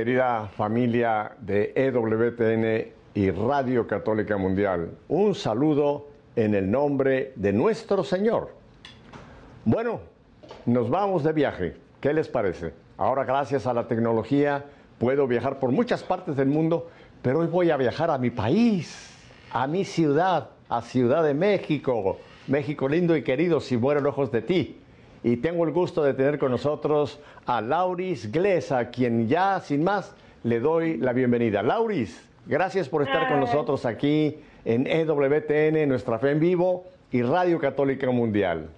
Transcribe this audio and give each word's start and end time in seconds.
querida 0.00 0.48
familia 0.56 1.32
de 1.40 1.74
EWTN 1.76 2.90
y 3.12 3.30
Radio 3.32 3.86
Católica 3.86 4.38
Mundial. 4.38 4.92
Un 5.08 5.34
saludo 5.34 6.08
en 6.34 6.54
el 6.54 6.70
nombre 6.70 7.34
de 7.36 7.52
nuestro 7.52 8.02
Señor. 8.02 8.54
Bueno, 9.66 10.00
nos 10.64 10.88
vamos 10.88 11.22
de 11.22 11.34
viaje. 11.34 11.76
¿Qué 12.00 12.14
les 12.14 12.28
parece? 12.28 12.72
Ahora 12.96 13.24
gracias 13.24 13.66
a 13.66 13.74
la 13.74 13.88
tecnología 13.88 14.64
puedo 14.96 15.26
viajar 15.26 15.58
por 15.58 15.70
muchas 15.70 16.02
partes 16.02 16.34
del 16.34 16.48
mundo, 16.48 16.88
pero 17.20 17.40
hoy 17.40 17.48
voy 17.48 17.70
a 17.70 17.76
viajar 17.76 18.10
a 18.10 18.16
mi 18.16 18.30
país, 18.30 19.14
a 19.52 19.66
mi 19.66 19.84
ciudad, 19.84 20.48
a 20.70 20.80
Ciudad 20.80 21.22
de 21.24 21.34
México. 21.34 22.16
México 22.46 22.88
lindo 22.88 23.14
y 23.18 23.22
querido, 23.22 23.60
si 23.60 23.76
mueren 23.76 24.06
ojos 24.06 24.32
de 24.32 24.40
ti. 24.40 24.79
Y 25.22 25.36
tengo 25.36 25.64
el 25.64 25.72
gusto 25.72 26.02
de 26.02 26.14
tener 26.14 26.38
con 26.38 26.50
nosotros 26.50 27.20
a 27.46 27.60
Lauris 27.60 28.32
Glesa, 28.32 28.90
quien 28.90 29.28
ya 29.28 29.60
sin 29.60 29.84
más 29.84 30.14
le 30.44 30.60
doy 30.60 30.96
la 30.96 31.12
bienvenida. 31.12 31.62
Lauris, 31.62 32.26
gracias 32.46 32.88
por 32.88 33.02
estar 33.02 33.28
con 33.28 33.40
nosotros 33.40 33.84
aquí 33.84 34.38
en 34.64 34.86
EWTN, 34.86 35.86
Nuestra 35.88 36.18
Fe 36.18 36.30
en 36.30 36.40
Vivo 36.40 36.84
y 37.12 37.22
Radio 37.22 37.58
Católica 37.58 38.10
Mundial. 38.10 38.68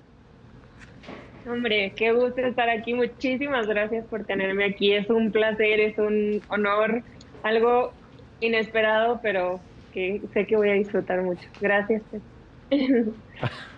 Hombre, 1.49 1.93
qué 1.97 2.13
gusto 2.13 2.41
estar 2.41 2.69
aquí. 2.69 2.95
Muchísimas 2.95 3.67
gracias 3.67 4.05
por 4.07 4.25
tenerme 4.25 4.65
aquí. 4.65 4.93
Es 4.93 5.11
un 5.11 5.33
placer, 5.33 5.81
es 5.81 5.99
un 5.99 6.41
honor, 6.49 7.03
algo 7.43 7.93
inesperado, 8.41 9.21
pero 9.23 9.61
que 9.93 10.21
sé 10.33 10.47
que 10.47 10.57
voy 10.57 10.71
a 10.71 10.75
disfrutar 10.75 11.23
mucho. 11.23 11.49
Gracias. 11.61 12.03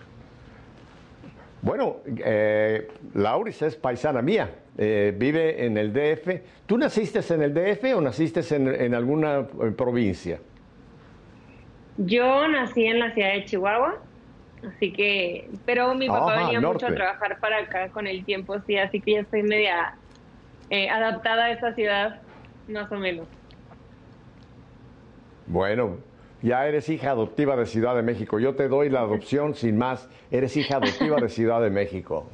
bueno, 1.65 1.95
eh, 2.23 2.87
Lauris 3.15 3.59
es 3.63 3.75
paisana 3.75 4.21
mía, 4.21 4.51
eh, 4.77 5.11
vive 5.17 5.65
en 5.65 5.79
el 5.79 5.91
DF. 5.91 6.43
¿Tú 6.67 6.77
naciste 6.77 7.21
en 7.33 7.41
el 7.41 7.55
DF 7.55 7.95
o 7.95 8.01
naciste 8.01 8.41
en, 8.55 8.93
alguna 8.93 9.39
eh, 9.39 9.71
provincia? 9.75 10.39
Yo 11.97 12.47
nací 12.47 12.85
en 12.85 12.99
la 12.99 13.11
ciudad 13.15 13.33
de 13.33 13.45
Chihuahua, 13.45 13.95
así 14.75 14.93
que, 14.93 15.49
pero 15.65 15.95
mi 15.95 16.07
papá 16.07 16.43
venía 16.43 16.61
mucho 16.61 16.85
a 16.85 16.93
trabajar 16.93 17.39
para 17.39 17.57
acá 17.57 17.89
con 17.89 18.05
el 18.05 18.23
tiempo, 18.23 18.59
sí, 18.67 18.77
así 18.77 19.01
que 19.01 19.13
ya 19.13 19.19
estoy 19.21 19.41
media 19.41 19.97
adaptada 20.69 21.45
a 21.45 21.51
esta 21.51 21.73
ciudad, 21.73 22.21
más 22.67 22.91
o 22.91 22.95
menos. 22.95 23.25
Bueno, 25.47 25.97
ya 26.41 26.67
eres 26.67 26.89
hija 26.89 27.11
adoptiva 27.11 27.55
de 27.55 27.65
Ciudad 27.65 27.95
de 27.95 28.01
México. 28.01 28.39
Yo 28.39 28.55
te 28.55 28.67
doy 28.67 28.89
la 28.89 29.01
adopción 29.01 29.55
sin 29.55 29.77
más. 29.77 30.09
Eres 30.31 30.55
hija 30.57 30.77
adoptiva 30.77 31.17
de 31.17 31.29
Ciudad 31.29 31.61
de 31.61 31.69
México. 31.69 32.27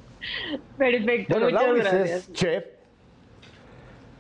Perfecto. 0.78 1.40
Bueno, 1.40 1.74
Muchas 1.74 1.94
es 1.94 2.34
chef, 2.34 2.66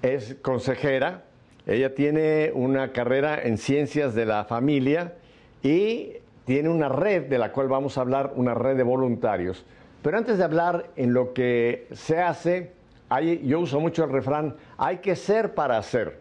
es 0.01 0.35
consejera. 0.41 1.23
Ella 1.67 1.93
tiene 1.93 2.51
una 2.53 2.91
carrera 2.91 3.41
en 3.43 3.57
ciencias 3.57 4.15
de 4.15 4.25
la 4.25 4.45
familia 4.45 5.13
y 5.61 6.13
tiene 6.45 6.69
una 6.69 6.89
red 6.89 7.27
de 7.27 7.37
la 7.37 7.51
cual 7.51 7.67
vamos 7.67 7.97
a 7.97 8.01
hablar, 8.01 8.33
una 8.35 8.53
red 8.53 8.75
de 8.75 8.83
voluntarios. 8.83 9.63
Pero 10.01 10.17
antes 10.17 10.37
de 10.39 10.43
hablar 10.43 10.89
en 10.95 11.13
lo 11.13 11.33
que 11.33 11.87
se 11.91 12.19
hace, 12.19 12.71
hay, 13.09 13.45
yo 13.45 13.59
uso 13.59 13.79
mucho 13.79 14.03
el 14.03 14.11
refrán, 14.11 14.55
hay 14.77 14.97
que 14.97 15.15
ser 15.15 15.53
para 15.53 15.77
hacer. 15.77 16.20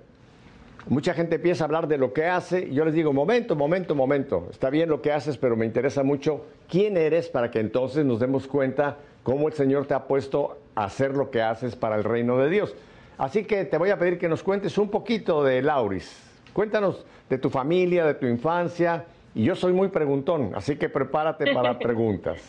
Mucha 0.89 1.15
gente 1.15 1.37
empieza 1.37 1.65
a 1.65 1.67
hablar 1.67 1.89
de 1.89 1.99
lo 1.99 2.13
que 2.13 2.27
hace 2.27 2.73
yo 2.73 2.85
les 2.85 2.95
digo, 2.95 3.13
momento, 3.13 3.55
momento, 3.55 3.95
momento, 3.95 4.49
está 4.51 4.71
bien 4.71 4.89
lo 4.89 5.03
que 5.03 5.13
haces, 5.13 5.37
pero 5.37 5.57
me 5.57 5.67
interesa 5.67 6.03
mucho 6.03 6.47
quién 6.69 6.97
eres 6.97 7.29
para 7.29 7.51
que 7.51 7.61
entonces 7.61 8.05
nos 8.05 8.19
demos 8.19 8.47
cuenta 8.47 8.97
cómo 9.23 9.49
el 9.49 9.55
Señor 9.55 9.87
te 9.87 9.95
ha 9.95 10.05
puesto 10.05 10.59
a 10.75 10.85
hacer 10.85 11.13
lo 11.13 11.31
que 11.31 11.43
haces 11.43 11.77
para 11.77 11.97
el 11.97 12.05
reino 12.05 12.39
de 12.39 12.49
Dios. 12.49 12.75
Así 13.19 13.45
que 13.45 13.67
te 13.67 13.77
voy 13.77 13.91
a 13.91 13.99
pedir 13.99 14.19
que 14.19 14.29
nos 14.29 14.43
cuentes 14.43 14.79
un 14.79 14.91
poquito 14.91 15.45
de 15.45 15.61
Lauris. 15.61 16.27
Cuéntanos 16.55 17.05
de 17.29 17.37
tu 17.37 17.51
familia, 17.51 18.07
de 18.07 18.15
tu 18.15 18.27
infancia. 18.27 19.05
Y 19.35 19.45
yo 19.45 19.55
soy 19.55 19.73
muy 19.73 19.89
preguntón, 19.89 20.53
así 20.57 20.77
que 20.77 20.89
prepárate 20.89 21.53
para 21.53 21.79
preguntas. 21.79 22.41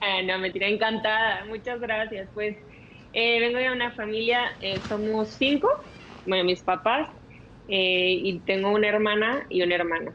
Ah, 0.00 0.22
no, 0.24 0.38
me 0.38 0.50
tiré 0.50 0.72
encantada. 0.72 1.44
Muchas 1.46 1.80
gracias. 1.80 2.28
Pues 2.32 2.56
eh, 3.12 3.40
vengo 3.40 3.58
de 3.58 3.70
una 3.70 3.90
familia, 3.90 4.52
eh, 4.60 4.78
somos 4.88 5.28
cinco, 5.28 5.68
bueno, 6.26 6.44
mis 6.44 6.62
papás, 6.62 7.08
eh, 7.74 8.20
y 8.22 8.38
tengo 8.40 8.70
una 8.70 8.86
hermana 8.86 9.46
y 9.48 9.62
un 9.62 9.72
hermano. 9.72 10.12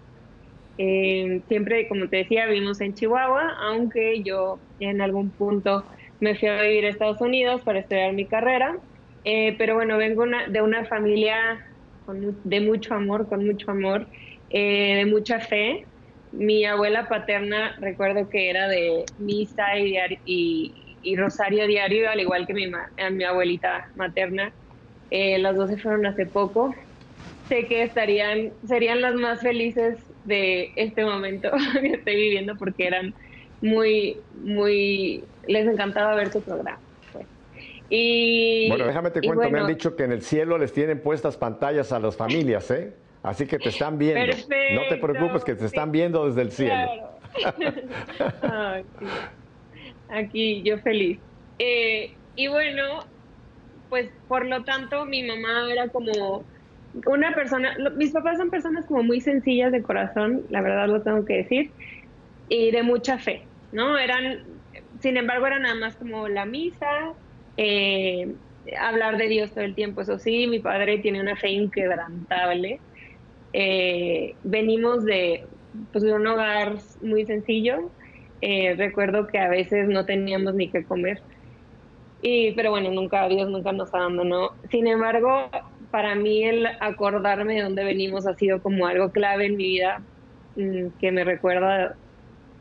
Eh, 0.77 1.41
siempre, 1.47 1.87
como 1.87 2.07
te 2.07 2.17
decía, 2.17 2.45
vivimos 2.45 2.79
en 2.81 2.93
Chihuahua, 2.93 3.57
aunque 3.59 4.21
yo 4.21 4.59
en 4.79 5.01
algún 5.01 5.31
punto 5.31 5.83
me 6.19 6.35
fui 6.35 6.49
a 6.49 6.61
vivir 6.61 6.85
a 6.85 6.89
Estados 6.89 7.19
Unidos 7.19 7.63
para 7.63 7.79
estudiar 7.79 8.13
mi 8.13 8.25
carrera. 8.25 8.77
Eh, 9.23 9.55
pero 9.57 9.73
bueno, 9.73 9.97
vengo 9.97 10.25
de 10.49 10.61
una 10.61 10.85
familia 10.85 11.65
de 12.43 12.61
mucho 12.61 12.93
amor, 12.93 13.27
con 13.27 13.43
mucho 13.43 13.71
amor, 13.71 14.05
de 14.51 15.07
mucha 15.09 15.39
fe. 15.39 15.87
Mi 16.31 16.63
abuela 16.63 17.09
paterna, 17.09 17.75
recuerdo 17.79 18.29
que 18.29 18.51
era 18.51 18.67
de 18.67 19.03
misa 19.17 19.79
y, 19.79 19.97
y, 21.01 21.15
rosario 21.15 21.65
diario, 21.65 22.07
al 22.07 22.19
igual 22.19 22.45
que 22.45 22.53
mi, 22.53 22.67
mi 23.13 23.23
abuelita 23.23 23.89
materna. 23.95 24.51
las 25.09 25.55
dos 25.55 25.71
se 25.71 25.77
fueron 25.77 26.05
hace 26.05 26.27
poco 26.27 26.75
sé 27.47 27.65
que 27.65 27.83
estarían, 27.83 28.51
serían 28.67 29.01
las 29.01 29.15
más 29.15 29.41
felices 29.41 29.97
de 30.25 30.71
este 30.75 31.03
momento 31.03 31.49
que 31.81 31.93
estoy 31.93 32.15
viviendo 32.15 32.55
porque 32.57 32.87
eran 32.87 33.13
muy, 33.61 34.17
muy, 34.43 35.23
les 35.47 35.67
encantaba 35.67 36.15
ver 36.15 36.29
tu 36.31 36.41
programa. 36.41 36.79
Pues. 37.11 37.25
Y, 37.89 38.67
bueno, 38.69 38.85
déjame 38.85 39.11
te 39.11 39.21
cuento, 39.21 39.49
me 39.49 39.59
han 39.59 39.67
dicho 39.67 39.95
que 39.95 40.03
en 40.03 40.11
el 40.11 40.21
cielo 40.21 40.57
les 40.57 40.73
tienen 40.73 41.01
puestas 41.01 41.37
pantallas 41.37 41.91
a 41.91 41.99
las 41.99 42.15
familias, 42.15 42.69
¿eh? 42.71 42.93
Así 43.23 43.47
que 43.47 43.57
te 43.57 43.69
están 43.69 43.97
viendo. 43.97 44.33
no 44.73 44.87
te 44.87 44.97
preocupes 44.97 45.43
que 45.43 45.55
te 45.55 45.65
están 45.65 45.91
viendo 45.91 46.27
desde 46.27 46.41
el 46.43 46.51
cielo. 46.51 47.17
Aquí 50.09 50.61
yo 50.63 50.77
feliz. 50.79 51.19
Eh, 51.59 52.13
y 52.35 52.47
bueno, 52.47 53.05
pues 53.89 54.09
por 54.27 54.45
lo 54.45 54.63
tanto 54.63 55.05
mi 55.05 55.23
mamá 55.23 55.69
era 55.71 55.89
como 55.89 56.45
una 57.05 57.33
persona, 57.33 57.75
mis 57.95 58.11
papás 58.11 58.37
son 58.37 58.49
personas 58.49 58.85
como 58.85 59.03
muy 59.03 59.21
sencillas 59.21 59.71
de 59.71 59.81
corazón, 59.83 60.43
la 60.49 60.61
verdad 60.61 60.87
lo 60.87 61.01
tengo 61.03 61.25
que 61.25 61.37
decir, 61.37 61.71
y 62.49 62.71
de 62.71 62.83
mucha 62.83 63.17
fe, 63.19 63.43
¿no? 63.71 63.97
Eran, 63.97 64.43
sin 64.99 65.17
embargo, 65.17 65.47
era 65.47 65.59
nada 65.59 65.75
más 65.75 65.95
como 65.95 66.27
la 66.27 66.45
misa, 66.45 66.87
eh, 67.57 68.35
hablar 68.79 69.17
de 69.17 69.27
Dios 69.27 69.51
todo 69.53 69.63
el 69.63 69.75
tiempo, 69.75 70.01
eso 70.01 70.17
sí, 70.19 70.47
mi 70.47 70.59
padre 70.59 70.99
tiene 70.99 71.21
una 71.21 71.35
fe 71.35 71.49
inquebrantable. 71.49 72.79
Eh, 73.53 74.35
venimos 74.43 75.05
de, 75.05 75.45
pues, 75.91 76.03
de 76.03 76.13
un 76.13 76.27
hogar 76.27 76.75
muy 77.01 77.25
sencillo, 77.25 77.91
eh, 78.41 78.75
recuerdo 78.75 79.27
que 79.27 79.39
a 79.39 79.49
veces 79.49 79.87
no 79.87 80.05
teníamos 80.05 80.53
ni 80.55 80.69
qué 80.69 80.85
comer. 80.85 81.21
Y, 82.21 82.51
pero 82.53 82.71
bueno, 82.71 82.91
nunca, 82.91 83.27
Dios 83.29 83.49
nunca 83.49 83.71
nos 83.71 83.93
abandonó. 83.93 84.51
Sin 84.71 84.87
embargo, 84.87 85.49
para 85.89 86.15
mí 86.15 86.43
el 86.43 86.67
acordarme 86.79 87.55
de 87.55 87.61
dónde 87.63 87.83
venimos 87.83 88.27
ha 88.27 88.35
sido 88.35 88.61
como 88.61 88.87
algo 88.87 89.11
clave 89.11 89.45
en 89.47 89.57
mi 89.57 89.65
vida 89.65 90.05
mm, 90.55 90.97
que 90.99 91.11
me 91.11 91.23
recuerda 91.23 91.97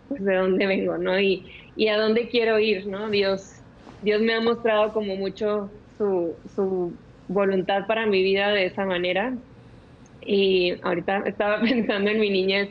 pues, 0.09 0.25
de 0.25 0.37
dónde 0.37 0.67
vengo, 0.67 0.99
¿no? 0.99 1.19
Y, 1.21 1.51
y, 1.75 1.89
a 1.89 1.97
dónde 1.99 2.29
quiero 2.29 2.59
ir, 2.59 2.87
¿no? 2.87 3.11
Dios, 3.11 3.65
Dios 4.01 4.21
me 4.23 4.35
ha 4.35 4.41
mostrado 4.41 4.93
como 4.93 5.17
mucho 5.17 5.73
su, 5.99 6.37
su 6.55 6.99
voluntad 7.29 7.87
para 7.87 8.07
mi 8.07 8.23
vida 8.23 8.51
de 8.51 8.67
esa 8.67 8.85
manera. 8.87 9.37
Y 10.21 10.75
ahorita 10.83 11.23
estaba 11.27 11.61
pensando 11.63 12.11
en 12.11 12.21
mi 12.21 12.31
niñez 12.31 12.71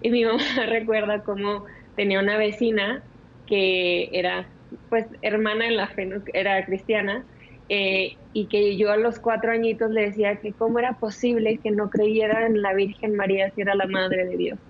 y 0.00 0.10
mi 0.10 0.24
mamá 0.24 0.42
recuerda 0.68 1.22
cómo 1.24 1.64
tenía 1.96 2.20
una 2.20 2.36
vecina 2.38 3.04
que 3.46 4.10
era 4.12 4.48
pues 4.88 5.06
hermana 5.22 5.66
en 5.66 5.76
la 5.76 5.88
fe, 5.88 6.08
era 6.34 6.64
cristiana, 6.66 7.26
eh, 7.68 8.18
y 8.32 8.48
que 8.48 8.76
yo 8.76 8.90
a 8.92 8.96
los 8.96 9.18
cuatro 9.20 9.52
añitos 9.52 9.90
le 9.90 10.02
decía 10.02 10.38
que 10.40 10.54
cómo 10.54 10.78
era 10.78 10.98
posible 10.98 11.60
que 11.62 11.70
no 11.70 11.90
creyera 11.90 12.46
en 12.46 12.62
la 12.62 12.74
Virgen 12.74 13.16
María 13.16 13.50
si 13.50 13.62
era 13.62 13.74
la 13.74 13.86
Madre 13.86 14.26
de 14.26 14.36
Dios. 14.36 14.60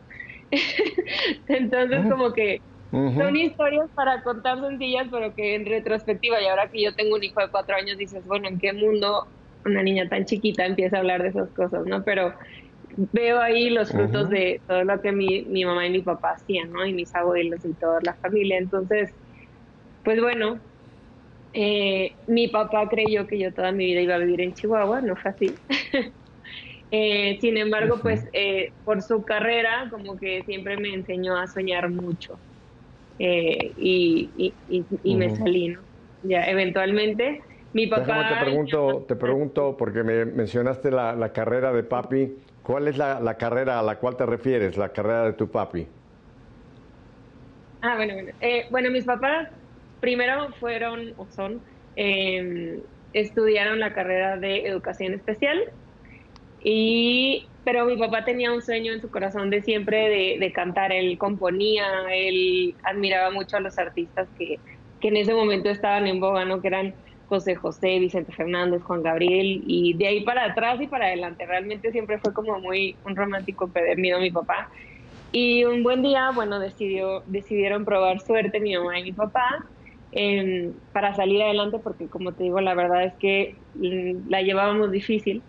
Entonces 1.48 2.06
como 2.08 2.32
que 2.32 2.62
son 3.16 3.36
historias 3.36 3.90
para 3.94 4.22
contar 4.22 4.60
sencillas, 4.60 5.08
pero 5.10 5.34
que 5.34 5.54
en 5.54 5.66
retrospectiva, 5.66 6.40
y 6.40 6.46
ahora 6.46 6.68
que 6.70 6.82
yo 6.82 6.94
tengo 6.94 7.16
un 7.16 7.24
hijo 7.24 7.40
de 7.40 7.50
cuatro 7.50 7.76
años, 7.76 7.98
dices, 7.98 8.24
bueno, 8.26 8.48
¿en 8.48 8.58
qué 8.58 8.72
mundo 8.72 9.26
una 9.64 9.82
niña 9.82 10.08
tan 10.08 10.24
chiquita 10.24 10.66
empieza 10.66 10.96
a 10.96 11.00
hablar 11.00 11.22
de 11.22 11.28
esas 11.30 11.52
cosas, 11.52 11.84
no? 11.86 12.04
Pero 12.04 12.34
veo 12.96 13.40
ahí 13.40 13.70
los 13.70 13.92
frutos 13.92 14.28
de 14.30 14.62
todo 14.66 14.84
lo 14.84 15.00
que 15.00 15.12
mi, 15.12 15.44
mi 15.46 15.64
mamá 15.64 15.86
y 15.86 15.90
mi 15.90 16.02
papá 16.02 16.32
hacían, 16.32 16.70
¿no? 16.72 16.86
Y 16.86 16.94
mis 16.94 17.14
abuelos 17.14 17.64
y 17.64 17.74
toda 17.74 18.00
la 18.02 18.14
familia. 18.16 18.58
Entonces, 18.58 19.14
pues 20.02 20.20
bueno, 20.20 20.60
eh, 21.52 22.16
mi 22.26 22.48
papá 22.48 22.88
creyó 22.88 23.26
que 23.26 23.38
yo 23.38 23.52
toda 23.52 23.72
mi 23.72 23.86
vida 23.86 24.00
iba 24.00 24.14
a 24.14 24.18
vivir 24.18 24.40
en 24.40 24.54
Chihuahua, 24.54 25.00
no 25.00 25.16
fue 25.16 25.30
así. 25.30 25.54
Eh, 26.90 27.36
sin 27.42 27.58
embargo, 27.58 27.98
pues 28.00 28.26
eh, 28.32 28.72
por 28.82 29.02
su 29.02 29.22
carrera, 29.22 29.88
como 29.90 30.16
que 30.16 30.42
siempre 30.44 30.78
me 30.78 30.94
enseñó 30.94 31.36
a 31.36 31.46
soñar 31.46 31.90
mucho. 31.90 32.40
y, 33.18 34.56
y, 34.66 35.16
me 35.16 35.36
salí, 35.36 35.68
¿no? 35.68 35.84
Ya, 36.22 36.44
eventualmente, 36.44 37.42
Mi 37.74 37.88
papá... 37.88 38.30
te 38.30 38.42
pregunto, 38.42 39.04
te 39.06 39.16
pregunto, 39.16 39.76
porque 39.76 40.02
me 40.02 40.24
mencionaste 40.24 40.90
la, 40.90 41.30
carrera 41.34 41.74
de 41.74 41.82
papi, 41.82 42.42
¿cuál 42.62 42.88
es 42.88 42.96
la, 42.96 43.36
carrera 43.36 43.78
a 43.78 43.82
la 43.82 43.98
cual 43.98 44.16
te 44.16 44.24
refieres, 44.24 44.78
la 44.78 44.90
carrera 44.90 45.24
de 45.24 45.34
tu 45.34 45.50
papi? 45.50 45.86
Ah, 47.82 47.96
bueno, 47.96 48.14
bueno. 48.14 48.32
Eh, 48.40 48.66
bueno, 48.70 48.90
mis 48.90 49.04
papás 49.04 49.48
primero 50.00 50.52
fueron 50.60 51.14
o 51.16 51.26
son, 51.26 51.60
em, 51.96 52.80
estudiaron 53.12 53.80
la 53.80 53.92
carrera 53.92 54.36
de 54.36 54.66
educación 54.66 55.14
especial 55.14 55.58
y 56.62 57.46
pero 57.64 57.84
mi 57.84 57.98
papá 57.98 58.24
tenía 58.24 58.50
un 58.50 58.62
sueño 58.62 58.94
en 58.94 59.02
su 59.02 59.10
corazón 59.10 59.50
de 59.50 59.60
siempre 59.60 60.38
de, 60.38 60.52
cantar. 60.52 60.90
Él 60.90 61.18
componía, 61.18 61.84
él 62.10 62.74
admiraba 62.82 63.30
mucho 63.30 63.58
a 63.58 63.60
los 63.60 63.78
artistas 63.78 64.26
que, 64.38 64.58
que, 65.02 65.08
en 65.08 65.18
ese 65.18 65.34
momento 65.34 65.68
estaban 65.68 66.06
en 66.06 66.18
boga, 66.18 66.46
¿no? 66.46 66.62
Que 66.62 66.68
eran 66.68 66.94
José 67.28 67.56
José, 67.56 67.98
Vicente 67.98 68.32
Fernández, 68.32 68.82
Juan 68.82 69.02
Gabriel, 69.02 69.62
y 69.66 69.92
de 69.92 70.06
ahí 70.06 70.22
para 70.22 70.46
atrás 70.46 70.80
y 70.80 70.86
para 70.86 71.08
adelante. 71.08 71.44
Realmente 71.44 71.92
siempre 71.92 72.16
fue 72.18 72.32
como 72.32 72.58
muy 72.58 72.96
un 73.04 73.14
romántico 73.14 73.68
pedernido 73.68 74.18
mi 74.18 74.30
papá. 74.30 74.70
Y 75.30 75.64
un 75.64 75.82
buen 75.82 76.00
día, 76.00 76.30
bueno, 76.34 76.58
decidieron 76.58 77.84
probar 77.84 78.20
suerte 78.20 78.60
mi 78.60 78.74
mamá 78.78 78.98
y 78.98 79.02
mi 79.02 79.12
papá 79.12 79.66
em, 80.10 80.81
para 80.93 81.14
salir 81.14 81.43
adelante, 81.43 81.78
porque 81.81 82.08
como 82.10 82.34
te 82.34 82.44
digo, 82.44 82.60
la 82.60 82.75
verdad 82.75 83.05
es 83.05 83.14
que 83.19 83.64
mm, 83.75 84.28
la 84.28 84.43
llevábamos 84.43 84.90
difícil. 84.90 85.49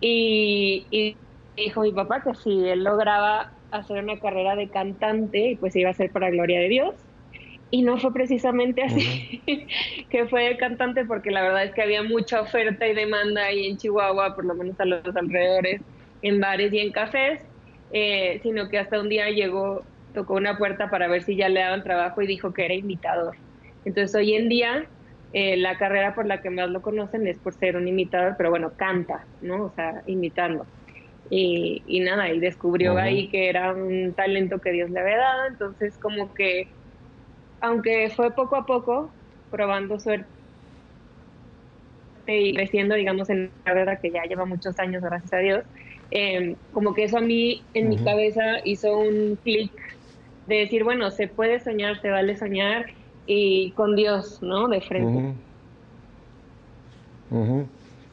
Y, 0.00 0.88
y 0.90 1.20
dijo 1.56 1.82
mi 1.82 1.92
papá 1.92 2.22
que 2.22 2.34
si 2.34 2.50
él 2.68 2.84
lograba 2.84 3.54
hacer 3.70 4.02
una 4.02 4.18
carrera 4.20 4.56
de 4.56 4.70
cantante, 4.70 5.56
pues 5.60 5.76
iba 5.76 5.90
a 5.90 5.94
ser 5.94 6.12
para 6.12 6.30
gloria 6.30 6.60
de 6.60 6.68
Dios. 6.68 7.06
Y 7.70 7.82
no 7.82 7.98
fue 7.98 8.12
precisamente 8.12 8.82
así, 8.84 9.44
que 10.10 10.28
fue 10.28 10.44
de 10.44 10.56
cantante, 10.58 11.04
porque 11.06 11.30
la 11.30 11.42
verdad 11.42 11.64
es 11.64 11.74
que 11.74 11.82
había 11.82 12.02
mucha 12.04 12.40
oferta 12.42 12.86
y 12.88 12.94
demanda 12.94 13.46
ahí 13.46 13.66
en 13.66 13.78
Chihuahua, 13.78 14.34
por 14.36 14.46
lo 14.46 14.54
menos 14.54 14.78
a 14.80 14.84
los 14.86 15.04
alrededores, 15.16 15.82
en 16.22 16.40
bares 16.40 16.72
y 16.72 16.78
en 16.80 16.92
cafés, 16.92 17.42
eh, 17.90 18.40
sino 18.42 18.68
que 18.68 18.78
hasta 18.78 19.00
un 19.00 19.08
día 19.08 19.30
llegó, 19.30 19.88
tocó 20.12 20.34
una 20.34 20.56
puerta 20.58 20.90
para 20.90 21.08
ver 21.08 21.22
si 21.24 21.36
ya 21.36 21.48
le 21.48 21.60
daban 21.60 21.82
trabajo 21.82 22.22
y 22.22 22.26
dijo 22.28 22.52
que 22.52 22.64
era 22.66 22.74
imitador. 22.74 23.36
Entonces 23.84 24.14
hoy 24.14 24.34
en 24.34 24.48
día 24.48 24.86
eh, 25.36 25.56
la 25.56 25.76
carrera 25.76 26.14
por 26.14 26.26
la 26.26 26.40
que 26.40 26.48
más 26.48 26.70
lo 26.70 26.80
conocen 26.80 27.26
es 27.26 27.38
por 27.38 27.54
ser 27.54 27.76
un 27.76 27.88
imitador, 27.88 28.36
pero 28.38 28.50
bueno, 28.50 28.72
canta, 28.76 29.26
¿no? 29.40 29.64
O 29.64 29.72
sea, 29.74 30.02
imitando. 30.06 30.64
Y, 31.28 31.82
nada, 32.04 32.30
y 32.30 32.38
descubrió 32.38 32.96
ahí 32.96 33.28
que 33.28 33.48
era 33.48 33.72
un 33.72 34.12
talento 34.12 34.60
que 34.60 34.70
Dios 34.70 34.90
le 34.90 35.00
había 35.00 35.16
dado, 35.16 35.46
entonces 35.48 35.98
como 35.98 36.32
que, 36.34 36.68
aunque 37.60 38.10
fue 38.10 38.30
poco 38.30 38.54
a 38.54 38.64
poco, 38.64 39.10
probando 39.50 39.98
suerte 39.98 40.28
y 42.28 42.54
creciendo, 42.54 42.94
digamos, 42.94 43.28
en 43.28 43.44
la 43.44 43.64
carrera 43.64 43.96
que 43.96 44.12
ya 44.12 44.22
lleva 44.24 44.44
muchos 44.44 44.78
años, 44.78 45.02
gracias 45.02 45.32
a 45.32 45.38
Dios, 45.38 45.64
em, 46.12 46.54
como 46.72 46.94
que 46.94 47.04
eso 47.04 47.18
a 47.18 47.22
mí 47.22 47.62
en 47.74 47.88
mi 47.88 47.96
cabeza 47.96 48.60
hizo 48.64 48.96
un 48.96 49.36
clic 49.42 49.72
de 50.46 50.56
decir, 50.58 50.84
bueno, 50.84 51.10
se 51.10 51.26
puede 51.26 51.58
soñar, 51.58 52.00
se 52.00 52.10
vale 52.10 52.36
soñar 52.36 52.86
y 53.26 53.70
con 53.72 53.96
Dios, 53.96 54.42
¿no? 54.42 54.68
De 54.68 54.80
frente. 54.80 55.34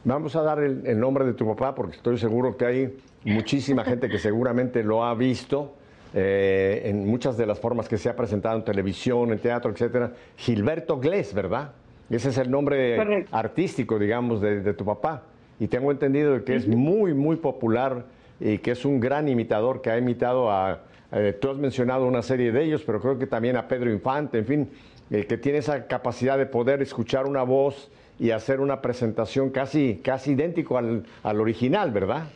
Vamos 0.03 0.35
a 0.35 0.41
dar 0.41 0.59
el, 0.59 0.99
nombre 0.99 1.25
de 1.25 1.33
tu 1.33 1.45
papá 1.45 1.75
porque 1.75 1.97
estoy 1.97 2.17
seguro 2.17 2.57
que 2.57 2.65
hay 2.65 2.97
muchísima 3.23 3.83
gente 3.83 4.09
que 4.09 4.17
seguramente 4.17 4.83
lo 4.83 5.03
ha 5.03 5.13
visto 5.13 5.75
eh, 6.13 6.81
en 6.85 7.07
muchas 7.07 7.37
de 7.37 7.45
las 7.45 7.59
formas 7.59 7.87
que 7.87 7.97
se 7.97 8.09
ha 8.09 8.15
presentado 8.15 8.57
en 8.57 8.63
televisión, 8.63 9.31
en 9.31 9.39
teatro, 9.39 9.71
etcétera. 9.71 10.13
Gilberto 10.37 10.99
Glés, 10.99 11.33
¿verdad? 11.33 11.73
Ese 12.09 12.29
es 12.29 12.37
el 12.39 12.49
nombre 12.49 13.25
artístico, 13.31 13.99
digamos, 13.99 14.41
de, 14.41 14.73
tu 14.73 14.83
papá. 14.83 15.23
Y 15.59 15.67
tengo 15.67 15.91
entendido 15.91 16.43
que 16.43 16.55
es 16.55 16.67
muy, 16.67 17.13
muy 17.13 17.35
popular 17.35 18.05
y 18.39 18.57
que 18.57 18.71
es 18.71 18.83
un 18.83 18.99
gran 18.99 19.29
imitador 19.29 19.81
que 19.81 19.91
ha 19.91 19.97
imitado 19.97 20.51
a, 20.51 20.81
eh, 21.11 21.37
tú 21.39 21.49
has 21.49 21.57
mencionado 21.57 22.05
una 22.05 22.21
serie 22.21 22.51
de 22.51 22.63
ellos, 22.63 22.83
pero 22.85 22.99
creo 22.99 23.19
que 23.19 23.27
también 23.27 23.57
a 23.57 23.67
Pedro 23.67 23.91
Infante, 23.91 24.39
en 24.39 24.45
fin, 24.45 24.69
eh, 25.11 25.27
que 25.27 25.37
tiene 25.37 25.59
esa 25.59 25.87
capacidad 25.87 26.37
de 26.39 26.47
poder 26.47 26.81
escuchar 26.81 27.27
una 27.27 27.43
voz 27.43 27.91
y 28.17 28.31
hacer 28.31 28.61
una 28.61 28.81
presentación 28.81 29.51
casi, 29.51 30.01
casi 30.03 30.31
idéntico 30.33 30.77
al, 30.79 31.07
al 31.23 31.41
original, 31.41 31.91
¿verdad? 31.91 32.35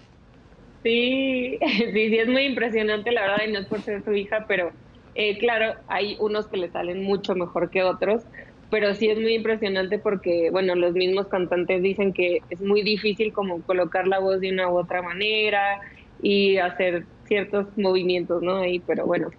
Sí, 0.83 1.57
sí, 1.61 2.09
sí, 2.09 2.17
es 2.17 2.27
muy 2.27 2.43
impresionante, 2.45 3.11
la 3.11 3.21
verdad, 3.21 3.45
y 3.47 3.51
no 3.51 3.59
es 3.59 3.67
por 3.67 3.81
ser 3.81 4.03
su 4.03 4.13
hija, 4.13 4.45
pero 4.47 4.71
eh, 5.15 5.37
claro, 5.39 5.73
hay 5.87 6.15
unos 6.19 6.47
que 6.47 6.57
le 6.57 6.69
salen 6.69 7.01
mucho 7.03 7.33
mejor 7.35 7.71
que 7.71 7.83
otros, 7.83 8.23
pero 8.69 8.93
sí 8.93 9.09
es 9.09 9.17
muy 9.19 9.33
impresionante 9.33 9.99
porque, 9.99 10.49
bueno, 10.51 10.75
los 10.75 10.93
mismos 10.93 11.27
cantantes 11.27 11.81
dicen 11.81 12.13
que 12.13 12.45
es 12.49 12.61
muy 12.61 12.83
difícil 12.83 13.33
como 13.33 13.63
colocar 13.63 14.07
la 14.07 14.19
voz 14.19 14.39
de 14.41 14.51
una 14.51 14.69
u 14.71 14.77
otra 14.77 15.01
manera 15.01 15.79
y 16.19 16.57
hacer 16.57 17.07
ciertos 17.23 17.75
movimientos, 17.77 18.41
¿no? 18.43 18.57
Ahí, 18.57 18.79
pero 18.81 19.05
bueno, 19.07 19.29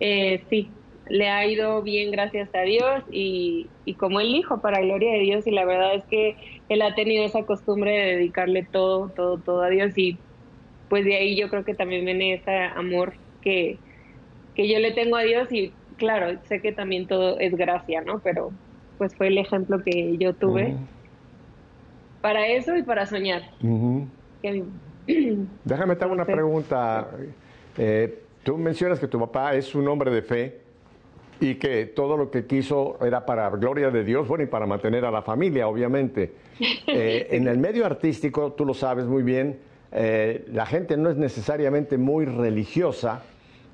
eh, 0.00 0.46
sí, 0.50 0.79
le 1.10 1.28
ha 1.28 1.44
ido 1.44 1.82
bien 1.82 2.12
gracias 2.12 2.48
a 2.54 2.60
Dios 2.60 3.02
y, 3.10 3.68
como 3.98 4.20
el 4.20 4.28
hijo 4.28 4.60
para 4.60 4.80
gloria 4.80 5.12
de 5.12 5.18
Dios 5.18 5.46
y 5.46 5.50
la 5.50 5.64
verdad 5.64 5.94
es 5.96 6.04
que 6.04 6.36
él 6.68 6.80
ha 6.82 6.94
tenido 6.94 7.24
esa 7.24 7.42
costumbre 7.42 7.90
de 7.90 8.16
dedicarle 8.16 8.62
todo, 8.62 9.08
todo, 9.08 9.38
todo 9.38 9.62
a 9.62 9.68
Dios 9.68 9.92
y 9.98 10.16
pues 10.88 11.04
de 11.04 11.16
ahí 11.16 11.36
yo 11.36 11.50
creo 11.50 11.64
que 11.64 11.74
también 11.74 12.04
viene 12.04 12.34
ese 12.34 12.56
amor 12.56 13.14
que, 13.42 13.78
que 14.54 14.68
yo 14.68 14.78
le 14.78 14.92
tengo 14.92 15.16
a 15.16 15.22
Dios 15.22 15.52
y 15.52 15.72
claro, 15.96 16.38
sé 16.44 16.60
que 16.60 16.72
también 16.72 17.08
todo 17.08 17.38
es 17.40 17.56
gracia, 17.56 18.00
¿no? 18.02 18.20
Pero 18.20 18.52
pues 18.96 19.14
fue 19.16 19.26
el 19.26 19.38
ejemplo 19.38 19.82
que 19.82 20.16
yo 20.16 20.32
tuve 20.34 20.76
para 22.20 22.46
eso 22.46 22.76
y 22.76 22.82
para 22.84 23.06
soñar. 23.06 23.42
Déjame 25.64 25.96
te 25.96 26.04
hago 26.04 26.12
una 26.12 26.24
pregunta. 26.24 27.08
Eh, 27.76 28.22
tú 28.44 28.56
mencionas 28.56 29.00
que 29.00 29.08
tu 29.08 29.18
papá 29.18 29.54
es 29.54 29.74
un 29.74 29.88
hombre 29.88 30.12
de 30.12 30.22
fe 30.22 30.69
y 31.40 31.54
que 31.54 31.86
todo 31.86 32.16
lo 32.16 32.30
que 32.30 32.46
quiso 32.46 32.98
era 33.00 33.24
para 33.24 33.48
gloria 33.50 33.90
de 33.90 34.04
Dios, 34.04 34.28
bueno, 34.28 34.44
y 34.44 34.46
para 34.46 34.66
mantener 34.66 35.04
a 35.04 35.10
la 35.10 35.22
familia, 35.22 35.66
obviamente. 35.68 36.32
Eh, 36.86 37.28
en 37.30 37.48
el 37.48 37.56
medio 37.56 37.86
artístico, 37.86 38.52
tú 38.52 38.66
lo 38.66 38.74
sabes 38.74 39.06
muy 39.06 39.22
bien, 39.22 39.60
eh, 39.92 40.44
la 40.52 40.66
gente 40.66 40.96
no 40.98 41.08
es 41.08 41.16
necesariamente 41.16 41.96
muy 41.96 42.26
religiosa 42.26 43.22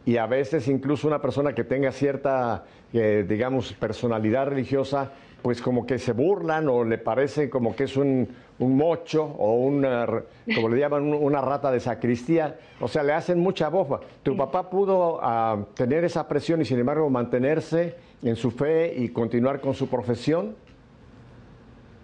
y 0.05 0.19
a 0.19 0.27
veces 0.27 0.69
incluso 0.69 1.09
una 1.09 1.21
persona 1.21 1.53
que 1.53 1.65
tenga 1.65 1.91
cierta, 1.91 2.65
eh, 2.93 3.25
digamos, 3.29 3.73
personalidad 3.73 4.47
religiosa 4.47 5.13
pues 5.43 5.63
como 5.63 5.87
que 5.87 5.99
se 5.99 6.13
burlan 6.13 6.69
o 6.69 6.85
le 6.85 6.99
parece 6.99 7.49
como 7.49 7.77
que 7.77 7.85
es 7.85 7.97
un, 7.97 8.29
mocho 8.59 9.23
o 9.25 9.55
una, 9.55 10.07
como 10.55 10.69
le 10.69 10.81
llaman, 10.81 11.13
una 11.13 11.41
rata 11.41 11.71
de 11.71 11.79
sacristía. 11.79 12.59
O 12.81 12.89
sea, 12.89 13.03
le 13.03 13.13
hacen 13.13 13.39
mucha 13.39 13.69
bofa. 13.69 14.01
¿Tu 14.23 14.37
papá 14.37 14.69
pudo 14.71 15.21
ah, 15.23 15.67
tener 15.75 16.05
esa 16.05 16.27
presión 16.27 16.63
y 16.63 16.65
sin 16.65 16.79
embargo 16.79 17.09
mantenerse 17.11 17.95
en 18.23 18.35
su 18.35 18.51
fe 18.51 18.95
y 18.97 19.11
continuar 19.11 19.61
con 19.61 19.75
su 19.75 19.89
profesión? 19.89 20.57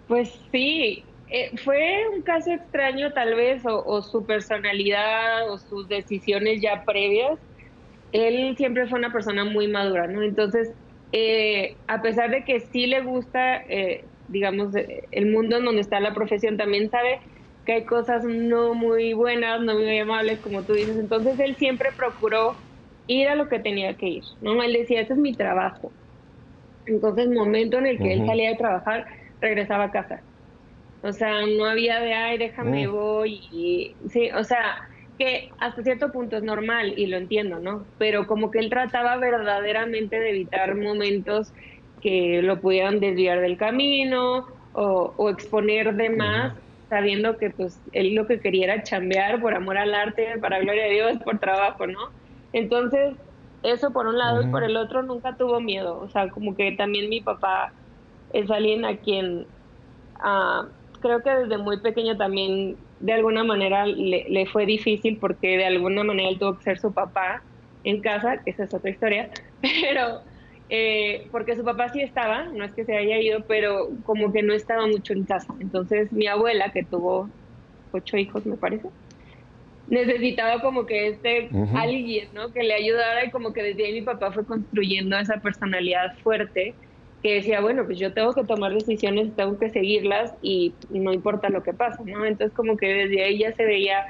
Pues 0.07 0.39
sí, 0.51 1.03
eh, 1.29 1.51
fue 1.63 2.03
un 2.13 2.21
caso 2.21 2.51
extraño 2.51 3.11
tal 3.13 3.35
vez, 3.35 3.65
o, 3.65 3.83
o, 3.83 4.01
su 4.01 4.23
personalidad 4.25 5.49
o 5.49 5.57
sus 5.57 5.87
decisiones 5.87 6.61
ya 6.61 6.83
previas. 6.85 7.39
Él 8.11 8.55
siempre 8.55 8.87
fue 8.87 8.99
una 8.99 9.11
persona 9.11 9.43
muy 9.43 9.67
madura, 9.67 10.07
¿no? 10.07 10.21
Entonces, 10.21 10.71
eh, 11.13 11.83
a 11.87 12.01
pesar 12.03 12.31
de 12.31 12.45
que 12.45 12.61
sí 12.61 12.87
le 12.87 13.01
gusta, 13.03 13.57
eh, 13.69 14.11
digamos, 14.27 14.73
el 15.11 15.27
mundo 15.31 15.57
en 15.57 15.65
donde 15.65 15.81
está 15.83 16.01
la 16.01 16.15
profesión, 16.15 16.57
también 16.57 16.91
sabe 16.91 17.21
que 17.65 17.73
hay 17.73 17.85
cosas 17.85 18.25
no 18.25 18.75
muy 18.75 19.13
buenas, 19.13 19.61
no 19.61 19.75
muy 19.75 19.99
amables, 19.99 20.41
como 20.41 20.65
tú 20.65 20.73
dices. 20.73 20.97
Entonces 20.99 21.39
él 21.39 21.57
siempre 21.57 21.91
procuró 21.97 22.59
ir 23.07 23.29
a 23.29 23.35
lo 23.35 23.49
que 23.49 23.59
tenía 23.61 23.97
que 23.97 24.07
ir, 24.07 24.25
¿no? 24.41 24.61
Él 24.63 24.73
decía, 24.73 25.01
este 25.01 25.13
es 25.15 25.19
mi 25.19 25.33
trabajo. 25.37 25.95
Entonces, 26.85 27.29
momento 27.29 27.77
en 27.79 27.87
el 27.87 28.01
que 28.01 28.13
él 28.13 28.25
salía 28.25 28.49
de 28.51 28.57
trabajar, 28.57 29.07
regresaba 29.41 29.85
a 29.85 29.91
casa. 29.91 30.25
O 31.01 31.13
sea, 31.13 31.41
no 31.47 31.65
había 31.65 31.99
de, 32.01 32.13
ay, 32.13 32.37
déjame, 32.39 32.87
voy. 32.87 33.47
Y, 33.51 33.97
sí, 34.09 34.31
o 34.31 34.43
sea, 34.45 34.77
que 35.17 35.49
hasta 35.59 35.83
cierto 35.83 36.11
punto 36.11 36.37
es 36.37 36.43
normal 36.43 36.93
y 36.97 37.07
lo 37.07 37.17
entiendo, 37.17 37.59
¿no? 37.59 37.85
Pero 37.97 38.27
como 38.27 38.51
que 38.51 38.59
él 38.59 38.69
trataba 38.69 39.17
verdaderamente 39.17 40.19
de 40.19 40.29
evitar 40.29 40.75
momentos 40.75 41.53
que 42.01 42.41
lo 42.41 42.59
pudieran 42.59 42.99
desviar 42.99 43.39
del 43.41 43.57
camino 43.57 44.47
o, 44.73 45.29
exponer 45.29 45.95
de 45.95 46.09
más, 46.09 46.53
sabiendo 46.89 47.37
que 47.37 47.51
pues 47.51 47.79
él 47.91 48.15
lo 48.15 48.27
que 48.27 48.39
quería 48.39 48.65
era 48.65 48.83
chambear 48.83 49.39
por 49.39 49.53
amor 49.53 49.77
al 49.77 49.93
arte, 49.93 50.37
para 50.41 50.59
gloria 50.59 50.85
de 50.85 50.91
Dios, 50.91 51.17
por 51.23 51.39
trabajo, 51.39 51.87
¿no? 51.87 51.99
Entonces, 52.51 53.15
eso 53.61 53.93
por 53.93 54.07
un 54.07 54.17
lado 54.17 54.41
y 54.41 54.47
por 54.47 54.63
el 54.63 54.75
otro 54.75 55.03
nunca 55.03 55.37
tuvo 55.37 55.59
miedo, 55.61 55.99
o 55.99 56.09
sea, 56.09 56.29
como 56.29 56.55
que 56.55 56.73
también 56.73 57.09
mi 57.09 57.21
papá 57.21 57.71
es 58.33 58.49
alguien 58.51 58.83
a 58.83 58.97
quien 58.97 59.45
ah, 60.19 60.67
creo 60.99 61.21
que 61.21 61.29
desde 61.29 61.57
muy 61.57 61.79
pequeño 61.79 62.17
también 62.17 62.77
de 63.03 63.11
alguna 63.11 63.43
manera 63.43 63.85
le, 63.85 64.45
fue 64.45 64.65
difícil 64.65 65.17
porque 65.19 65.57
de 65.57 65.65
alguna 65.65 66.05
manera 66.05 66.29
él 66.29 66.39
tuvo 66.39 66.55
que 66.55 66.63
ser 66.63 66.79
su 66.79 66.93
papá 66.93 67.43
en 67.83 67.99
casa, 67.99 68.41
que 68.43 68.51
esa 68.51 68.63
es 68.63 68.73
otra 68.73 68.89
historia, 68.89 69.29
pero 69.61 70.21
eh, 70.69 71.27
porque 71.29 71.57
su 71.57 71.65
papá 71.65 71.89
sí 71.89 72.01
estaba, 72.01 72.45
no 72.45 72.63
es 72.63 72.73
que 72.73 72.85
se 72.85 72.95
haya 72.95 73.19
ido, 73.19 73.45
pero 73.45 73.89
como 74.03 74.31
que 74.31 74.41
no 74.41 74.53
estaba 74.53 74.87
mucho 74.87 75.11
en 75.11 75.25
casa. 75.25 75.53
Entonces 75.59 76.13
mi 76.13 76.27
abuela, 76.27 76.71
que 76.71 76.85
tuvo 76.85 77.29
ocho 77.91 78.15
hijos, 78.15 78.45
me 78.45 78.55
parece, 78.55 78.87
necesitaba 79.85 80.61
como 80.61 80.85
que 80.85 81.09
este 81.09 81.49
alguien, 81.75 82.29
¿no? 82.31 82.53
Que 82.53 82.63
le 82.63 82.73
ayudara 82.73 83.25
y 83.25 83.31
como 83.31 83.51
que 83.51 83.63
desde 83.63 83.85
ahí 83.85 83.93
mi 83.95 84.03
papá 84.03 84.31
fue 84.31 84.45
construyendo 84.45 85.17
esa 85.17 85.41
personalidad 85.41 86.13
fuerte 86.23 86.77
que 87.23 87.35
decía, 87.35 87.61
bueno, 87.61 87.85
pues 87.85 87.97
yo 87.97 88.13
tengo 88.13 88.33
que 88.33 88.43
tomar 88.43 88.73
decisiones, 88.73 89.33
tengo 89.33 89.57
que 89.57 89.69
seguirlas 89.69 90.35
y 90.41 90.73
no 90.89 91.13
importa 91.13 91.47
lo 91.47 91.63
que 91.63 91.73
pase, 91.73 92.03
¿no? 92.03 92.25
Entonces 92.25 92.55
como 92.55 92.75
que 92.75 92.93
desde 92.93 93.23
ahí 93.23 93.39
ya 93.39 93.53
se 93.53 93.65
veía 93.65 94.05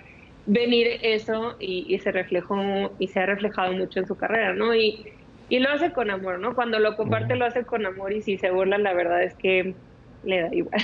venir 0.48 0.88
eso 1.04 1.56
y, 1.60 1.98
se 2.00 2.12
reflejó 2.12 2.58
y 2.98 3.08
se 3.08 3.20
ha 3.20 3.28
reflejado 3.28 3.72
mucho 3.74 4.00
en 4.00 4.08
su 4.08 4.16
carrera, 4.16 4.54
¿no? 4.54 4.74
Y, 4.76 5.06
y 5.48 5.60
lo 5.60 5.70
hace 5.70 5.94
con 5.94 6.10
amor, 6.10 6.40
¿no? 6.40 6.56
Cuando 6.56 6.80
lo 6.80 6.96
comparte 6.98 7.36
lo 7.36 7.46
hace 7.46 7.64
con 7.64 7.86
amor 7.86 8.12
y 8.14 8.22
si 8.22 8.40
se 8.40 8.50
burla 8.50 8.80
la 8.80 8.94
verdad 8.94 9.24
es 9.24 9.36
que 9.36 9.76
le 10.24 10.42
da 10.42 10.56
igual. 10.56 10.82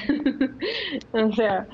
o 1.12 1.31
sea, 1.33 1.67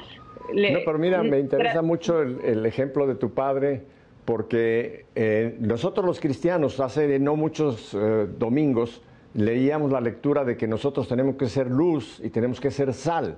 no, 0.54 0.80
pero 0.86 0.98
mira, 0.98 1.22
me 1.22 1.40
interesa 1.40 1.82
mucho 1.82 2.22
el, 2.22 2.66
ejemplo 2.66 3.08
de 3.08 3.16
tu 3.16 3.34
padre 3.34 3.84
porque 4.24 5.06
eh, 5.16 5.56
nosotros 5.60 6.06
los 6.06 6.22
cristianos 6.22 6.80
hace 6.80 7.20
no 7.20 7.36
muchos 7.36 7.94
eh, 7.94 8.28
domingos 8.38 9.02
leíamos 9.36 9.92
la 9.92 10.00
lectura 10.00 10.46
de 10.46 10.56
que 10.56 10.68
nosotros 10.68 11.08
tenemos 11.08 11.36
que 11.36 11.48
ser 11.48 11.70
luz 11.70 12.22
y 12.24 12.30
tenemos 12.30 12.60
que 12.60 12.72
ser 12.72 12.94
sal. 12.94 13.38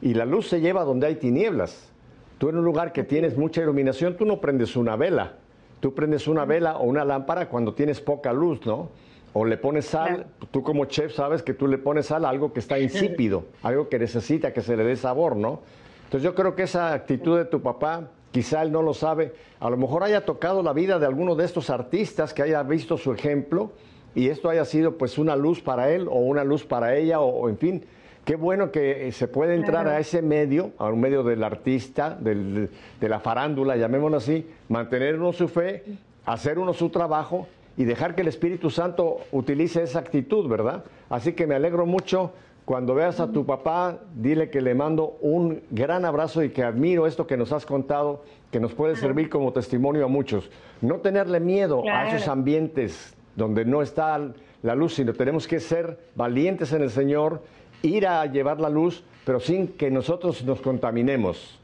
Y 0.00 0.14
la 0.14 0.24
luz 0.24 0.48
se 0.48 0.60
lleva 0.60 0.84
donde 0.84 1.06
hay 1.06 1.16
tinieblas. 1.16 1.92
Tú 2.38 2.48
en 2.48 2.58
un 2.58 2.64
lugar 2.64 2.92
que 2.92 3.04
tienes 3.04 3.36
mucha 3.36 3.62
iluminación, 3.62 4.16
tú 4.16 4.24
no 4.24 4.40
prendes 4.40 4.74
una 4.74 4.96
vela. 4.96 5.34
Tú 5.80 5.94
prendes 5.94 6.26
una 6.26 6.44
vela 6.44 6.78
o 6.78 6.84
una 6.84 7.04
lámpara 7.04 7.48
cuando 7.48 7.74
tienes 7.74 8.00
poca 8.00 8.32
luz, 8.32 8.64
¿no? 8.64 8.88
O 9.34 9.44
le 9.44 9.56
pones 9.56 9.86
sal, 9.86 10.26
tú 10.50 10.62
como 10.62 10.84
chef 10.86 11.14
sabes 11.14 11.42
que 11.42 11.54
tú 11.54 11.66
le 11.66 11.78
pones 11.78 12.06
sal 12.06 12.24
a 12.24 12.28
algo 12.28 12.52
que 12.52 12.60
está 12.60 12.78
insípido, 12.78 13.44
algo 13.62 13.88
que 13.88 13.98
necesita 13.98 14.52
que 14.52 14.60
se 14.60 14.76
le 14.76 14.84
dé 14.84 14.96
sabor, 14.96 15.36
¿no? 15.36 15.60
Entonces 16.04 16.22
yo 16.22 16.34
creo 16.34 16.54
que 16.54 16.64
esa 16.64 16.92
actitud 16.92 17.38
de 17.38 17.44
tu 17.46 17.62
papá, 17.62 18.10
quizá 18.30 18.62
él 18.62 18.72
no 18.72 18.82
lo 18.82 18.92
sabe, 18.92 19.32
a 19.60 19.70
lo 19.70 19.76
mejor 19.76 20.04
haya 20.04 20.24
tocado 20.24 20.62
la 20.62 20.72
vida 20.72 20.98
de 20.98 21.06
alguno 21.06 21.34
de 21.34 21.44
estos 21.44 21.70
artistas 21.70 22.34
que 22.34 22.42
haya 22.42 22.62
visto 22.62 22.96
su 22.96 23.12
ejemplo 23.12 23.72
y 24.14 24.28
esto 24.28 24.48
haya 24.48 24.64
sido 24.64 24.98
pues 24.98 25.18
una 25.18 25.36
luz 25.36 25.60
para 25.60 25.90
él 25.90 26.08
o 26.08 26.16
una 26.16 26.44
luz 26.44 26.64
para 26.64 26.96
ella 26.96 27.20
o, 27.20 27.48
en 27.48 27.58
fin. 27.58 27.84
Qué 28.24 28.36
bueno 28.36 28.70
que 28.70 29.10
se 29.10 29.26
puede 29.26 29.56
entrar 29.56 29.88
a 29.88 29.98
ese 29.98 30.22
medio, 30.22 30.70
a 30.78 30.86
un 30.86 31.00
medio 31.00 31.24
del 31.24 31.42
artista, 31.42 32.16
de 32.20 32.68
la 33.00 33.18
farándula, 33.18 33.76
llamémoslo 33.76 34.18
así, 34.18 34.46
mantener 34.68 35.16
uno 35.16 35.32
su 35.32 35.48
fe, 35.48 35.82
hacer 36.24 36.58
uno 36.60 36.72
su 36.72 36.90
trabajo 36.90 37.48
y 37.76 37.84
dejar 37.84 38.14
que 38.14 38.22
el 38.22 38.28
Espíritu 38.28 38.70
Santo 38.70 39.18
utilice 39.32 39.82
esa 39.82 39.98
actitud, 39.98 40.48
¿verdad? 40.48 40.84
Así 41.10 41.32
que 41.32 41.48
me 41.48 41.56
alegro 41.56 41.84
mucho 41.84 42.32
cuando 42.64 42.94
veas 42.94 43.18
a 43.18 43.32
tu 43.32 43.44
papá, 43.44 43.98
dile 44.14 44.50
que 44.50 44.60
le 44.60 44.74
mando 44.76 45.16
un 45.20 45.62
gran 45.70 46.04
abrazo 46.04 46.44
y 46.44 46.50
que 46.50 46.62
admiro 46.62 47.08
esto 47.08 47.26
que 47.26 47.36
nos 47.36 47.50
has 47.50 47.66
contado, 47.66 48.22
que 48.52 48.60
nos 48.60 48.72
puede 48.72 48.94
servir 48.94 49.30
como 49.30 49.52
testimonio 49.52 50.04
a 50.04 50.08
muchos. 50.08 50.48
No 50.80 50.98
tenerle 50.98 51.40
miedo 51.40 51.82
a 51.90 52.08
esos 52.08 52.28
ambientes 52.28 53.16
donde 53.36 53.64
no 53.64 53.82
está 53.82 54.20
la 54.62 54.74
luz, 54.74 54.94
sino 54.94 55.12
tenemos 55.12 55.46
que 55.46 55.60
ser 55.60 55.98
valientes 56.14 56.72
en 56.72 56.82
el 56.82 56.90
Señor, 56.90 57.42
ir 57.82 58.06
a 58.06 58.24
llevar 58.26 58.60
la 58.60 58.68
luz, 58.68 59.04
pero 59.24 59.40
sin 59.40 59.68
que 59.68 59.90
nosotros 59.90 60.44
nos 60.44 60.60
contaminemos. 60.60 61.58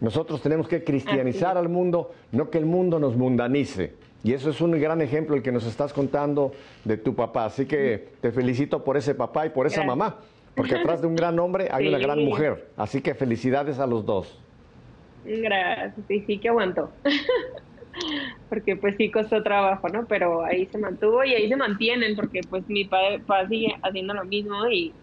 Nosotros 0.00 0.42
tenemos 0.42 0.68
que 0.68 0.84
cristianizar 0.84 1.56
al 1.56 1.68
mundo, 1.68 2.12
no 2.32 2.50
que 2.50 2.58
el 2.58 2.66
mundo 2.66 2.98
nos 2.98 3.16
mundanice. 3.16 3.94
Y 4.22 4.32
eso 4.32 4.50
es 4.50 4.60
un 4.60 4.72
gran 4.72 5.02
ejemplo 5.02 5.36
el 5.36 5.42
que 5.42 5.52
nos 5.52 5.66
estás 5.66 5.92
contando 5.92 6.52
de 6.84 6.96
tu 6.96 7.14
papá. 7.14 7.46
Así 7.46 7.66
que 7.66 8.08
te 8.20 8.32
felicito 8.32 8.82
por 8.82 8.96
ese 8.96 9.14
papá 9.14 9.46
y 9.46 9.50
por 9.50 9.66
esa 9.66 9.84
mamá 9.84 10.18
porque 10.54 10.76
atrás 10.76 11.00
de 11.00 11.06
un 11.06 11.16
gran 11.16 11.38
hombre 11.38 11.68
hay 11.70 11.88
una 11.88 11.98
gran 11.98 12.24
mujer. 12.24 12.68
Así 12.76 13.00
que 13.00 13.14
felicidades 13.14 13.78
a 13.78 13.86
los 13.86 14.04
dos. 14.06 14.38
Gracias, 15.24 15.94
sí, 16.06 16.22
sí 16.26 16.38
que 16.38 16.48
aguantó. 16.48 16.90
porque 18.54 18.76
pues 18.76 18.94
sí 18.96 19.10
costó 19.10 19.42
trabajo, 19.42 19.88
¿no? 19.88 20.06
Pero 20.06 20.44
ahí 20.44 20.66
se 20.66 20.78
mantuvo 20.78 21.24
y 21.24 21.34
ahí 21.34 21.48
se 21.48 21.56
mantienen, 21.56 22.14
porque 22.14 22.40
pues 22.48 22.68
mi 22.68 22.84
padre, 22.84 23.20
sigue 23.48 23.74
haciendo 23.82 24.14
lo 24.14 24.24
mismo 24.24 24.68
y, 24.68 24.94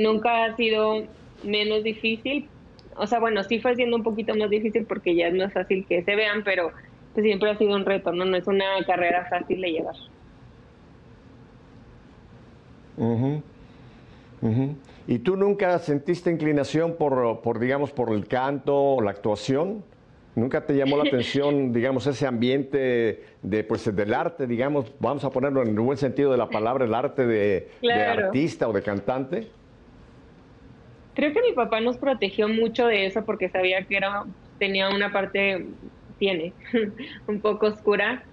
nunca 0.00 0.44
ha 0.44 0.56
sido 0.56 1.02
menos 1.42 1.82
difícil. 1.82 2.48
O 2.96 3.08
sea, 3.08 3.18
bueno, 3.18 3.42
sí 3.42 3.58
fue 3.58 3.74
siendo 3.74 3.96
un 3.96 4.04
poquito 4.04 4.32
más 4.36 4.48
difícil 4.48 4.86
porque 4.86 5.16
ya 5.16 5.26
es 5.26 5.34
más 5.34 5.52
fácil 5.52 5.84
que 5.88 6.04
se 6.04 6.14
vean, 6.14 6.44
pero 6.44 6.70
pues 7.12 7.24
siempre 7.24 7.50
ha 7.50 7.58
sido 7.58 7.74
un 7.74 7.84
reto, 7.84 8.12
¿no? 8.12 8.24
No 8.24 8.36
es 8.36 8.46
una 8.46 8.64
carrera 8.86 9.26
fácil 9.28 9.60
de 9.60 9.72
llevar. 9.72 9.96
¿Y 15.08 15.18
tú 15.18 15.36
nunca 15.36 15.80
sentiste 15.80 16.30
inclinación 16.30 16.94
por, 16.94 17.40
por, 17.42 17.58
digamos, 17.58 17.90
por 17.90 18.12
el 18.12 18.28
canto 18.28 18.76
o 18.76 19.00
la 19.00 19.10
actuación? 19.10 19.82
¿Nunca 20.34 20.66
te 20.66 20.74
llamó 20.74 20.96
la 20.96 21.04
atención, 21.04 21.72
digamos, 21.72 22.06
ese 22.06 22.26
ambiente 22.26 23.24
de, 23.42 23.64
pues, 23.64 23.94
del 23.94 24.14
arte, 24.14 24.46
digamos, 24.46 24.92
vamos 24.98 25.24
a 25.24 25.30
ponerlo 25.30 25.62
en 25.62 25.68
el 25.68 25.80
buen 25.80 25.96
sentido 25.98 26.32
de 26.32 26.38
la 26.38 26.48
palabra, 26.48 26.84
el 26.84 26.94
arte 26.94 27.26
de, 27.26 27.68
artista 27.82 28.68
o 28.68 28.72
de 28.72 28.82
cantante? 28.82 29.48
Creo 31.14 31.32
que 31.32 31.42
mi 31.42 31.52
papá 31.52 31.80
nos 31.80 31.96
protegió 31.98 32.48
mucho 32.48 32.86
de 32.86 33.06
eso 33.06 33.24
porque 33.24 33.48
sabía 33.48 33.84
que 33.84 33.96
era, 33.96 34.24
tenía 34.58 34.88
una 34.88 35.12
parte, 35.12 35.66
tiene, 36.18 36.52
un 37.28 37.40
poco 37.40 37.66
oscura 37.66 38.24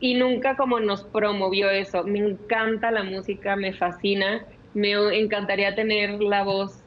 y 0.00 0.14
nunca 0.14 0.56
como 0.56 0.80
nos 0.80 1.04
promovió 1.04 1.68
eso. 1.68 2.04
Me 2.04 2.20
encanta 2.20 2.90
la 2.90 3.02
música, 3.02 3.56
me 3.56 3.74
fascina 3.74 4.46
me 4.76 4.92
encantaría 5.18 5.74
tener 5.74 6.20
la 6.20 6.44
voz 6.44 6.82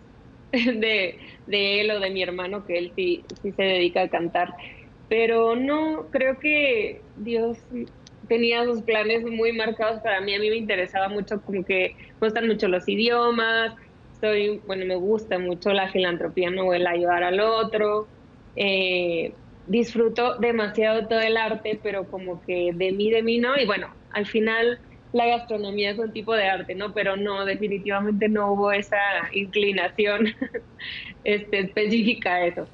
de, 0.52 1.20
él 1.48 1.92
o 1.92 2.00
de 2.00 2.10
mi 2.10 2.24
hermano, 2.24 2.66
que 2.66 2.78
él 2.78 2.94
sí, 2.96 3.26
sí 3.42 3.52
se 3.52 3.64
dedica 3.64 4.04
a 4.04 4.10
cantar. 4.10 4.54
Pero 5.08 5.56
no, 5.56 6.10
creo 6.12 6.40
que 6.40 7.02
Dios 7.16 7.58
tenía 8.28 8.64
sus 8.66 8.84
planes 8.84 9.24
muy 9.24 9.54
marcados 9.54 10.02
para 10.02 10.22
mí. 10.22 10.36
A 10.36 10.40
mí 10.40 10.50
me 10.50 10.58
interesaba 10.58 11.10
mucho, 11.10 11.42
como 11.42 11.64
que 11.66 11.96
me 12.20 12.28
gustan 12.28 12.48
mucho 12.48 12.68
los 12.68 12.88
idiomas. 12.88 13.74
Soy, 14.20 14.60
bueno, 14.66 14.86
me 14.86 14.96
gusta 14.96 15.40
mucho 15.40 15.72
la 15.74 15.92
filantropía, 15.92 16.52
no 16.52 16.74
el 16.74 16.86
ayudar 16.88 17.24
al 17.24 17.40
otro. 17.40 18.10
Eh, 18.56 19.38
disfruto 19.66 20.38
demasiado 20.40 21.08
todo 21.08 21.20
el 21.22 21.38
arte, 21.38 21.80
pero 21.82 22.10
como 22.10 22.42
que 22.42 22.72
de 22.74 22.92
mí, 22.92 23.12
de 23.12 23.24
mí 23.24 23.40
no. 23.40 23.58
Y 23.58 23.66
bueno, 23.66 23.96
al 24.10 24.26
final 24.26 24.80
la 25.12 25.26
gastronomía 25.26 25.92
es 25.92 26.00
un 26.00 26.12
tipo 26.12 26.34
de 26.34 26.48
arte, 26.48 26.76
¿no? 26.76 26.94
Pero 26.94 27.16
no, 27.16 27.46
definitivamente 27.46 28.30
no 28.30 28.54
hubo 28.54 28.72
esa 28.72 28.98
inclinación 29.34 30.28
este, 31.24 31.60
específica 31.60 32.36
a 32.36 32.46
eso. 32.46 32.68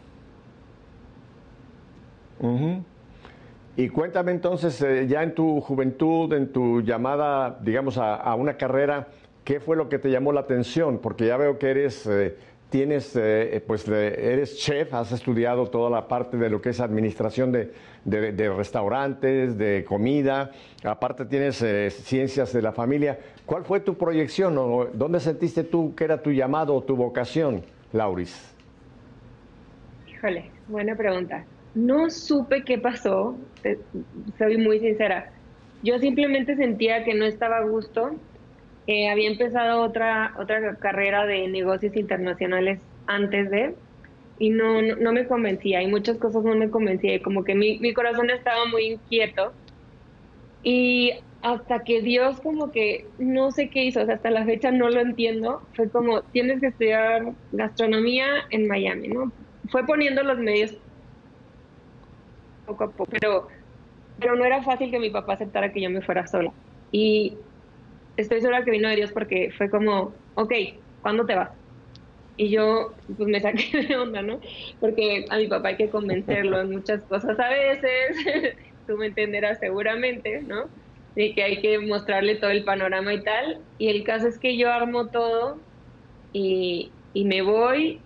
Y 3.77 3.89
cuéntame 3.89 4.32
entonces, 4.32 4.82
eh, 4.82 5.08
ya 5.08 5.24
en 5.24 5.34
tu 5.34 5.62
juventud, 5.62 6.32
en 6.34 6.51
tu 6.51 6.82
llamada, 6.82 7.58
digamos, 7.62 7.98
a, 7.98 8.34
una 8.36 8.56
carrera, 8.58 9.08
¿qué 9.44 9.60
fue 9.60 9.75
lo 9.75 9.89
que 9.89 10.00
te 10.00 10.10
llamó 10.10 10.32
la 10.32 10.42
atención? 10.42 11.00
Porque 11.00 11.25
ya 11.27 11.38
veo 11.38 11.58
que 11.58 11.72
eres 11.72 12.06
eh, 12.08 12.38
tienes, 12.75 13.15
eh, 13.15 13.63
pues 13.65 13.88
eres 13.88 14.58
chef, 14.58 14.94
has 14.94 15.10
estudiado 15.13 15.67
toda 15.67 15.89
la 15.89 16.10
parte 16.10 16.36
de 16.36 16.50
lo 16.50 16.62
que 16.62 16.72
es 16.72 16.82
administración 16.82 17.50
de, 17.53 17.72
restaurantes, 18.53 19.58
de 19.58 19.86
comida, 19.88 20.51
aparte 20.84 21.24
tienes 21.24 21.62
eh, 21.62 21.89
ciencias 21.89 22.51
de 22.51 22.62
la 22.62 22.74
familia. 22.74 23.17
¿Cuál 23.46 23.63
fue 23.63 23.79
tu 23.79 23.96
proyección 23.98 24.58
o 24.58 24.89
dónde 24.91 25.22
sentiste 25.22 25.63
tú 25.63 25.96
que 25.96 26.03
era 26.03 26.22
tu 26.22 26.32
llamado 26.32 26.75
o 26.75 26.84
tu 26.84 26.98
vocación, 26.98 27.63
Lauris? 27.94 28.53
Híjole, 30.10 30.51
buena 30.67 30.98
pregunta. 30.98 31.46
No 31.75 32.10
supe 32.10 32.65
qué 32.65 32.77
pasó, 32.77 33.38
soy 34.38 34.58
muy 34.58 34.82
sincera. 34.82 35.32
Yo 35.82 35.98
simplemente 36.00 36.58
sentía 36.58 37.05
que 37.05 37.13
no 37.13 37.24
estaba 37.24 37.60
a 37.60 37.63
gusto 37.63 38.17
eh, 38.88 39.10
había 39.10 39.30
empezado 39.30 39.82
otra, 39.82 40.36
otra 40.39 40.77
carrera 40.77 41.25
de 41.25 41.48
negocios 41.48 41.96
internacionales 41.96 42.82
antes 43.08 43.50
de, 43.50 43.75
y 44.38 44.50
no, 44.50 44.82
no, 44.82 45.13
me 45.13 45.27
convencía, 45.27 45.82
y 45.82 45.88
muchas 45.88 46.18
cosas 46.18 46.44
no 46.44 46.56
me 46.56 46.70
convencía, 46.70 47.15
y 47.15 47.22
como 47.22 47.44
que 47.44 47.56
mi, 47.56 47.80
mi 47.80 47.94
corazón 47.94 48.30
estaba 48.30 48.65
muy 48.65 48.86
inquieto. 48.94 49.54
Y 50.63 51.13
hasta 51.42 51.84
que 51.84 52.01
Dios 52.01 52.42
como 52.42 52.72
que 52.72 53.06
no 53.20 53.51
sé 53.51 53.70
qué 53.70 53.86
hizo, 53.86 54.01
hasta 54.01 54.32
la 54.32 54.46
fecha 54.46 54.72
no 54.72 54.89
lo 54.89 55.00
entiendo, 55.00 55.70
fue 55.75 55.89
como, 55.92 56.24
tienes 56.24 56.60
que 56.60 56.68
estudiar 56.68 57.36
gastronomía 57.51 58.27
en 58.50 58.68
Miami, 58.68 59.10
¿no? 59.10 59.32
Fue 59.70 59.86
poniendo 59.86 60.24
los 60.24 60.39
medios 60.39 60.75
poco 62.65 62.84
a 62.86 62.92
poco, 62.92 63.06
pero, 63.12 63.48
pero 64.18 64.36
no 64.36 64.46
era 64.46 64.63
fácil 64.63 64.92
que 64.92 65.00
mi 65.00 65.10
papá 65.10 65.34
aceptara 65.34 65.72
que 65.72 65.82
yo 65.82 65.89
me 65.89 66.01
fuera 66.01 66.27
sola. 66.27 66.54
Y 66.92 67.45
estoy 68.18 68.42
segura 68.42 68.64
que 68.64 68.72
vino 68.72 68.90
de 68.90 68.96
Dios 68.96 69.12
porque 69.12 69.52
fue 69.58 69.70
como, 69.70 70.16
ok, 70.36 70.54
¿cuándo 71.02 71.26
te 71.26 71.36
vas? 71.36 71.52
Y 72.38 72.50
yo 72.50 72.96
pues 73.06 73.30
me 73.30 73.40
saqué 73.40 73.88
de 73.88 73.96
onda, 73.96 74.22
¿no? 74.22 74.40
Porque 74.80 75.26
a 75.30 75.38
mi 75.38 75.48
papá 75.48 75.70
hay 75.70 75.78
que 75.78 75.90
convencerlo 75.90 76.62
en 76.62 76.72
muchas 76.72 77.02
cosas 77.04 77.40
a 77.40 77.50
veces, 77.50 78.58
tú 78.88 78.98
me 78.98 79.08
entenderás 79.08 79.60
seguramente, 79.60 80.42
¿no? 80.44 80.70
de 81.16 81.34
que 81.34 81.44
hay 81.44 81.62
que 81.62 81.80
mostrarle 81.80 82.36
todo 82.36 82.52
el 82.52 82.64
panorama 82.64 83.14
y 83.14 83.24
tal. 83.24 83.66
Y 83.78 83.88
el 83.88 84.04
caso 84.04 84.28
es 84.28 84.38
que 84.38 84.58
yo 84.58 84.72
armo 84.72 85.10
todo 85.10 85.66
y, 86.34 86.94
me 87.14 87.42
voy 87.42 88.02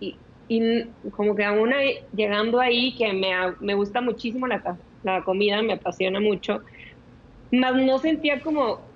y, 0.00 0.18
y, 0.48 0.84
como 1.12 1.36
que 1.36 1.44
aún 1.44 1.72
llegando 2.12 2.60
ahí, 2.60 2.96
que 2.96 3.12
me, 3.12 3.32
me 3.60 3.74
gusta 3.74 4.00
muchísimo 4.00 4.46
la, 4.46 4.78
la 5.02 5.22
comida, 5.24 5.62
me 5.62 5.74
apasiona 5.74 6.20
mucho, 6.20 6.62
más 7.52 7.76
no 7.76 7.98
sentía 7.98 8.40
como 8.40 8.91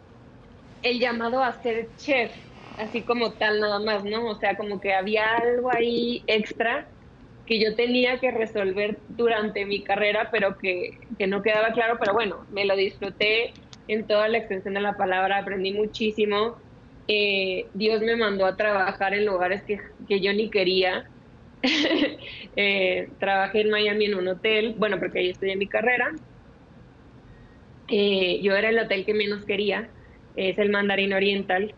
el 0.91 1.01
llamado 1.01 1.43
a 1.43 1.53
ser 1.63 1.89
chef, 1.97 2.33
así 2.79 3.03
como 3.03 3.33
tal 3.33 3.61
nada 3.61 3.79
más, 3.81 4.05
¿no? 4.05 4.27
O 4.27 4.35
sea, 4.37 4.57
como 4.57 4.81
que 4.81 4.95
había 4.95 5.37
algo 5.37 5.71
ahí 5.73 6.23
extra 6.27 6.89
que 7.47 7.61
yo 7.61 7.75
tenía 7.77 8.19
que 8.19 8.31
resolver 8.31 8.99
durante 9.09 9.65
mi 9.65 9.83
carrera, 9.83 10.29
pero 10.33 10.59
que, 10.59 10.99
no 11.27 11.43
quedaba 11.43 11.73
claro, 11.73 11.97
pero 11.99 12.13
bueno, 12.13 12.45
me 12.51 12.65
lo 12.65 12.77
disfruté 12.77 13.53
en 13.89 14.07
toda 14.07 14.29
la 14.29 14.39
extensión 14.39 14.75
de 14.75 14.81
la 14.81 14.97
palabra, 14.97 15.39
aprendí 15.39 15.73
muchísimo. 15.73 16.57
Eh, 17.07 17.67
Dios 17.73 18.03
me 18.03 18.17
mandó 18.17 18.47
a 18.47 18.57
trabajar 18.57 19.15
en 19.15 19.25
lugares 19.25 19.63
que, 19.63 19.79
yo 20.21 20.33
ni 20.33 20.51
quería. 20.51 21.09
eh, 22.57 23.09
trabajé 23.19 23.61
en 23.61 23.71
Miami 23.71 24.07
en 24.07 24.17
un 24.17 24.29
hotel, 24.29 24.75
bueno, 24.77 24.99
porque 24.99 25.21
ahí 25.21 25.31
estudié 25.31 25.57
mi 25.57 25.69
carrera. 25.69 26.13
Eh, 27.89 28.41
yo 28.43 28.57
era 28.57 28.71
el 28.71 28.79
hotel 28.81 29.05
que 29.05 29.15
menos 29.15 29.45
quería, 29.45 29.89
es 30.37 30.59
el 30.59 30.71
Mandarín 30.71 31.13
Oriental 31.13 31.75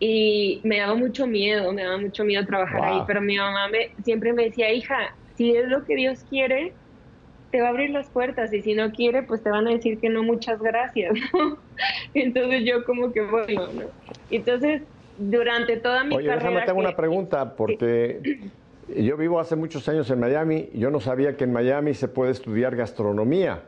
y 0.00 0.60
me 0.64 0.78
daba 0.78 0.94
mucho 0.94 1.26
miedo, 1.26 1.72
me 1.72 1.82
daba 1.82 1.98
mucho 1.98 2.24
miedo 2.24 2.44
trabajar 2.46 2.82
ahí, 2.82 3.00
pero 3.06 3.20
mi 3.20 3.36
mamá 3.36 3.68
me, 3.68 3.90
siempre 4.04 4.32
me 4.32 4.44
decía, 4.44 4.72
hija, 4.72 5.14
si 5.36 5.54
es 5.54 5.68
lo 5.68 5.84
que 5.84 5.96
Dios 5.96 6.24
quiere, 6.28 6.72
te 7.50 7.60
va 7.60 7.68
a 7.68 7.70
abrir 7.70 7.90
las 7.90 8.08
puertas 8.08 8.52
y 8.52 8.62
si 8.62 8.74
no 8.74 8.92
quiere, 8.92 9.22
pues 9.22 9.42
te 9.42 9.50
van 9.50 9.66
a 9.66 9.70
decir 9.70 9.98
que 9.98 10.08
no, 10.08 10.22
muchas 10.22 10.60
gracias. 10.60 11.14
Entonces 12.14 12.62
yo 12.64 12.84
como 12.84 13.12
que 13.12 13.22
bueno, 13.22 13.66
¿no? 13.72 13.84
Entonces, 14.30 14.82
durante 15.16 15.76
toda 15.78 16.04
mi 16.04 16.14
Oye, 16.14 16.26
carrera... 16.26 16.48
déjame 16.48 16.64
te 16.64 16.70
hago 16.70 16.80
una 16.80 16.96
pregunta, 16.96 17.56
porque 17.56 18.50
yo 18.96 19.16
vivo 19.16 19.40
hace 19.40 19.56
muchos 19.56 19.88
años 19.88 20.10
en 20.10 20.20
Miami 20.20 20.70
yo 20.74 20.90
no 20.90 21.00
sabía 21.00 21.36
que 21.36 21.44
en 21.44 21.52
Miami 21.52 21.94
se 21.94 22.08
puede 22.08 22.32
estudiar 22.32 22.76
gastronomía. 22.76 23.62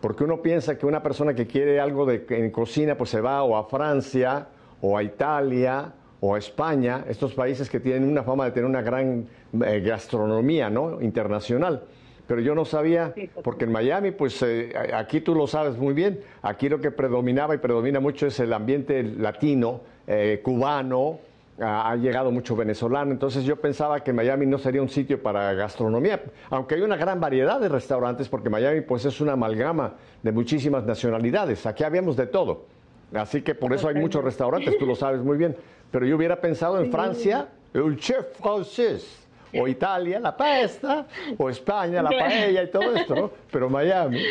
Porque 0.00 0.24
uno 0.24 0.40
piensa 0.40 0.78
que 0.78 0.86
una 0.86 1.02
persona 1.02 1.34
que 1.34 1.46
quiere 1.46 1.80
algo 1.80 2.06
de, 2.06 2.24
en 2.28 2.50
cocina, 2.50 2.96
pues 2.96 3.10
se 3.10 3.20
va 3.20 3.42
o 3.42 3.56
a 3.56 3.64
Francia 3.64 4.46
o 4.80 4.96
a 4.96 5.02
Italia 5.02 5.92
o 6.20 6.34
a 6.34 6.38
España, 6.38 7.04
estos 7.08 7.34
países 7.34 7.68
que 7.70 7.80
tienen 7.80 8.08
una 8.08 8.22
fama 8.22 8.44
de 8.44 8.50
tener 8.52 8.68
una 8.68 8.82
gran 8.82 9.26
eh, 9.64 9.80
gastronomía 9.80 10.70
¿no? 10.70 11.00
internacional. 11.00 11.84
Pero 12.26 12.42
yo 12.42 12.54
no 12.54 12.66
sabía, 12.66 13.14
porque 13.42 13.64
en 13.64 13.72
Miami, 13.72 14.10
pues 14.10 14.42
eh, 14.42 14.72
aquí 14.94 15.22
tú 15.22 15.34
lo 15.34 15.46
sabes 15.46 15.78
muy 15.78 15.94
bien, 15.94 16.20
aquí 16.42 16.68
lo 16.68 16.78
que 16.78 16.90
predominaba 16.90 17.54
y 17.54 17.58
predomina 17.58 18.00
mucho 18.00 18.26
es 18.26 18.38
el 18.38 18.52
ambiente 18.52 19.02
latino, 19.02 19.80
eh, 20.06 20.40
cubano, 20.44 21.20
ha 21.60 21.96
llegado 21.96 22.30
mucho 22.30 22.54
venezolano, 22.54 23.10
entonces 23.10 23.44
yo 23.44 23.56
pensaba 23.56 24.00
que 24.00 24.12
Miami 24.12 24.46
no 24.46 24.58
sería 24.58 24.80
un 24.80 24.88
sitio 24.88 25.22
para 25.22 25.52
gastronomía, 25.54 26.22
aunque 26.50 26.76
hay 26.76 26.82
una 26.82 26.96
gran 26.96 27.20
variedad 27.20 27.60
de 27.60 27.68
restaurantes, 27.68 28.28
porque 28.28 28.48
Miami 28.48 28.80
pues 28.82 29.04
es 29.04 29.20
una 29.20 29.32
amalgama 29.32 29.94
de 30.22 30.32
muchísimas 30.32 30.84
nacionalidades, 30.84 31.66
aquí 31.66 31.82
habíamos 31.84 32.16
de 32.16 32.26
todo. 32.26 32.66
Así 33.14 33.42
que 33.42 33.54
por 33.54 33.72
eso 33.72 33.88
hay 33.88 33.94
muchos 33.94 34.22
restaurantes, 34.22 34.76
tú 34.78 34.86
lo 34.86 34.94
sabes 34.94 35.22
muy 35.22 35.38
bien. 35.38 35.56
Pero 35.90 36.04
yo 36.06 36.16
hubiera 36.16 36.40
pensado 36.40 36.78
en 36.78 36.92
Francia, 36.92 37.48
el 37.72 37.96
chef 37.96 38.38
francés, 38.38 39.26
o 39.54 39.68
Italia, 39.68 40.20
la 40.20 40.36
pasta, 40.36 41.06
o 41.36 41.48
España, 41.48 42.02
la 42.02 42.10
paella 42.10 42.62
y 42.62 42.70
todo 42.70 42.94
esto, 42.94 43.14
¿no? 43.14 43.30
Pero 43.50 43.68
Miami. 43.70 44.22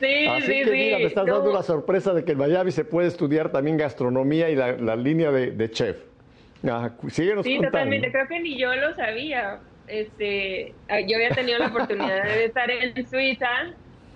Sí, 0.00 0.26
Así 0.26 0.42
sí, 0.42 0.64
que 0.64 0.70
mira, 0.70 0.98
me 0.98 1.04
estás 1.04 1.26
dando 1.26 1.52
la 1.52 1.62
sorpresa 1.62 2.14
de 2.14 2.24
que 2.24 2.32
en 2.32 2.38
Miami 2.38 2.70
se 2.70 2.84
puede 2.84 3.08
estudiar 3.08 3.50
también 3.50 3.76
gastronomía 3.76 4.48
y 4.48 4.54
la, 4.54 4.96
línea 4.96 5.30
de, 5.32 5.70
chef. 5.70 5.96
Ah, 6.64 6.90
síguenos 7.08 7.44
sí, 7.44 7.60
totalmente. 7.60 8.10
Creo 8.12 8.28
que 8.28 8.40
ni 8.40 8.56
yo 8.56 8.74
lo 8.74 8.94
sabía. 8.94 9.58
Este, 9.88 10.72
ah, 10.88 11.00
yo 11.00 11.16
había 11.16 11.30
tenido 11.30 11.58
la 11.58 11.68
oportunidad 11.68 12.24
de 12.24 12.44
estar 12.44 12.70
en 12.70 13.06
Suiza 13.08 13.48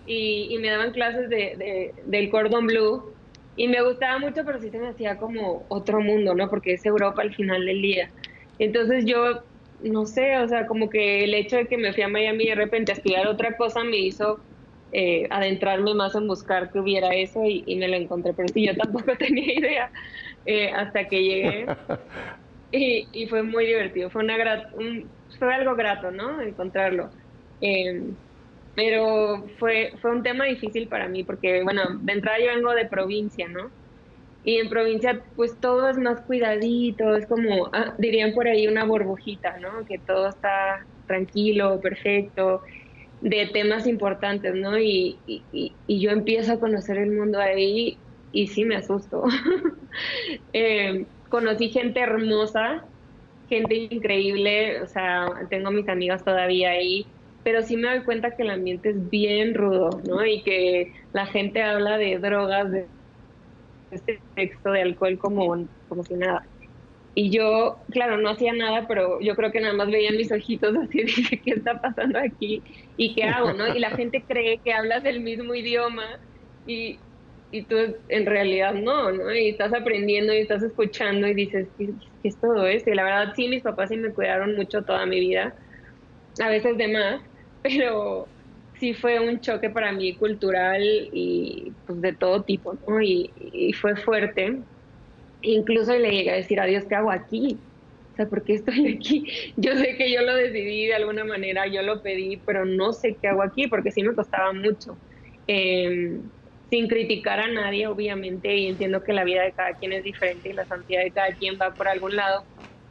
y, 0.07 0.57
me 0.61 0.71
daban 0.71 0.93
clases 0.93 1.29
de, 1.29 1.93
del 2.07 2.31
cordón 2.31 2.67
blue 2.67 3.13
y 3.57 3.69
me 3.69 3.83
gustaba 3.83 4.19
mucho, 4.19 4.45
pero 4.45 4.59
sí 4.61 4.71
se 4.71 4.79
me 4.79 4.89
hacía 4.89 5.19
como 5.19 5.65
otro 5.69 6.01
mundo, 6.01 6.35
¿no? 6.35 6.49
Porque 6.49 6.75
es 6.75 6.87
Europa 6.87 7.23
al 7.23 7.35
final 7.35 7.65
del 7.67 7.83
día. 7.83 8.11
Entonces 8.59 9.05
yo, 9.05 9.43
no 9.83 10.07
sé, 10.07 10.37
o 10.39 10.49
sea, 10.49 10.67
como 10.67 10.89
que 10.91 11.25
el 11.25 11.35
hecho 11.35 11.57
de 11.57 11.67
que 11.67 11.77
me 11.77 11.93
fui 11.93 12.03
a 12.03 12.09
Miami 12.09 12.47
de 12.47 12.55
repente 12.55 12.93
a 12.93 12.95
estudiar 12.95 13.27
otra 13.27 13.57
cosa 13.57 13.85
me 13.85 13.99
hizo 13.99 14.41
eh, 14.93 15.27
adentrarme 15.31 15.95
más 15.95 16.15
en 16.15 16.27
buscar 16.27 16.71
que 16.71 16.79
hubiera 16.79 17.15
eso 17.15 17.45
y, 17.45 17.77
me 17.77 17.89
lo 17.89 17.97
encontré, 17.97 18.35
pero 18.35 18.49
sí, 18.49 18.67
yo 18.67 18.77
tampoco 18.77 19.17
tenía 19.19 19.59
idea 19.59 19.91
eh, 20.47 20.71
hasta 20.71 21.09
que 21.09 21.23
llegué. 21.23 21.67
Y, 22.75 23.07
y, 23.13 23.27
fue 23.27 23.43
muy 23.43 23.67
divertido, 23.67 24.09
fue, 24.09 24.25
una 24.25 24.35
fue 25.39 25.55
algo 25.55 25.75
grato, 25.75 26.11
¿no? 26.11 26.41
Encontrarlo. 26.41 27.11
Eh, 27.61 28.03
pero 28.75 29.47
fue, 29.59 29.93
fue 30.01 30.11
un 30.11 30.23
tema 30.23 30.47
difícil 30.47 30.89
para 30.89 31.07
mí 31.07 31.23
porque, 31.23 31.63
bueno, 31.63 31.83
de 32.01 32.13
entrada 32.15 32.39
yo 32.39 32.47
vengo 32.47 32.73
de 32.73 32.87
provincia, 32.87 33.47
¿no? 33.49 33.71
Y 34.45 34.57
en 34.57 34.69
provincia 34.69 35.23
pues 35.37 35.59
todo 35.61 35.89
es 35.89 35.99
más 35.99 36.21
cuidadito, 36.23 37.17
es 37.17 37.27
como, 37.27 37.69
ah, 37.73 37.95
dirían 37.99 38.33
por 38.35 38.49
ahí 38.49 38.67
una 38.67 38.85
burbujita, 38.85 39.59
¿no? 39.59 39.85
Que 39.87 39.99
todo 39.99 40.29
está 40.29 40.85
tranquilo, 41.07 41.81
perfecto, 41.81 42.63
de 43.21 43.47
temas 43.53 43.87
importantes, 43.87 44.55
¿no? 44.55 44.79
Y, 44.79 45.19
y, 45.27 45.73
y 45.87 46.01
yo 46.01 46.11
empiezo 46.11 46.55
a 46.55 46.61
conocer 46.61 46.99
el 46.99 47.13
mundo 47.13 47.39
ahí 47.39 47.99
y 48.33 48.49
sí 48.49 48.65
me 48.65 48.77
asusto. 48.77 49.25
eh, 50.53 51.07
conocí 51.29 51.69
gente 51.69 52.01
hermosa, 52.01 52.85
gente 53.49 53.77
increíble, 53.77 54.83
o 54.83 54.87
sea, 54.87 55.27
tengo 55.51 55.71
mis 55.71 55.89
amigas 55.89 56.25
todavía 56.25 56.71
ahí 56.71 57.07
pero 57.43 57.63
sí 57.63 57.77
me 57.77 57.89
doy 57.89 58.05
cuenta 58.05 58.37
que 58.37 58.43
el 58.43 58.51
ambiente 58.51 58.91
es 58.91 59.11
bien 59.11 59.55
rudo, 59.55 59.91
¿no? 60.07 60.25
Y 60.25 60.43
que 60.43 60.93
la 61.13 61.27
gente 61.27 61.63
habla 61.63 61.99
de 61.99 62.19
drogas, 62.19 62.71
de 62.71 62.87
este 63.93 64.25
texto 64.35 64.71
de 64.73 64.83
alcohol 64.83 65.19
como, 65.19 65.69
como 65.89 66.05
si 66.05 66.15
nada. 66.15 66.49
Y 67.15 67.31
yo, 67.31 67.85
claro, 67.91 68.17
no 68.19 68.31
hacía 68.31 68.55
nada, 68.55 68.87
pero 68.89 69.21
yo 69.21 69.37
creo 69.37 69.53
que 69.53 69.61
nada 69.61 69.75
más 69.75 69.89
veía 69.91 70.13
mis 70.13 70.33
ojitos 70.33 70.75
así 70.83 71.01
y 71.01 71.05
dije, 71.05 71.43
¿qué 71.45 71.53
está 71.53 71.81
pasando 71.81 72.19
aquí? 72.19 72.65
¿Y 72.97 73.15
qué 73.15 73.25
hago? 73.25 73.53
¿no? 73.53 73.69
Y 73.69 73.79
la 73.81 73.91
gente 73.97 74.25
cree 74.27 74.61
que 74.63 74.73
hablas 74.73 75.05
el 75.05 75.21
mismo 75.23 75.55
idioma 75.55 76.05
y, 76.65 77.05
y 77.51 77.67
tú 77.67 77.77
en 78.09 78.27
realidad 78.27 78.75
no, 78.75 79.13
¿no? 79.13 79.35
Y 79.35 79.51
estás 79.51 79.75
aprendiendo 79.75 80.33
y 80.35 80.39
estás 80.39 80.63
escuchando 80.63 81.29
y 81.29 81.35
dices, 81.35 81.71
¿qué, 81.79 81.89
qué 82.23 82.29
es 82.29 82.41
todo 82.41 82.67
esto? 82.67 82.91
Y 82.91 82.95
la 82.95 83.05
verdad 83.05 83.35
sí, 83.37 83.49
mis 83.49 83.63
papás 83.63 83.91
sí 83.91 83.97
me 83.99 84.15
cuidaron 84.15 84.57
mucho 84.57 84.83
toda 84.85 85.05
mi 85.07 85.21
vida, 85.21 85.55
a 86.41 86.49
veces 86.51 86.77
de 86.79 86.89
más, 86.89 87.23
pero 87.63 88.33
sí 88.83 88.95
fue 88.95 89.21
un 89.21 89.41
choque 89.41 89.71
para 89.71 89.93
mí 89.93 90.17
cultural 90.17 90.83
y 91.13 91.77
pues 91.87 92.01
de 92.01 92.15
todo 92.17 92.43
tipo, 92.43 92.75
¿no? 92.89 93.01
Y, 93.01 93.73
fue 93.81 93.95
fuerte. 93.97 94.65
Incluso 95.43 95.97
le 95.97 96.11
llegué 96.11 96.33
a 96.33 96.37
decir 96.37 96.59
a 96.61 96.67
Dios, 96.67 96.85
¿qué 96.89 96.97
hago 96.97 97.13
aquí? 97.13 97.65
O 98.13 98.17
sea, 98.17 98.29
¿por 98.29 98.43
qué 98.45 98.55
estoy 98.55 98.95
aquí? 98.97 99.25
Yo 99.57 99.77
sé 99.77 99.97
que 99.97 100.13
yo 100.13 100.23
lo 100.23 100.35
decidí 100.35 100.87
de 100.87 100.95
alguna 100.97 101.25
manera, 101.25 101.69
yo 101.69 101.83
lo 101.83 102.03
pedí, 102.03 102.39
pero 102.39 102.65
no 102.65 102.93
sé 102.93 103.19
qué 103.23 103.29
hago 103.29 103.43
aquí 103.45 103.69
porque 103.69 103.93
sí 103.93 104.03
me 104.03 104.17
costaba 104.17 104.53
mucho. 104.53 104.99
Em, 105.47 106.33
sin 106.69 106.89
criticar 106.89 107.39
a 107.39 107.49
nadie, 107.49 107.87
obviamente, 107.87 108.57
y 108.57 108.67
entiendo 108.67 109.05
que 109.05 109.13
la 109.13 109.23
vida 109.25 109.45
de 109.45 109.53
cada 109.53 109.75
quien 109.77 109.93
es 109.93 110.03
diferente 110.03 110.49
y 110.51 110.55
la 110.55 110.67
santidad 110.67 111.05
de 111.05 111.13
cada 111.13 111.37
quien 111.37 111.57
va 111.61 111.77
por 111.77 111.87
algún 111.87 112.17
lado, 112.17 112.47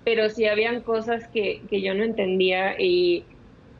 pero 0.05 0.29
sí 0.29 0.45
habían 0.45 0.83
cosas 0.83 1.27
que, 1.33 1.67
que 1.69 1.81
yo 1.81 1.93
no 1.95 2.03
entendía 2.05 2.75
y, 2.79 3.27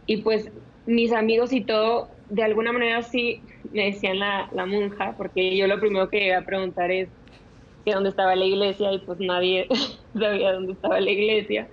y 0.06 0.24
pues 0.24 0.52
mis 0.86 1.12
amigos 1.14 1.54
y 1.54 1.62
todo, 1.62 2.10
de 2.30 2.44
alguna 2.44 2.72
manera 2.72 3.02
sí 3.02 3.42
me 3.72 3.86
decían 3.86 4.20
la, 4.20 4.50
la 4.54 4.66
monja, 4.66 5.16
porque 5.18 5.56
yo 5.56 5.68
lo 5.68 5.80
primero 5.80 6.10
que 6.10 6.28
iba 6.28 6.38
a 6.38 6.46
preguntar 6.46 6.92
es 6.92 7.10
que 7.86 7.94
dónde 7.94 8.10
estaba 8.10 8.36
la 8.36 8.46
iglesia 8.46 8.94
y 8.94 9.00
pues 9.00 9.20
nadie 9.20 9.68
sabía 10.14 10.54
dónde 10.54 10.74
estaba 10.74 11.00
la 11.00 11.10
iglesia. 11.12 11.70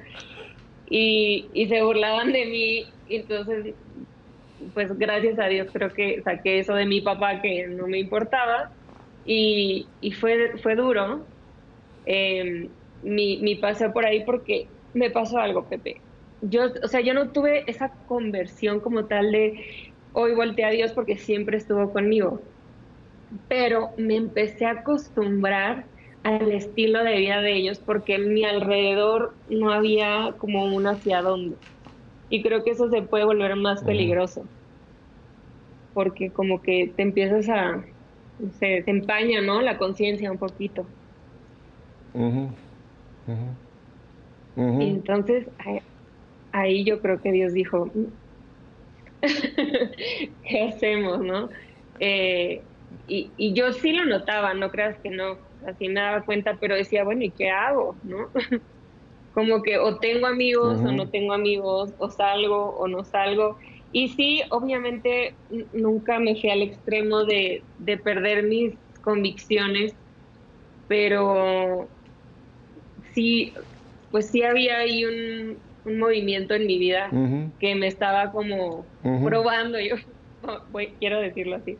Y, 0.91 1.51
y 1.53 1.69
se 1.69 1.83
burlaban 1.83 2.33
de 2.33 2.47
mí, 2.47 2.87
entonces 3.09 3.75
pues 4.75 4.97
gracias 4.99 5.39
a 5.39 5.47
Dios 5.47 5.69
creo 5.73 5.93
que 5.93 6.21
saqué 6.23 6.59
eso 6.59 6.75
de 6.75 6.87
mi 6.87 7.01
papá 7.01 7.41
que 7.41 7.69
no 7.69 7.87
me 7.87 7.99
importaba 7.99 8.73
y, 9.25 9.87
y 10.01 10.13
fue, 10.13 10.59
fue 10.59 10.75
duro 10.75 11.27
eh, 12.07 12.69
mi, 13.03 13.39
mi 13.39 13.55
paseo 13.57 13.93
por 13.93 14.05
ahí 14.05 14.25
porque 14.25 14.67
me 14.95 15.11
pasó 15.11 15.39
algo, 15.39 15.69
Pepe 15.69 16.01
yo, 16.41 16.63
o 16.83 16.89
sea, 16.89 17.01
yo 17.01 17.15
no 17.15 17.33
tuve 17.33 17.71
esa 17.71 17.91
conversión 18.07 18.81
como 18.81 19.07
tal 19.07 19.33
de 19.33 19.65
hoy 20.13 20.35
volteé 20.35 20.65
a 20.65 20.71
Dios 20.71 20.93
porque 20.93 21.19
siempre 21.19 21.57
estuvo 21.59 21.93
conmigo, 21.93 22.43
pero 23.49 23.91
me 23.97 24.17
empecé 24.17 24.67
a 24.67 24.73
acostumbrar 24.73 25.91
al 26.23 26.53
estilo 26.53 27.05
de 27.05 27.19
vida 27.19 27.41
de 27.41 27.55
ellos 27.57 27.79
porque 27.81 28.17
en 28.17 28.33
mi 28.35 28.45
alrededor 28.45 29.39
no 29.49 29.73
había 29.73 30.35
como 30.39 30.65
un 30.75 30.87
hacia 30.87 31.23
dónde. 31.23 31.57
Y 32.29 32.43
creo 32.43 32.65
que 32.65 32.73
eso 32.73 32.91
se 32.91 33.03
puede 33.03 33.25
volver 33.25 33.57
más 33.57 33.83
peligroso, 33.85 34.49
porque 35.93 36.33
como 36.33 36.63
que 36.63 36.93
te 36.97 37.03
empiezas 37.03 37.49
a, 37.49 37.85
se, 38.59 38.85
empaña, 38.91 39.41
¿no? 39.41 39.63
La 39.63 39.79
conciencia 39.79 40.31
un 40.31 40.39
poquito. 40.39 40.89
entonces, 44.55 45.49
ahí 46.53 46.85
yo 46.85 47.01
creo 47.01 47.21
que 47.21 47.33
Dios 47.33 47.53
dijo, 47.53 47.91
¿qué 50.43 50.63
hacemos, 50.63 51.21
no? 51.21 51.49
Eh, 52.01 52.63
y, 53.07 53.33
y, 53.37 53.55
yo 53.55 53.73
sí 53.73 53.93
lo 53.93 54.05
notaba, 54.07 54.55
no 54.55 54.71
creas 54.71 54.99
que 55.03 55.11
no, 55.11 55.39
así 55.67 55.89
me 55.89 56.01
daba 56.01 56.25
cuenta, 56.25 56.59
pero 56.61 56.75
decía, 56.75 57.05
bueno, 57.05 57.25
¿y 57.25 57.33
qué 57.33 57.51
hago, 57.51 57.99
no? 58.03 58.31
Como 59.33 59.63
que 59.63 59.79
o 59.79 59.99
tengo 59.99 60.27
amigos 60.27 60.81
o 60.81 60.93
no 60.93 61.11
tengo 61.11 61.33
amigos, 61.33 61.95
o 61.99 62.11
salgo 62.11 62.77
o 62.77 62.89
no 62.89 63.05
salgo. 63.05 63.59
Y 63.93 64.09
sí, 64.09 64.43
obviamente 64.51 65.37
nunca 65.73 66.19
me 66.19 66.35
fui 66.41 66.51
al 66.51 66.63
extremo 66.63 67.25
de, 67.25 67.65
de 67.77 67.99
perder 67.99 68.45
mis 68.45 68.79
convicciones, 69.01 69.95
pero 70.89 71.89
sí, 73.15 73.55
pues 74.11 74.31
sí 74.31 74.43
había 74.43 74.79
ahí 74.79 75.05
un, 75.05 75.68
un 75.89 75.99
movimiento 75.99 76.55
en 76.55 76.67
mi 76.67 76.79
vida 76.79 77.11
que 77.59 77.75
me 77.75 77.87
estaba 77.87 78.31
como 78.31 78.85
probando, 79.25 79.79
yo 79.81 79.97
quiero 81.01 81.21
decirlo 81.21 81.57
así, 81.57 81.77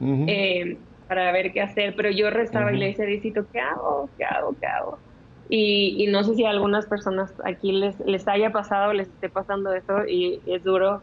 eh, 0.00 0.76
para 1.08 1.32
ver 1.32 1.52
qué 1.52 1.60
hacer, 1.60 1.94
pero 1.96 2.10
yo 2.10 2.30
rezaba 2.30 2.72
y 2.72 2.78
le 2.78 2.86
decía, 2.86 3.06
Diosito, 3.06 3.46
¿qué 3.52 3.60
hago? 3.60 4.08
¿Qué 4.16 4.24
hago? 4.24 4.54
¿Qué 4.60 4.66
hago? 4.66 4.98
Y, 5.50 5.96
y, 5.98 6.06
no 6.08 6.22
sé 6.24 6.34
si 6.34 6.44
a 6.44 6.50
algunas 6.50 6.86
personas 6.86 7.32
aquí 7.42 7.72
les, 7.72 7.98
les 8.00 8.28
haya 8.28 8.50
pasado, 8.50 8.92
les 8.92 9.08
esté 9.08 9.30
pasando 9.30 9.72
eso 9.72 10.06
y 10.06 10.40
es 10.46 10.62
duro 10.62 11.00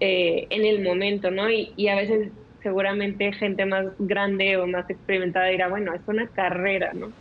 eh, 0.00 0.46
en 0.50 0.66
el 0.66 0.82
momento, 0.82 1.30
¿no? 1.30 1.48
Y, 1.50 1.72
y, 1.76 1.88
a 1.88 1.96
veces 1.96 2.32
seguramente 2.62 3.32
gente 3.32 3.64
más 3.64 3.86
grande 3.98 4.58
o 4.58 4.66
más 4.66 4.88
experimentada 4.90 5.46
dirá, 5.46 5.68
bueno, 5.68 5.94
es 5.94 6.02
una 6.06 6.26
carrera, 6.28 6.92
¿no? 6.92 7.12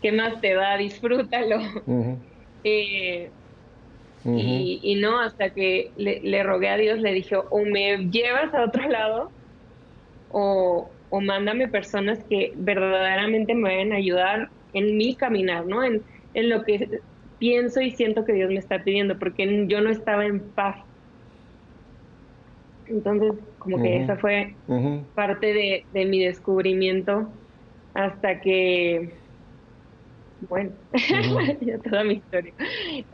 ¿Qué 0.00 0.10
más 0.10 0.40
te 0.40 0.54
da? 0.54 0.76
Disfrútalo. 0.76 1.58
eh, 2.64 3.30
y, 4.24 4.98
no, 5.00 5.20
hasta 5.20 5.50
que 5.50 5.90
le, 5.96 6.42
rogué 6.42 6.68
a 6.68 6.76
Dios, 6.76 7.00
le 7.00 7.12
dije, 7.12 7.36
o 7.36 7.64
me 7.64 8.08
llevas 8.10 8.54
a 8.54 8.64
otro 8.64 8.88
lado, 8.88 9.30
o, 10.30 10.88
o 11.10 11.20
mándame 11.20 11.68
personas 11.68 12.22
que 12.28 12.52
verdaderamente 12.56 13.54
me 13.54 13.70
vayan 13.70 13.92
a 13.92 13.96
ayudar 13.96 14.48
en 14.72 14.96
mi 14.96 15.16
caminar, 15.16 15.66
¿no? 15.66 15.82
En, 15.82 16.02
en 16.34 16.48
lo 16.48 16.62
que 16.62 17.00
pienso 17.38 17.80
y 17.80 17.90
siento 17.90 18.24
que 18.24 18.32
Dios 18.32 18.50
me 18.50 18.58
está 18.58 18.84
pidiendo, 18.84 19.18
porque 19.18 19.66
yo 19.68 19.80
no 19.80 19.90
estaba 19.90 20.24
en 20.24 20.40
paz. 20.52 20.76
Entonces, 22.86 23.32
como 23.58 23.82
que 23.82 24.02
esa 24.02 24.16
fue 24.16 24.54
parte 25.14 25.52
de, 25.52 25.84
de 25.92 26.04
mi 26.04 26.20
descubrimiento 26.20 27.32
hasta 27.94 28.40
que 28.40 29.21
bueno, 30.48 30.70
ya 31.60 31.78
toda 31.78 32.04
mi 32.04 32.14
historia. 32.14 32.52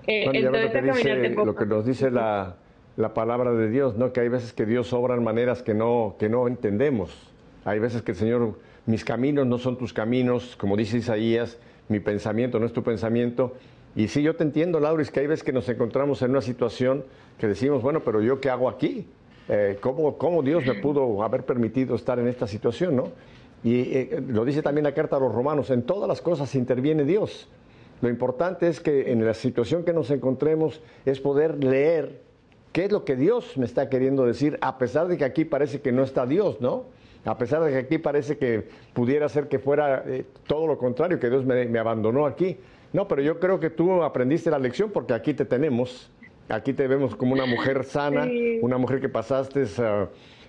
Eh, 0.07 0.43
lo, 0.43 1.55
que 1.55 1.67
nos 1.67 1.85
dice 1.85 2.11
la, 2.11 2.57
la, 2.97 3.15
palabra 3.15 3.53
de 3.53 3.69
Dios, 3.69 3.97
¿no? 3.97 4.13
Que 4.13 4.21
hay 4.21 4.29
veces 4.29 4.53
que 4.53 4.67
Dios 4.67 4.93
obra 4.93 5.15
en 5.15 5.25
maneras 5.25 5.63
que 5.63 5.75
no, 5.75 6.17
que 6.19 6.29
no 6.29 6.49
entendemos. 6.49 7.33
Hay 7.65 7.79
veces 7.79 8.03
que 8.03 8.13
el 8.13 8.17
Señor, 8.17 8.59
mis 8.87 9.05
caminos 9.05 9.47
no 9.47 9.59
son 9.59 9.77
tus 9.77 9.93
caminos, 9.93 10.57
como 10.57 10.77
dice 10.77 10.99
Isaías, 10.99 11.59
mi 11.89 12.01
pensamiento 12.01 12.59
no 12.59 12.67
es 12.67 12.73
tu 12.73 12.83
pensamiento. 12.83 13.55
Y 13.95 14.09
sí, 14.09 14.23
yo 14.23 14.37
te 14.37 14.45
entiendo, 14.45 14.81
Lauris, 14.81 15.11
que 15.11 15.21
hay 15.21 15.27
veces 15.27 15.45
que 15.45 15.53
nos 15.53 15.69
encontramos 15.69 16.23
en 16.23 16.31
una 16.31 16.41
situación 16.41 17.05
que 17.39 17.47
decimos, 17.47 17.83
bueno, 17.83 18.01
pero 18.05 18.23
yo 18.23 18.41
qué 18.41 18.51
hago 18.51 18.69
aquí? 18.69 19.07
Eh, 19.49 19.79
¿cómo, 19.81 20.19
¿Cómo 20.19 20.43
Dios 20.43 20.65
me 20.67 20.75
pudo 20.75 21.23
haber 21.23 21.45
permitido 21.45 21.97
estar 21.97 22.19
en 22.19 22.29
esta 22.29 22.47
situación, 22.47 22.97
no? 22.97 23.09
Y 23.65 23.81
eh, 23.81 24.23
lo 24.27 24.45
dice 24.45 24.63
también 24.63 24.85
la 24.85 24.95
carta 24.95 25.17
a 25.17 25.21
los 25.21 25.35
romanos, 25.35 25.71
en 25.71 25.83
todas 25.83 26.09
las 26.09 26.21
cosas 26.21 26.55
interviene 26.55 27.05
Dios. 27.05 27.49
Lo 28.01 28.09
importante 28.09 28.69
es 28.69 28.81
que 28.81 29.11
en 29.11 29.25
la 29.25 29.35
situación 29.35 29.85
que 29.85 29.93
nos 29.93 30.11
encontremos 30.11 30.81
es 31.05 31.21
poder 31.21 31.63
leer 31.63 32.21
qué 32.73 32.85
es 32.85 32.93
lo 32.93 33.05
que 33.05 33.17
Dios 33.17 33.57
me 33.57 33.65
está 33.65 33.89
queriendo 33.89 34.25
decir, 34.25 34.59
a 34.61 34.79
pesar 34.79 35.09
de 35.09 35.17
que 35.17 35.25
aquí 35.25 35.45
parece 35.45 35.81
que 35.81 35.91
no 35.91 36.05
está 36.05 36.27
Dios, 36.27 36.61
¿no? 36.61 36.85
A 37.25 37.37
pesar 37.37 37.63
de 37.65 37.73
que 37.73 37.79
aquí 37.79 37.99
parece 37.99 38.39
que 38.39 38.69
pudiera 38.95 39.29
ser 39.29 39.49
que 39.49 39.59
fuera 39.59 40.05
eh, 40.07 40.25
todo 40.47 40.67
lo 40.67 40.79
contrario, 40.79 41.19
que 41.19 41.29
Dios 41.29 41.45
me, 41.45 41.79
abandonó 41.79 42.25
aquí. 42.27 42.57
No, 42.93 43.09
pero 43.09 43.21
yo 43.21 43.41
creo 43.41 43.59
que 43.59 43.71
tú 43.71 44.03
aprendiste 44.03 44.51
la 44.51 44.59
lección 44.59 44.91
porque 44.91 45.13
aquí 45.13 45.35
te 45.35 45.45
tenemos. 45.45 46.11
Aquí 46.49 46.73
te 46.73 46.87
vemos 46.87 47.15
como 47.17 47.35
una 47.35 47.45
mujer 47.45 47.85
sana, 47.85 48.29
una 48.63 48.79
mujer 48.79 49.01
que 49.01 49.09
pasaste... 49.09 49.65
Uh, 49.65 50.09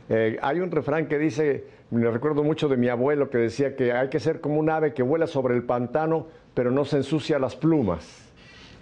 eh, 0.10 0.39
hay 0.41 0.60
un 0.60 0.72
refrán 0.72 1.08
que 1.08 1.19
dice, 1.19 1.65
me 1.91 2.10
recuerdo 2.10 2.43
mucho 2.43 2.67
de 2.67 2.78
mi 2.78 2.89
abuelo 2.89 3.30
que 3.30 3.38
decía 3.38 3.76
que 3.76 3.93
hay 3.93 4.10
que 4.10 4.19
ser 4.19 4.41
como 4.41 4.60
un 4.60 4.69
ave 4.69 4.93
que 4.93 5.04
vuela 5.04 5.28
sobre 5.28 5.56
el 5.56 5.63
pantano, 5.63 6.26
pero 6.56 6.72
no 6.72 6.84
se 6.84 6.98
ensucia 6.98 7.38
las 7.38 7.56
plumas. 7.56 8.26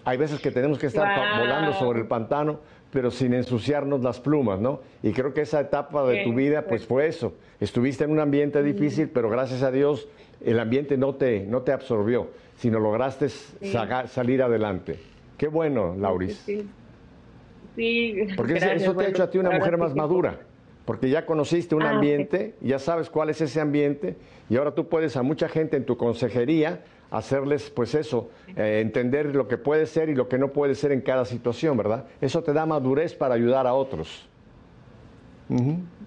Hay 0.05 0.17
veces 0.17 0.39
que 0.39 0.51
tenemos 0.51 0.79
que 0.79 0.87
estar 0.87 1.37
volando 1.37 1.73
sobre 1.73 1.99
el 1.99 2.07
pantano, 2.07 2.61
pero 2.91 3.11
sin 3.11 3.33
ensuciarnos 3.33 4.01
las 4.01 4.21
plumas, 4.21 4.61
¿no? 4.61 4.79
Y 5.03 5.11
creo 5.11 5.33
que 5.33 5.41
esa 5.41 5.59
etapa 5.59 6.07
de 6.07 6.23
tu 6.23 6.33
vida, 6.33 6.61
pues 6.61 6.85
fue 6.85 7.07
eso. 7.07 7.33
Estuviste 7.59 8.05
en 8.05 8.11
un 8.11 8.19
ambiente 8.21 8.63
difícil, 8.63 9.09
pero 9.09 9.29
gracias 9.29 9.63
a 9.63 9.71
Dios 9.71 10.07
el 10.39 10.59
ambiente 10.61 10.95
no 10.97 11.15
te, 11.15 11.41
no 11.41 11.63
te 11.63 11.73
absorbió, 11.73 12.29
sino 12.55 12.79
lograste 12.79 13.27
salir 13.27 14.41
adelante. 14.41 14.97
Qué 15.37 15.49
bueno, 15.49 15.93
Lauris. 15.99 16.37
Sí. 16.37 16.69
Porque 18.37 18.53
eso 18.53 18.95
te 18.95 19.05
ha 19.05 19.09
hecho 19.09 19.23
a 19.23 19.29
ti 19.29 19.37
una 19.37 19.51
mujer 19.51 19.77
más 19.77 19.93
madura 19.93 20.39
porque 20.87 21.09
ya 21.09 21.25
conociste 21.25 21.75
un 21.75 21.83
ah, 21.83 21.89
ambiente, 21.89 22.55
ya 22.61 22.79
sabes 22.79 23.09
cuál 23.09 23.29
es 23.29 23.41
ese 23.41 23.59
ambiente 23.59 24.15
y 24.49 24.55
ahora 24.55 24.73
tú 24.73 24.87
puedes 24.87 25.17
a 25.17 25.21
mucha 25.21 25.49
gente 25.49 25.75
en 25.75 25.85
tu 25.85 25.97
consejería 25.97 26.81
hacerles 27.11 27.69
pues 27.69 27.93
eso, 27.93 28.31
eh, 28.55 28.79
entender 28.81 29.35
lo 29.35 29.49
que 29.49 29.57
puede 29.57 29.85
ser 29.85 30.07
y 30.07 30.15
lo 30.15 30.29
que 30.29 30.37
no 30.37 30.53
puede 30.53 30.75
ser 30.75 30.93
en 30.93 31.01
cada 31.01 31.25
situación, 31.25 31.75
¿verdad? 31.75 32.05
Eso 32.21 32.41
te 32.41 32.53
da 32.53 32.65
madurez 32.65 33.13
para 33.15 33.35
ayudar 33.35 33.67
a 33.67 33.73
otros. 33.73 34.29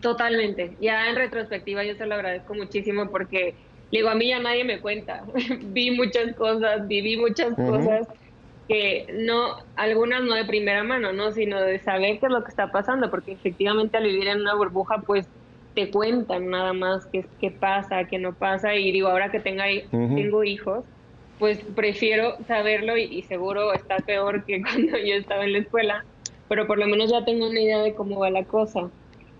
Totalmente. 0.01 0.75
Ya 0.81 1.11
en 1.11 1.17
retrospectiva 1.17 1.85
yo 1.85 1.95
se 1.97 2.07
lo 2.07 2.15
agradezco 2.15 2.55
muchísimo 2.55 3.11
porque 3.11 3.55
digo, 3.93 4.09
a 4.09 4.15
mí 4.15 4.29
ya 4.29 4.39
nadie 4.39 4.65
me 4.65 4.81
cuenta. 4.81 5.25
Vi 5.61 5.91
muchas 5.91 6.35
cosas, 6.37 6.89
viví 6.89 7.19
muchas 7.19 7.55
cosas 7.55 8.09
que 8.71 9.09
no, 9.13 9.57
algunas 9.75 10.23
no 10.23 10.37
de 10.37 10.45
primera 10.45 10.85
mano, 10.85 11.13
¿no? 11.13 11.33
Sino 11.33 11.61
de 11.61 11.81
saber 11.81 12.21
qué 12.21 12.27
es 12.27 12.33
lo 12.33 12.45
que 12.45 12.51
está 12.51 12.71
pasando, 12.71 13.11
porque 13.11 13.33
efectivamente 13.33 13.97
al 13.97 14.05
vivir 14.05 14.29
en 14.29 14.43
una 14.43 14.55
burbuja, 14.55 15.03
pues 15.05 15.27
te 15.75 15.91
cuentan 15.91 16.51
nada 16.51 16.73
más 16.73 17.05
qué, 17.07 17.27
qué 17.41 17.51
pasa, 17.51 18.05
qué 18.05 18.21
no 18.21 18.33
pasa, 18.33 18.77
y 18.77 18.93
digo, 18.93 19.09
ahora 19.09 19.33
que 19.33 19.41
tenga, 19.41 19.65
tengo 19.91 20.45
hijos, 20.45 20.85
pues 21.41 21.59
prefiero 21.75 22.37
saberlo 22.47 22.97
y, 22.97 23.23
seguro 23.23 23.73
está 23.73 23.97
peor 23.97 24.45
que 24.45 24.63
cuando 24.63 24.99
yo 24.99 25.17
estaba 25.17 25.43
en 25.43 25.55
la 25.55 25.59
escuela, 25.59 26.05
pero 26.49 26.69
por 26.69 26.79
lo 26.79 26.87
menos 26.87 27.11
ya 27.11 27.25
tengo 27.25 27.49
una 27.49 27.61
idea 27.61 27.83
de 27.83 27.97
cómo 27.97 28.21
va 28.21 28.31
la 28.31 28.45
cosa. 28.45 28.89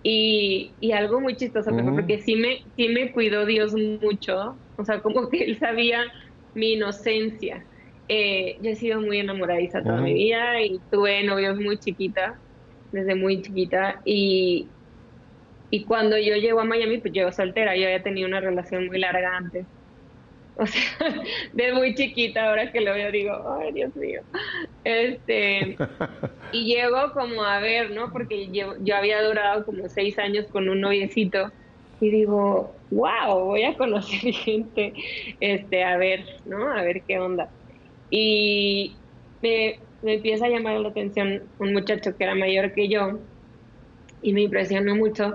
Y, 0.03 0.71
y 0.81 0.91
algo 0.91 1.21
muy 1.21 1.37
chistoso, 1.37 1.71
porque 1.71 2.19
sí 2.19 2.35
me, 2.35 2.65
sí 2.75 2.89
me 2.89 3.13
cuidó 3.13 3.45
Dios 3.45 3.73
mucho, 4.01 4.57
o 4.75 4.83
sea, 4.83 4.99
como 4.99 5.29
que 5.29 5.45
Él 5.45 5.57
sabía 5.57 6.03
mi 6.53 6.73
inocencia 6.73 7.65
eh, 8.13 8.57
yo 8.59 8.71
he 8.71 8.75
sido 8.75 8.99
muy 8.99 9.19
enamoradiza 9.19 9.81
toda 9.81 10.01
mi 10.01 10.13
vida 10.13 10.61
y 10.61 10.81
tuve 10.91 11.23
novios 11.23 11.57
muy 11.57 11.77
chiquita, 11.77 12.37
desde 12.91 13.15
muy 13.15 13.41
chiquita. 13.41 14.01
Y, 14.03 14.67
y 15.69 15.85
cuando 15.85 16.17
yo 16.17 16.35
llego 16.35 16.59
a 16.59 16.65
Miami, 16.65 16.97
pues 16.97 17.13
llego 17.13 17.31
soltera. 17.31 17.73
Yo 17.77 17.85
había 17.85 18.03
tenido 18.03 18.27
una 18.27 18.41
relación 18.41 18.87
muy 18.87 18.99
larga 18.99 19.37
antes. 19.37 19.65
O 20.55 20.65
sea, 20.67 20.81
de 21.53 21.71
muy 21.71 21.95
chiquita, 21.95 22.49
ahora 22.49 22.69
que 22.73 22.81
lo 22.81 22.93
veo, 22.93 23.13
digo, 23.13 23.31
ay, 23.61 23.71
Dios 23.71 23.95
mío. 23.95 24.23
Este, 24.83 25.77
y 26.51 26.65
llego 26.65 27.13
como 27.13 27.45
a 27.45 27.61
ver, 27.61 27.91
¿no? 27.91 28.11
Porque 28.11 28.51
yo, 28.51 28.75
yo 28.81 28.97
había 28.97 29.23
durado 29.23 29.63
como 29.65 29.87
seis 29.87 30.19
años 30.19 30.47
con 30.51 30.67
un 30.67 30.81
noviecito 30.81 31.49
y 32.01 32.09
digo, 32.11 32.81
wow, 32.89 33.45
voy 33.45 33.63
a 33.63 33.77
conocer 33.77 34.33
gente, 34.33 34.95
este, 35.39 35.85
a 35.85 35.95
ver, 35.95 36.25
¿no? 36.43 36.69
A 36.73 36.81
ver 36.81 37.05
qué 37.07 37.19
onda. 37.19 37.53
Y 38.11 38.97
me, 39.41 39.79
empieza 40.03 40.45
a 40.45 40.49
llamar 40.49 40.79
la 40.79 40.89
atención 40.89 41.43
un 41.57 41.73
muchacho 41.73 42.15
que 42.15 42.23
era 42.23 42.35
mayor 42.35 42.73
que 42.73 42.89
yo 42.89 43.19
y 44.21 44.33
me 44.33 44.43
impresionó 44.43 44.95
mucho 44.95 45.33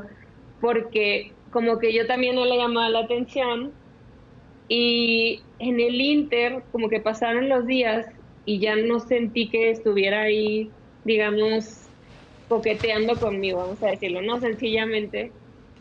porque 0.61 1.33
como 1.51 1.79
que 1.79 1.93
yo 1.93 2.07
también 2.07 2.37
no 2.37 2.45
le 2.45 2.59
llamaba 2.59 2.91
la 2.91 3.01
atención 3.01 3.73
y 4.69 5.43
en 5.59 5.81
el 5.81 6.01
Inter 6.01 6.63
como 6.71 6.89
que 6.89 7.01
pasaron 7.01 7.49
los 7.49 7.67
días 7.67 8.07
y 8.45 8.61
ya 8.61 8.77
no 8.77 9.01
sentí 9.01 9.49
que 9.49 9.71
estuviera 9.71 10.23
ahí, 10.23 10.71
digamos, 11.05 11.91
coqueteando 12.49 13.19
conmigo, 13.19 13.59
vamos 13.59 13.83
a 13.83 13.89
decirlo, 13.89 14.23
no 14.23 14.39
sencillamente. 14.39 15.33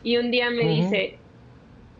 Y 0.02 0.18
un 0.18 0.32
día 0.32 0.50
me 0.50 0.68
dice, 0.68 1.20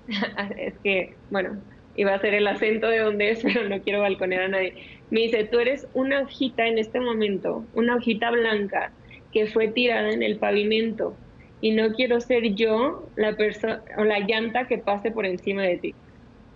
es 0.58 0.80
que, 0.80 1.18
bueno, 1.30 1.62
iba 1.98 2.14
a 2.14 2.20
ser 2.20 2.34
el 2.34 2.48
acento 2.48 2.88
de 2.88 3.00
donde 3.00 3.32
es, 3.32 3.44
pero 3.44 3.68
no 3.68 3.82
quiero 3.82 4.02
balconear 4.02 4.44
a 4.44 4.48
nadie. 4.48 4.74
Me 5.10 5.22
dice, 5.22 5.46
tú 5.46 5.60
eres 5.60 5.88
una 5.94 6.22
hojita 6.22 6.68
en 6.68 6.78
este 6.78 7.00
momento, 7.00 7.66
una 7.74 7.96
hojita 7.96 8.32
blanca 8.32 8.92
que 9.32 9.48
fue 9.48 9.68
tirada 9.68 10.12
en 10.12 10.24
el 10.24 10.38
pavimento 10.38 11.16
y 11.62 11.72
no 11.72 11.94
quiero 11.94 12.20
ser 12.22 12.54
yo 12.56 13.08
la 13.16 13.36
persona 13.36 13.82
o 13.98 14.04
la 14.04 14.20
llanta 14.20 14.68
que 14.68 14.78
pase 14.78 15.12
por 15.12 15.26
encima 15.26 15.64
de 15.64 15.78
ti. 15.78 15.96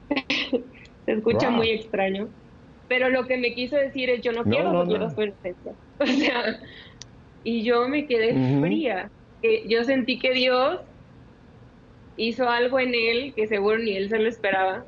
Se 1.05 1.11
escucha 1.11 1.49
muy 1.49 1.69
extraño, 1.71 2.29
pero 2.87 3.09
lo 3.09 3.25
que 3.25 3.37
me 3.37 3.53
quiso 3.53 3.75
decir 3.75 4.09
es 4.09 4.21
yo 4.21 4.31
no, 4.31 4.43
quiero 4.43 4.71
no, 4.71 4.85
no. 4.85 5.09
su 5.09 5.21
inocencia. 5.23 5.73
O 5.99 6.05
sea, 6.05 6.59
y 7.43 7.63
yo 7.63 7.87
me 7.87 8.05
quedé 8.05 8.33
fría. 8.59 9.09
yo 9.67 9.83
sentí 9.83 10.19
que 10.19 10.33
Dios 10.33 10.79
hizo 12.17 12.49
algo 12.49 12.79
en 12.79 12.93
él 12.93 13.33
que 13.33 13.47
seguro 13.47 13.77
ni 13.79 13.95
él 13.95 14.09
se 14.09 14.19
lo 14.19 14.27
esperaba 14.27 14.85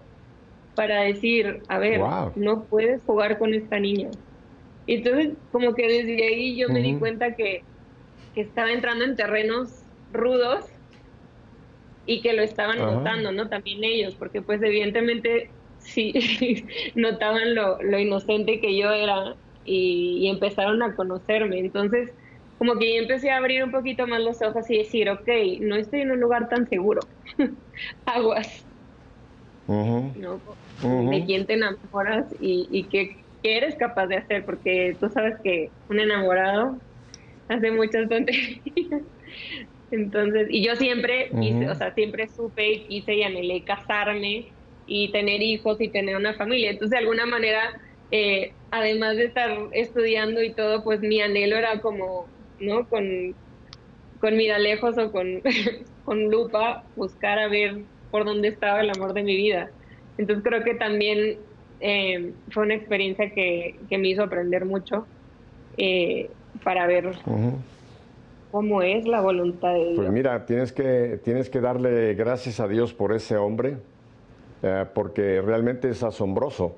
para 0.75 1.01
decir, 1.01 1.61
a 1.67 1.77
ver, 1.79 2.01
no 2.35 2.65
puedes 2.65 3.03
jugar 3.03 3.37
con 3.37 3.53
esta 3.53 3.79
niña. 3.79 4.09
Y 4.85 4.95
entonces, 4.95 5.33
como 5.51 5.73
que 5.73 5.87
desde 5.87 6.25
ahí 6.25 6.57
yo 6.57 6.69
me 6.69 6.81
di 6.81 6.95
cuenta 6.95 7.35
que, 7.35 7.63
que, 8.33 8.41
estaba 8.41 8.71
entrando 8.71 9.05
en 9.05 9.15
terrenos 9.15 9.83
rudos 10.11 10.65
y 12.05 12.21
que 12.21 12.33
lo 12.33 12.41
estaban 12.41 12.79
notando, 12.79 13.31
¿no? 13.31 13.47
También 13.47 13.83
ellos, 13.83 14.15
porque 14.15 14.41
pues 14.41 14.61
evidentemente 14.61 15.49
sí 15.77 16.13
notaban 16.95 17.55
lo, 17.55 17.81
lo, 17.81 17.99
inocente 17.99 18.59
que 18.59 18.77
yo 18.77 18.91
era 18.91 19.35
y, 19.65 20.27
empezaron 20.27 20.81
a 20.81 20.95
conocerme. 20.95 21.59
Entonces, 21.59 22.11
como 22.57 22.77
que 22.77 22.95
yo 22.95 23.01
empecé 23.01 23.31
a 23.31 23.37
abrir 23.37 23.63
un 23.63 23.71
poquito 23.71 24.07
más 24.07 24.21
los 24.21 24.41
ojos 24.41 24.69
y 24.69 24.77
decir, 24.79 25.09
ok, 25.09 25.27
no 25.61 25.75
estoy 25.75 26.01
en 26.01 26.11
un 26.11 26.19
lugar 26.19 26.49
tan 26.49 26.67
seguro. 26.67 27.01
Aguas. 28.05 28.65
¿De 29.67 31.25
quién 31.25 31.45
te 31.45 31.53
enamoras 31.53 32.25
y, 32.39 32.67
y 32.71 32.89
qué, 32.89 33.25
qué, 33.41 33.57
eres 33.57 33.75
capaz 33.75 34.07
de 34.07 34.17
hacer? 34.17 34.45
Porque 34.45 34.97
tú 34.99 35.09
sabes 35.09 35.35
que 35.43 35.71
un 35.87 35.99
enamorado 35.99 36.79
hace 37.47 37.71
muchas 37.71 38.09
tonterías. 38.09 38.61
Entonces, 39.91 40.47
y 40.49 40.65
yo 40.65 40.75
siempre 40.75 41.29
quise, 41.41 41.69
o 41.69 41.75
sea, 41.75 41.93
siempre 41.93 42.27
supe 42.29 42.71
y 42.71 42.87
quise 42.87 43.15
y 43.15 43.23
anhelé 43.23 43.65
casarme 43.65 44.53
y 44.85 45.11
tener 45.11 45.41
hijos 45.41 45.81
y 45.81 45.91
tener 45.91 46.15
una 46.15 46.33
familia. 46.33 46.71
Entonces, 46.71 46.91
de 46.91 46.97
alguna 46.97 47.25
manera, 47.25 47.69
eh, 48.09 48.55
además 48.71 49.17
de 49.17 49.25
estar 49.25 49.51
estudiando 49.73 50.41
y 50.41 50.55
todo, 50.55 50.83
pues 50.83 51.01
mi 51.01 51.19
anhelo 51.21 51.57
era 51.57 51.81
como, 51.81 52.29
¿no? 52.59 52.87
Con, 52.87 53.35
con 54.19 54.37
mira 54.37 54.59
lejos 54.59 54.97
o 54.97 55.11
con, 55.11 55.41
con 56.03 56.23
lupa, 56.29 56.85
buscar 56.95 57.37
a 57.39 57.49
ver 57.49 57.85
por 58.11 58.25
dónde 58.25 58.49
estaba 58.49 58.81
el 58.81 58.89
amor 58.89 59.13
de 59.13 59.23
mi 59.23 59.35
vida. 59.35 59.69
Entonces, 60.17 60.43
creo 60.43 60.63
que 60.63 60.75
también 60.75 61.37
eh, 61.79 62.33
fue 62.49 62.63
una 62.63 62.75
experiencia 62.75 63.31
que, 63.31 63.75
que, 63.89 63.97
me 63.97 64.09
hizo 64.09 64.23
aprender 64.23 64.65
mucho 64.65 65.07
eh, 65.77 66.29
para 66.63 66.85
ver 66.85 67.11
cómo 68.51 68.81
es 68.81 69.07
la 69.07 69.21
voluntad 69.21 69.73
de 69.73 69.79
pues 69.79 69.87
Dios. 69.87 69.97
Pues 69.97 70.11
mira, 70.11 70.45
tienes 70.45 70.71
que, 70.71 71.19
tienes 71.23 71.49
que 71.49 71.61
darle 71.61 72.13
gracias 72.13 72.59
a 72.59 72.67
Dios 72.67 72.93
por 72.93 73.13
ese 73.13 73.37
hombre, 73.37 73.77
eh, 74.61 74.85
porque 74.93 75.41
realmente 75.41 75.89
es 75.89 76.03
asombroso. 76.03 76.75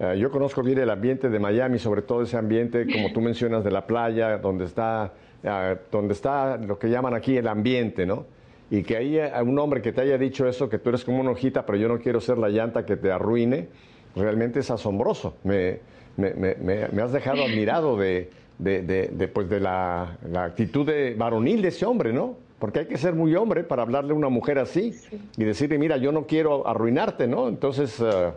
Eh, 0.00 0.18
yo 0.18 0.30
conozco 0.30 0.62
bien 0.62 0.78
el 0.78 0.90
ambiente 0.90 1.28
de 1.28 1.38
Miami, 1.38 1.78
sobre 1.78 2.02
todo 2.02 2.22
ese 2.22 2.36
ambiente, 2.36 2.86
como 2.92 3.12
tú 3.12 3.20
mencionas, 3.20 3.62
de 3.62 3.70
la 3.70 3.86
playa, 3.86 4.38
donde 4.38 4.64
está, 4.64 5.12
eh, 5.42 5.76
donde 5.90 6.14
está 6.14 6.56
lo 6.56 6.78
que 6.78 6.90
llaman 6.90 7.14
aquí 7.14 7.36
el 7.36 7.46
ambiente, 7.46 8.04
¿no? 8.04 8.26
Y 8.72 8.84
que 8.84 8.96
hay 8.96 9.18
un 9.42 9.58
hombre 9.58 9.82
que 9.82 9.92
te 9.92 10.00
haya 10.00 10.16
dicho 10.16 10.48
eso, 10.48 10.70
que 10.70 10.78
tú 10.78 10.88
eres 10.88 11.04
como 11.04 11.20
una 11.20 11.32
hojita, 11.32 11.66
pero 11.66 11.76
yo 11.76 11.88
no 11.88 11.98
quiero 11.98 12.22
ser 12.22 12.38
la 12.38 12.48
llanta 12.48 12.86
que 12.86 12.96
te 12.96 13.12
arruine, 13.12 13.68
realmente 14.16 14.60
es 14.60 14.70
asombroso. 14.70 15.36
Me, 15.44 15.80
me, 16.16 16.32
me, 16.32 16.56
me 16.56 17.02
has 17.02 17.12
dejado 17.12 17.44
admirado 17.44 17.98
de, 17.98 18.30
de, 18.58 18.80
de, 18.80 19.28
pues 19.28 19.50
de 19.50 19.60
la, 19.60 20.16
actitud 20.36 20.86
de 20.86 21.12
varonil 21.12 21.60
de 21.60 21.68
ese 21.68 21.84
hombre, 21.84 22.14
¿no? 22.14 22.38
Porque 22.58 22.78
hay 22.78 22.86
que 22.86 22.96
ser 22.96 23.12
muy 23.12 23.34
hombre 23.34 23.62
para 23.62 23.82
hablarle 23.82 24.12
a 24.12 24.14
una 24.14 24.30
mujer 24.30 24.58
así 24.58 24.94
y 25.36 25.44
decirle, 25.44 25.76
mira, 25.76 25.98
yo 25.98 26.10
no 26.10 26.26
quiero 26.26 26.66
arruinarte, 26.66 27.28
¿no? 27.28 27.48
Entonces, 27.48 28.00
eh, 28.00 28.30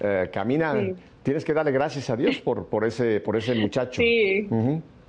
eh, 0.00 0.30
camina, 0.32 0.74
tienes 1.22 1.44
que 1.44 1.54
darle 1.54 1.70
gracias 1.70 2.10
a 2.10 2.16
Dios 2.16 2.38
por, 2.40 2.66
por, 2.66 2.84
ese, 2.84 3.20
por 3.20 3.36
ese 3.36 3.54
muchacho. 3.54 4.02
Sí, 4.02 4.48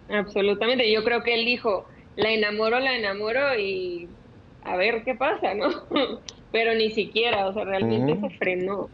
absolutamente. 0.07 0.91
Yo 0.91 1.03
creo 1.03 1.23
que 1.23 1.33
él 1.33 1.45
dijo, 1.45 1.87
la 2.15 2.31
enamoro, 2.31 2.79
la 2.79 2.95
enamoro 2.95 3.57
y 3.57 4.07
a 4.63 4.75
ver 4.75 5.03
qué 5.03 5.15
pasa, 5.15 5.53
¿no? 5.53 5.69
pero 6.51 6.75
ni 6.75 6.91
siquiera, 6.91 7.47
o 7.47 7.53
sea, 7.53 7.63
realmente 7.63 8.19
se 8.19 8.37
frenó. 8.37 8.89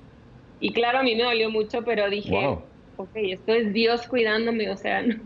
Y 0.60 0.74
claro, 0.74 1.00
a 1.00 1.04
mí 1.04 1.16
me 1.16 1.24
dolió 1.24 1.50
mucho, 1.50 1.84
pero 1.84 2.10
dije, 2.10 2.36
ok, 2.98 3.10
esto 3.16 3.54
es 3.54 3.74
Dios 3.74 4.08
cuidándome, 4.08 4.70
o 4.70 4.78
sea, 4.78 5.02
no, 5.02 5.18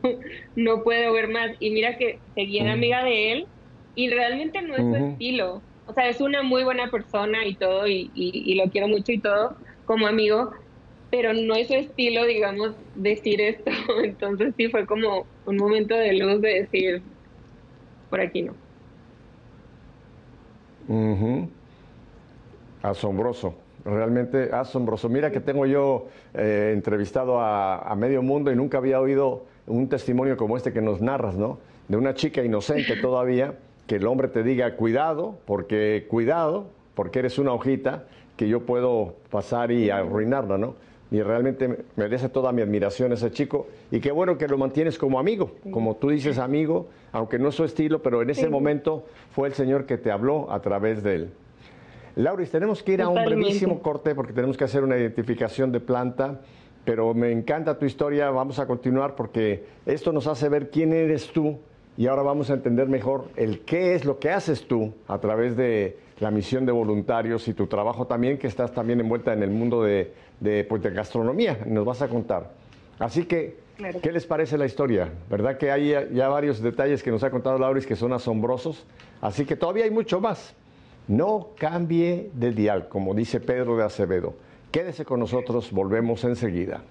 no 0.56 0.84
puedo 0.84 1.12
ver 1.14 1.28
más. 1.30 1.52
Y 1.60 1.72
mira 1.72 1.98
que 1.98 2.20
seguí 2.36 2.60
amiga 2.60 3.04
de 3.04 3.32
él 3.32 3.48
y 3.96 4.10
realmente 4.10 4.62
no 4.62 4.76
es 4.76 4.82
su 4.82 4.96
estilo. 4.96 5.62
O 5.88 5.94
sea, 5.94 6.08
es 6.08 6.22
una 6.22 6.42
muy 6.44 6.64
buena 6.64 6.90
persona 6.90 7.46
y 7.46 7.56
todo, 7.56 7.88
y, 7.88 8.10
y, 8.14 8.56
lo 8.56 8.70
quiero 8.70 8.88
mucho 8.88 9.12
y 9.12 9.20
todo 9.20 9.58
como 9.86 10.08
amigo, 10.08 10.52
pero 11.10 11.34
no 11.34 11.56
es 11.56 11.68
su 11.68 11.74
estilo, 11.74 12.26
digamos, 12.26 12.76
decir 12.96 13.42
esto. 13.42 13.72
Entonces 14.04 14.54
sí 14.56 14.70
fue 14.70 14.86
como 14.86 15.26
un 15.46 15.58
momento 15.58 15.96
de 15.96 16.14
luz 16.14 16.40
de 16.40 16.62
decir, 16.62 17.02
por 18.10 18.22
aquí 18.22 18.44
no. 18.44 18.61
Asombroso 22.82 23.56
realmente 23.86 24.52
asombroso. 24.54 25.10
Mira 25.10 25.32
que 25.32 25.40
tengo 25.40 25.66
yo 25.66 26.08
eh, 26.34 26.72
entrevistado 26.74 27.40
a, 27.40 27.94
medio 27.96 28.22
mundo 28.22 28.52
y 28.52 28.56
nunca 28.56 28.78
había 28.78 29.00
oído 29.00 29.44
un 29.68 29.88
testimonio 29.88 30.38
como 30.38 30.58
este 30.58 30.74
que 30.74 30.82
nos 30.82 31.02
narras, 31.02 31.36
¿no? 31.36 31.60
De 31.88 31.98
una 31.98 32.14
chica 32.14 32.44
inocente 32.44 32.96
todavía, 33.02 33.56
que 33.88 33.96
el 33.96 34.08
hombre 34.08 34.28
te 34.28 34.44
diga, 34.44 34.76
cuidado, 34.76 35.38
porque 35.46 36.06
cuidado, 36.10 36.68
porque 36.96 37.20
eres 37.20 37.38
una 37.40 37.54
hojita 37.54 38.06
que 38.38 38.48
yo 38.48 38.66
puedo 38.66 39.16
pasar 39.30 39.72
y 39.72 39.90
arruinarla, 39.90 40.58
¿no? 40.58 40.76
Y 41.12 41.22
realmente 41.22 41.84
merece 41.98 42.30
toda 42.30 42.54
mi 42.54 42.62
admiración 42.62 43.12
ese 43.12 43.32
chico. 43.32 43.68
Y 43.92 44.00
qué 44.00 44.12
bueno 44.12 44.38
que 44.38 44.48
lo 44.48 44.58
mantienes 44.58 44.98
como 44.98 45.20
amigo, 45.20 45.52
como 45.70 45.98
tú 45.98 46.10
dices 46.10 46.38
amigo, 46.38 46.88
aunque 47.12 47.38
no 47.38 47.50
es 47.50 47.56
su 47.56 47.66
estilo, 47.66 48.02
pero 48.02 48.22
en 48.22 48.30
ese 48.30 48.50
momento 48.50 49.06
fue 49.32 49.50
el 49.50 49.54
Señor 49.54 49.86
que 49.86 49.98
te 49.98 50.10
habló 50.10 50.50
a 50.52 50.62
través 50.62 51.04
de 51.04 51.16
él. 51.16 51.30
Lauris, 52.16 52.50
tenemos 52.50 52.82
que 52.82 52.94
ir 52.94 53.02
a 53.02 53.10
un 53.10 53.24
brevísimo 53.24 53.82
corte 53.82 54.16
porque 54.16 54.34
tenemos 54.34 54.58
que 54.58 54.64
hacer 54.64 54.84
una 54.84 54.98
identificación 54.98 55.72
de 55.72 55.82
planta, 55.82 56.42
pero 56.86 57.14
me 57.14 57.32
encanta 57.32 57.78
tu 57.78 57.86
historia, 57.86 58.30
vamos 58.32 58.60
a 58.60 58.66
continuar 58.66 59.16
porque 59.16 59.66
esto 59.86 60.12
nos 60.12 60.28
hace 60.28 60.50
ver 60.50 60.70
quién 60.70 60.94
eres 60.94 61.28
tú 61.28 61.60
y 61.98 62.08
ahora 62.08 62.22
vamos 62.22 62.50
a 62.50 62.54
entender 62.54 62.88
mejor 62.88 63.26
el 63.36 63.62
qué 63.62 63.96
es 63.96 64.06
lo 64.06 64.18
que 64.18 64.30
haces 64.30 64.66
tú 64.68 64.94
a 65.08 65.20
través 65.20 65.56
de 65.56 65.98
la 66.20 66.32
misión 66.32 66.66
de 66.66 66.72
voluntarios 66.72 67.48
y 67.48 67.54
tu 67.54 67.68
trabajo 67.68 68.08
también, 68.08 68.38
que 68.38 68.48
estás 68.48 68.74
también 68.74 69.00
envuelta 69.00 69.34
en 69.34 69.44
el 69.44 69.50
mundo 69.50 69.84
de, 69.84 70.14
de, 70.42 70.66
pues, 70.66 70.82
de 70.82 70.90
gastronomía, 70.90 71.60
nos 71.66 71.86
vas 71.86 72.02
a 72.02 72.10
contar. 72.10 72.52
Así 73.00 73.24
que, 73.24 73.58
¿qué 74.02 74.12
les 74.12 74.26
parece 74.26 74.58
la 74.58 74.66
historia? 74.66 75.10
¿Verdad 75.30 75.58
que 75.58 75.72
hay 75.72 75.96
ya 76.14 76.28
varios 76.28 76.62
detalles 76.62 77.02
que 77.02 77.12
nos 77.12 77.24
ha 77.24 77.32
contado 77.32 77.58
Lauris 77.58 77.88
que 77.88 77.96
son 77.96 78.12
asombrosos? 78.12 78.86
Así 79.22 79.46
que 79.46 79.56
todavía 79.56 79.86
hay 79.86 79.92
mucho 79.92 80.20
más. 80.20 80.54
No 81.08 81.50
cambie 81.58 82.30
de 82.34 82.52
dial, 82.52 82.90
como 82.90 83.14
dice 83.14 83.40
Pedro 83.40 83.78
de 83.78 83.84
Acevedo. 83.84 84.36
Quédese 84.72 85.06
con 85.06 85.20
nosotros, 85.20 85.72
volvemos 85.72 86.24
enseguida. 86.24 86.82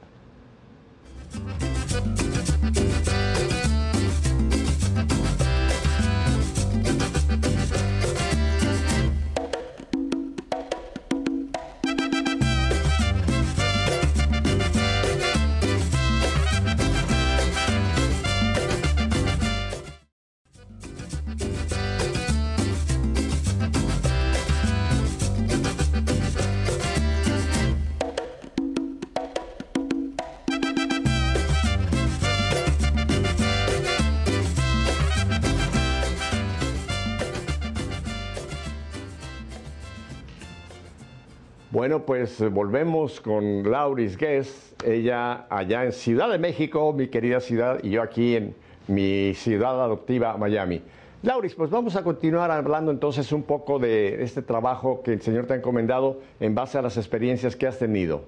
Bueno, 41.81 42.05
pues 42.05 42.39
eh, 42.43 42.49
volvemos 42.49 43.23
con 43.23 43.63
Lauris 43.71 44.19
Guest, 44.19 44.83
ella 44.87 45.47
allá 45.49 45.87
en 45.87 45.93
Ciudad 45.93 46.29
de 46.29 46.37
México, 46.37 46.93
mi 46.93 47.09
querida 47.09 47.41
ciudad, 47.41 47.83
y 47.83 47.89
yo 47.89 48.03
aquí 48.03 48.37
en 48.37 48.55
mi 48.87 49.33
ciudad 49.33 49.83
adoptiva, 49.83 50.37
Miami. 50.37 50.83
Lauris, 51.23 51.55
pues 51.55 51.71
vamos 51.71 51.97
a 51.97 52.03
continuar 52.03 52.51
hablando 52.51 52.91
entonces 52.91 53.33
un 53.33 53.45
poco 53.45 53.79
de 53.79 54.23
este 54.23 54.43
trabajo 54.43 55.03
que 55.03 55.15
el 55.15 55.23
Señor 55.23 55.47
te 55.47 55.55
ha 55.55 55.57
encomendado 55.57 56.21
en 56.39 56.55
base 56.55 56.77
a 56.77 56.83
las 56.83 56.99
experiencias 56.99 57.57
que 57.57 57.67
has 57.67 57.79
tenido. 57.79 58.25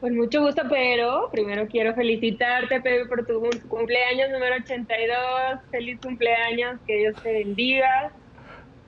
Con 0.00 0.16
mucho 0.16 0.40
gusto, 0.40 0.62
pero 0.70 1.28
primero 1.30 1.66
quiero 1.66 1.94
felicitarte, 1.94 2.80
Pepe, 2.80 3.04
por 3.04 3.26
tu 3.26 3.42
cumpleaños 3.68 4.30
número 4.30 4.54
82. 4.64 5.60
Feliz 5.70 6.00
cumpleaños, 6.00 6.80
que 6.86 6.96
Dios 7.00 7.22
te 7.22 7.32
bendiga, 7.34 8.12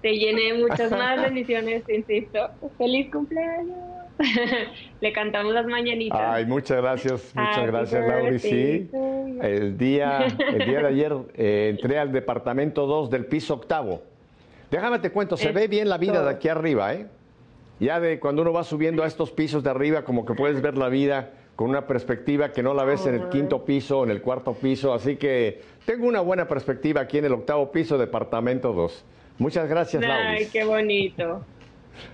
te 0.03 0.13
llene 0.13 0.55
muchas 0.55 0.91
más 0.91 1.23
bendiciones, 1.23 1.83
insisto. 1.89 2.51
Feliz 2.79 3.11
cumpleaños. 3.11 3.77
Le 5.01 5.13
cantamos 5.13 5.53
las 5.53 5.67
mañanitas. 5.67 6.19
Ay, 6.19 6.47
muchas 6.47 6.81
gracias, 6.81 7.33
muchas 7.35 7.67
gracias, 7.67 8.07
Lauri. 8.07 8.39
Sí, 8.39 8.91
el 9.43 9.77
día, 9.77 10.27
el 10.27 10.67
día 10.67 10.81
de 10.81 10.87
ayer 10.87 11.13
eh, 11.35 11.69
entré 11.71 11.99
al 11.99 12.13
departamento 12.13 12.87
2 12.87 13.11
del 13.11 13.27
piso 13.27 13.55
octavo. 13.55 14.03
Déjame 14.71 14.99
te 14.99 15.11
cuento, 15.11 15.37
se 15.37 15.53
ve 15.53 15.69
bien 15.69 15.89
la 15.89 15.99
vida 15.99 16.23
de 16.23 16.31
aquí 16.31 16.49
arriba, 16.49 16.95
¿eh? 16.95 17.07
Ya 17.79 18.01
de 18.01 18.19
cuando 18.19 18.43
uno 18.43 18.53
va 18.53 18.65
subiendo 18.65 19.03
a 19.03 19.07
estos 19.07 19.31
pisos 19.31 19.63
de 19.63 19.71
arriba, 19.71 20.03
como 20.03 20.25
que 20.25 20.35
puedes 20.35 20.63
ver 20.63 20.79
la 20.79 20.89
vida 20.89 21.31
con 21.57 21.71
una 21.71 21.87
perspectiva 21.87 22.53
que 22.53 22.63
no 22.63 22.75
la 22.75 22.85
ves 22.85 23.07
en 23.07 23.15
el 23.15 23.29
quinto 23.29 23.65
piso, 23.65 24.03
en 24.03 24.11
el 24.11 24.23
cuarto 24.23 24.55
piso. 24.55 24.95
Así 24.95 25.17
que 25.17 25.61
tengo 25.85 26.07
una 26.07 26.21
buena 26.21 26.49
perspectiva 26.49 27.03
aquí 27.03 27.19
en 27.19 27.27
el 27.27 27.33
octavo 27.33 27.71
piso, 27.71 27.99
departamento 27.99 28.73
2. 28.73 29.05
Muchas 29.39 29.69
gracias, 29.69 30.03
Laura. 30.03 30.31
Ay, 30.31 30.49
qué 30.53 30.65
bonito. 30.65 31.45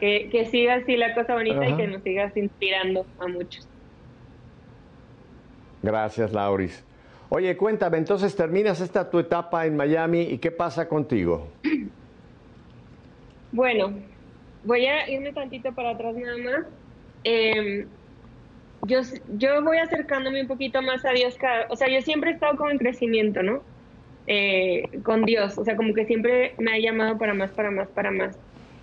Que, 0.00 0.48
siga 0.50 0.74
así 0.74 0.96
la 0.96 1.14
cosa 1.14 1.34
bonita 1.34 1.68
y 1.68 1.76
que 1.76 1.86
nos 1.86 2.02
sigas 2.02 2.36
inspirando 2.36 3.06
a 3.18 3.28
muchos. 3.28 3.66
Gracias, 5.82 6.32
Lauris. 6.32 6.84
Oye, 7.28 7.56
cuéntame, 7.56 7.98
entonces 7.98 8.36
terminas 8.36 8.80
esta 8.80 9.08
tu 9.10 9.18
etapa 9.18 9.66
en 9.66 9.76
Miami 9.76 10.22
y 10.22 10.38
qué 10.38 10.50
pasa 10.50 10.88
contigo. 10.88 11.48
Bueno, 13.54 13.92
voy 14.64 14.86
a 14.86 15.10
irme 15.10 15.30
tantito 15.34 15.74
para 15.74 15.90
atrás 15.90 16.14
nada 16.16 16.38
más. 16.38 16.66
Em, 17.22 17.86
yo, 18.86 19.00
yo 19.36 19.62
voy 19.62 19.76
acercándome 19.76 20.40
un 20.40 20.48
poquito 20.48 20.80
más 20.80 21.04
a 21.04 21.10
Dios 21.10 21.36
cada, 21.36 21.66
o 21.68 21.76
sea, 21.76 21.86
yo 21.88 22.00
siempre 22.00 22.30
he 22.30 22.32
estado 22.32 22.56
como 22.56 22.70
en 22.70 22.78
crecimiento, 22.78 23.42
¿no? 23.42 23.62
Eh, 24.26 25.02
con 25.04 25.24
Dios, 25.24 25.58
o 25.58 25.64
sea, 25.64 25.76
como 25.76 25.94
que 25.94 26.06
siempre 26.06 26.54
me 26.58 26.72
ha 26.72 26.78
llamado 26.78 27.18
para 27.18 27.34
más, 27.34 27.52
para 27.52 27.70
más, 27.70 27.90
para 27.90 28.10
más. 28.12 28.38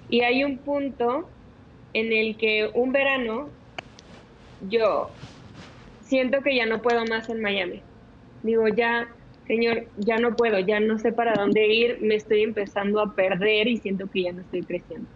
Y 0.07 0.21
hay 0.21 0.43
un 0.43 0.63
punto 0.63 1.33
en 1.93 2.11
el 2.13 2.37
que 2.37 2.69
un 2.73 2.91
verano 2.91 3.55
yo 4.59 5.19
siento 5.99 6.41
que 6.41 6.55
ya 6.55 6.65
no 6.65 6.81
puedo 6.81 7.05
más 7.05 7.29
en 7.29 7.41
Miami. 7.41 7.85
Digo, 8.41 8.67
ya, 8.69 9.07
Señor, 9.47 9.91
ya 9.97 10.17
no 10.17 10.35
puedo, 10.35 10.59
ya 10.59 10.79
no 10.79 10.97
sé 10.99 11.11
para 11.13 11.33
dónde 11.35 11.67
ir, 11.67 11.99
me 12.01 12.15
estoy 12.15 12.43
empezando 12.43 13.01
a 13.01 13.15
perder 13.15 13.67
y 13.67 13.77
siento 13.77 14.09
que 14.09 14.23
ya 14.23 14.33
no 14.33 14.41
estoy 14.41 14.65
creciendo. 14.65 15.09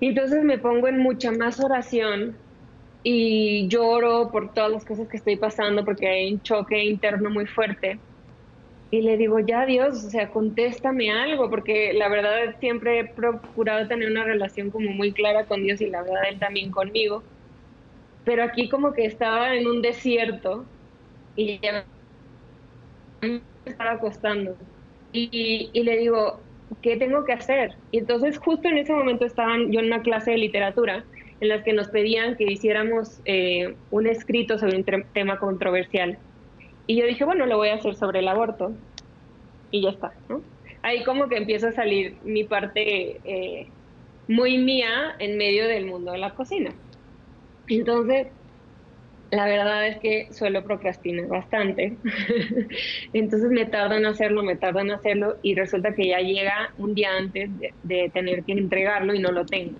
Y 0.00 0.08
entonces 0.08 0.44
me 0.44 0.58
pongo 0.58 0.88
en 0.88 0.98
mucha 0.98 1.30
más 1.32 1.60
oración 1.62 2.40
y 3.02 3.68
lloro 3.68 4.30
por 4.32 4.52
todas 4.54 4.72
las 4.72 4.84
cosas 4.84 5.08
que 5.08 5.18
estoy 5.18 5.36
pasando 5.36 5.84
porque 5.84 6.08
hay 6.08 6.34
un 6.34 6.42
choque 6.42 6.84
interno 6.84 7.30
muy 7.30 7.46
fuerte. 7.46 8.02
Y 8.90 9.02
le 9.02 9.16
digo, 9.16 9.38
ya 9.40 9.66
Dios, 9.66 10.04
o 10.04 10.10
sea, 10.10 10.30
contéstame 10.30 11.12
algo, 11.12 11.48
porque 11.48 11.92
la 11.94 12.08
verdad 12.08 12.58
siempre 12.58 13.00
he 13.00 13.04
procurado 13.06 13.86
tener 13.86 14.10
una 14.10 14.24
relación 14.24 14.70
como 14.70 14.90
muy 14.90 15.12
clara 15.12 15.46
con 15.46 15.62
Dios 15.62 15.80
y 15.80 15.86
la 15.90 16.02
verdad 16.02 16.22
Él 16.28 16.38
también 16.40 16.70
conmigo. 16.72 17.22
Pero 18.24 18.42
aquí 18.42 18.68
como 18.68 18.92
que 18.92 19.06
estaba 19.06 19.54
en 19.54 19.66
un 19.68 19.80
desierto 19.82 20.66
y 21.36 21.60
ya 21.60 21.86
me 23.22 23.42
estaba 23.64 23.92
acostando. 23.92 24.56
Y, 25.12 25.70
y 25.72 25.82
le 25.84 25.96
digo, 25.96 26.40
¿qué 26.82 26.96
tengo 26.96 27.24
que 27.24 27.32
hacer? 27.32 27.76
Y 27.90 27.98
entonces 27.98 28.38
justo 28.38 28.68
en 28.68 28.78
ese 28.78 28.92
momento 28.92 29.24
estaban 29.24 29.72
yo 29.72 29.80
en 29.80 29.86
una 29.86 30.02
clase 30.02 30.32
de 30.32 30.38
literatura 30.38 31.04
en 31.40 31.48
la 31.48 31.62
que 31.62 31.72
nos 31.72 31.88
pedían 31.88 32.36
que 32.36 32.44
hiciéramos 32.44 33.20
eh, 33.24 33.76
un 33.90 34.06
escrito 34.06 34.58
sobre 34.58 34.76
un 34.76 34.84
tema 35.12 35.38
controversial. 35.38 36.18
Y 36.90 36.96
yo 36.96 37.06
dije, 37.06 37.24
bueno, 37.24 37.46
lo 37.46 37.56
voy 37.56 37.68
a 37.68 37.74
hacer 37.74 37.94
sobre 37.94 38.18
el 38.18 38.26
aborto. 38.26 38.72
Y 39.70 39.82
ya 39.82 39.90
está, 39.90 40.12
¿no? 40.28 40.42
Ahí 40.82 41.04
como 41.04 41.28
que 41.28 41.36
empieza 41.36 41.68
a 41.68 41.72
salir 41.72 42.16
mi 42.24 42.42
parte 42.42 43.20
eh, 43.22 43.68
muy 44.26 44.58
mía 44.58 45.14
en 45.20 45.38
medio 45.38 45.68
del 45.68 45.86
mundo 45.86 46.10
de 46.10 46.18
la 46.18 46.34
cocina. 46.34 46.74
Entonces, 47.68 48.26
la 49.30 49.44
verdad 49.44 49.86
es 49.86 50.00
que 50.00 50.32
suelo 50.32 50.64
procrastinar 50.64 51.28
bastante. 51.28 51.96
Entonces 53.12 53.50
me 53.52 53.66
tardo 53.66 53.94
en 53.94 54.06
hacerlo, 54.06 54.42
me 54.42 54.56
tardo 54.56 54.80
en 54.80 54.90
hacerlo 54.90 55.36
y 55.42 55.54
resulta 55.54 55.94
que 55.94 56.08
ya 56.08 56.18
llega 56.18 56.74
un 56.76 56.96
día 56.96 57.16
antes 57.16 57.50
de, 57.84 58.10
tener 58.12 58.42
que 58.42 58.50
entregarlo 58.50 59.14
y 59.14 59.20
no 59.20 59.30
lo 59.30 59.46
tengo. 59.46 59.78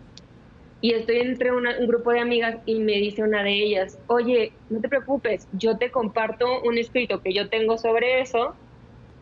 Y 0.83 0.93
estoy 0.95 1.19
entre 1.19 1.53
un 1.53 1.64
grupo 1.87 2.11
de 2.11 2.21
amigas 2.21 2.57
y 2.64 2.77
me 2.77 2.95
dice 2.95 3.23
una 3.23 3.43
de 3.43 3.53
ellas, 3.53 3.99
oye, 4.07 4.53
no 4.71 4.81
te 4.81 4.88
preocupes, 4.88 5.47
yo 5.53 5.77
te 5.77 5.90
comparto 5.90 6.62
un 6.62 6.79
escrito 6.79 7.21
que 7.21 7.35
yo 7.35 7.51
tengo 7.51 7.77
sobre 7.77 8.21
eso 8.21 8.55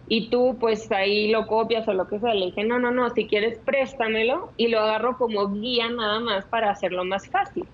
y 0.08 0.30
tú 0.30 0.56
pues 0.58 0.90
ahí 0.92 1.30
lo 1.30 1.46
copias 1.46 1.86
o 1.88 1.92
lo 1.92 2.08
que 2.08 2.20
sea. 2.20 2.34
Le 2.34 2.46
dije, 2.46 2.64
no, 2.64 2.78
no, 2.78 2.90
no, 2.90 3.10
si 3.10 3.26
quieres 3.26 3.58
préstamelo 3.58 4.52
y 4.56 4.68
lo 4.68 4.80
agarro 4.80 5.18
como 5.18 5.52
guía 5.52 5.90
nada 5.90 6.20
más 6.20 6.44
para 6.44 6.70
hacerlo 6.70 7.04
más 7.04 7.28
fácil. 7.28 7.64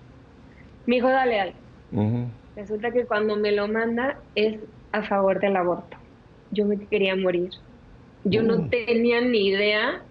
Me 0.85 0.95
dijo, 0.95 1.07
dale, 1.07 1.37
dale. 1.37 1.53
Resulta 2.55 2.91
que 2.91 3.05
cuando 3.05 3.35
me 3.35 3.51
lo 3.51 3.67
manda 3.67 4.19
es 4.33 4.57
a 4.91 5.03
favor 5.03 5.39
del 5.39 5.55
aborto. 5.55 5.97
Yo 6.51 6.65
me 6.65 6.77
quería 6.77 7.15
morir. 7.15 7.51
Yo 8.23 8.41
no 8.41 8.57
mm. 8.57 8.69
tenía 8.69 9.21
ni 9.21 9.47
idea 9.47 10.01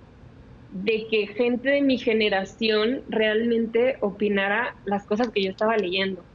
de 0.75 1.07
que 1.09 1.29
gente 1.29 1.71
de 1.71 1.83
mi 1.83 1.99
generación 1.99 3.05
realmente 3.09 3.97
opinara 4.01 4.75
las 4.85 5.07
cosas 5.07 5.31
que 5.31 5.45
yo 5.45 5.51
estaba 5.51 5.77
leyendo. 5.77 6.27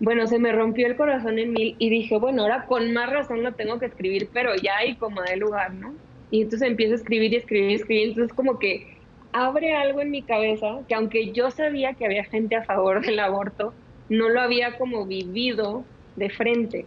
Bueno, 0.00 0.26
se 0.26 0.38
me 0.38 0.52
rompió 0.52 0.86
el 0.86 0.96
corazón 0.96 1.38
en 1.38 1.52
mí 1.52 1.76
y 1.78 1.90
dije, 1.90 2.16
bueno, 2.16 2.42
ahora 2.42 2.64
con 2.66 2.94
más 2.94 3.10
razón 3.10 3.42
lo 3.42 3.54
tengo 3.54 3.78
que 3.78 3.86
escribir, 3.86 4.30
pero 4.32 4.54
ya 4.56 4.78
hay 4.78 4.96
como 4.96 5.20
de 5.20 5.36
lugar, 5.36 5.74
¿no? 5.74 5.94
Y 6.30 6.42
entonces 6.42 6.66
empiezo 6.66 6.94
a 6.94 6.96
escribir 6.96 7.34
y 7.34 7.36
escribir 7.36 7.70
y 7.72 7.74
escribir. 7.74 8.08
Entonces 8.08 8.34
como 8.34 8.58
que 8.58 8.86
abre 9.32 9.74
algo 9.74 10.00
en 10.00 10.10
mi 10.10 10.24
cabeza 10.24 10.80
que 10.88 10.94
aunque 10.94 11.32
yo 11.32 11.50
sabía 11.50 11.94
que 11.94 12.06
había 12.06 12.24
gente 12.24 12.56
a 12.56 12.64
favor 12.64 13.04
del 13.04 13.18
aborto, 13.20 13.74
no 14.08 14.30
lo 14.30 14.40
había 14.40 14.78
como 14.78 15.06
vivido 15.06 15.84
de 16.16 16.30
frente. 16.30 16.86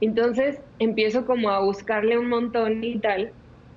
Entonces 0.00 0.60
empiezo 0.78 1.24
como 1.24 1.48
a 1.48 1.60
buscarle 1.60 2.18
un 2.18 2.28
montón 2.28 2.84
y 2.84 3.00
tal, 3.00 3.32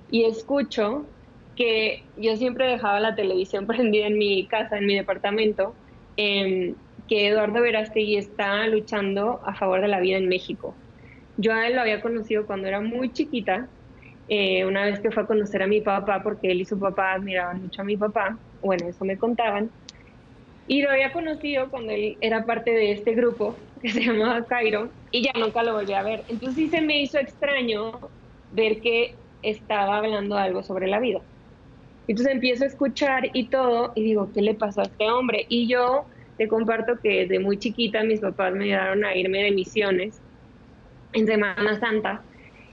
y 0.08 0.24
escucho 0.24 1.14
que 1.54 2.10
yo 2.16 2.36
siempre 2.36 2.66
dejaba 2.66 3.00
la 3.00 3.14
televisión 3.14 3.66
prendida 3.68 4.06
en 4.06 4.18
mi 4.18 4.48
casa, 4.48 4.78
en 4.78 4.86
mi 4.86 4.96
departamento, 4.96 5.76
em, 6.16 6.76
que 7.08 7.28
Eduardo 7.28 7.62
Verástegui 7.62 8.16
está 8.16 8.66
luchando 8.68 9.40
a 9.46 9.54
favor 9.54 9.80
de 9.80 9.88
la 9.88 10.00
vida 10.00 10.18
en 10.18 10.28
México. 10.28 10.80
Yo 11.36 11.52
a 11.54 11.66
él 11.68 11.74
lo 11.76 11.82
había 11.82 12.00
conocido 12.02 12.46
cuando 12.46 12.68
era 12.68 12.80
muy 12.80 13.12
chiquita, 13.12 13.70
eh, 14.28 14.64
una 14.66 14.84
vez 14.84 15.00
que 15.00 15.10
fue 15.10 15.22
a 15.24 15.26
conocer 15.26 15.62
a 15.62 15.66
mi 15.66 15.80
papá, 15.80 16.22
porque 16.22 16.50
él 16.50 16.60
y 16.60 16.64
su 16.66 16.78
papá 16.78 17.14
admiraban 17.14 17.62
mucho 17.62 17.82
a 17.82 17.84
mi 17.84 17.96
papá, 17.96 18.40
bueno, 18.60 18.88
eso 18.88 19.04
me 19.04 19.18
contaban, 19.18 19.72
y 20.66 20.82
lo 20.82 20.90
había 20.90 21.12
conocido 21.12 21.70
cuando 21.70 21.92
él 21.92 22.18
era 22.20 22.44
parte 22.44 22.70
de 22.72 22.92
este 22.92 23.14
grupo 23.14 23.64
que 23.80 23.88
se 23.90 24.02
llamaba 24.02 24.46
Cairo 24.46 24.92
y 25.10 25.22
ya 25.24 25.32
nunca 25.38 25.62
lo 25.62 25.74
volví 25.74 25.94
a 25.94 26.02
ver. 26.02 26.24
Entonces 26.28 26.56
sí 26.56 26.68
se 26.70 26.82
me 26.82 27.00
hizo 27.02 27.18
extraño 27.18 27.92
ver 28.50 28.80
que 28.82 29.16
estaba 29.42 29.98
hablando 29.98 30.36
algo 30.36 30.62
sobre 30.62 30.88
la 30.88 31.00
vida. 31.00 31.20
Entonces 32.06 32.34
empiezo 32.34 32.64
a 32.64 32.68
escuchar 32.68 33.30
y 33.34 33.48
todo 33.50 33.92
y 33.94 34.02
digo, 34.02 34.32
¿qué 34.32 34.42
le 34.42 34.54
pasó 34.54 34.80
a 34.80 34.84
este 34.84 35.10
hombre? 35.10 35.46
Y 35.48 35.68
yo 35.68 36.06
te 36.38 36.48
comparto 36.48 36.98
que 37.02 37.26
desde 37.26 37.38
muy 37.38 37.58
chiquita 37.58 38.02
mis 38.04 38.20
papás 38.20 38.54
me 38.54 38.64
ayudaron 38.64 39.04
a 39.04 39.14
irme 39.16 39.42
de 39.44 39.52
misiones 39.52 40.22
en 41.12 41.26
Semana 41.26 41.78
Santa. 41.80 42.22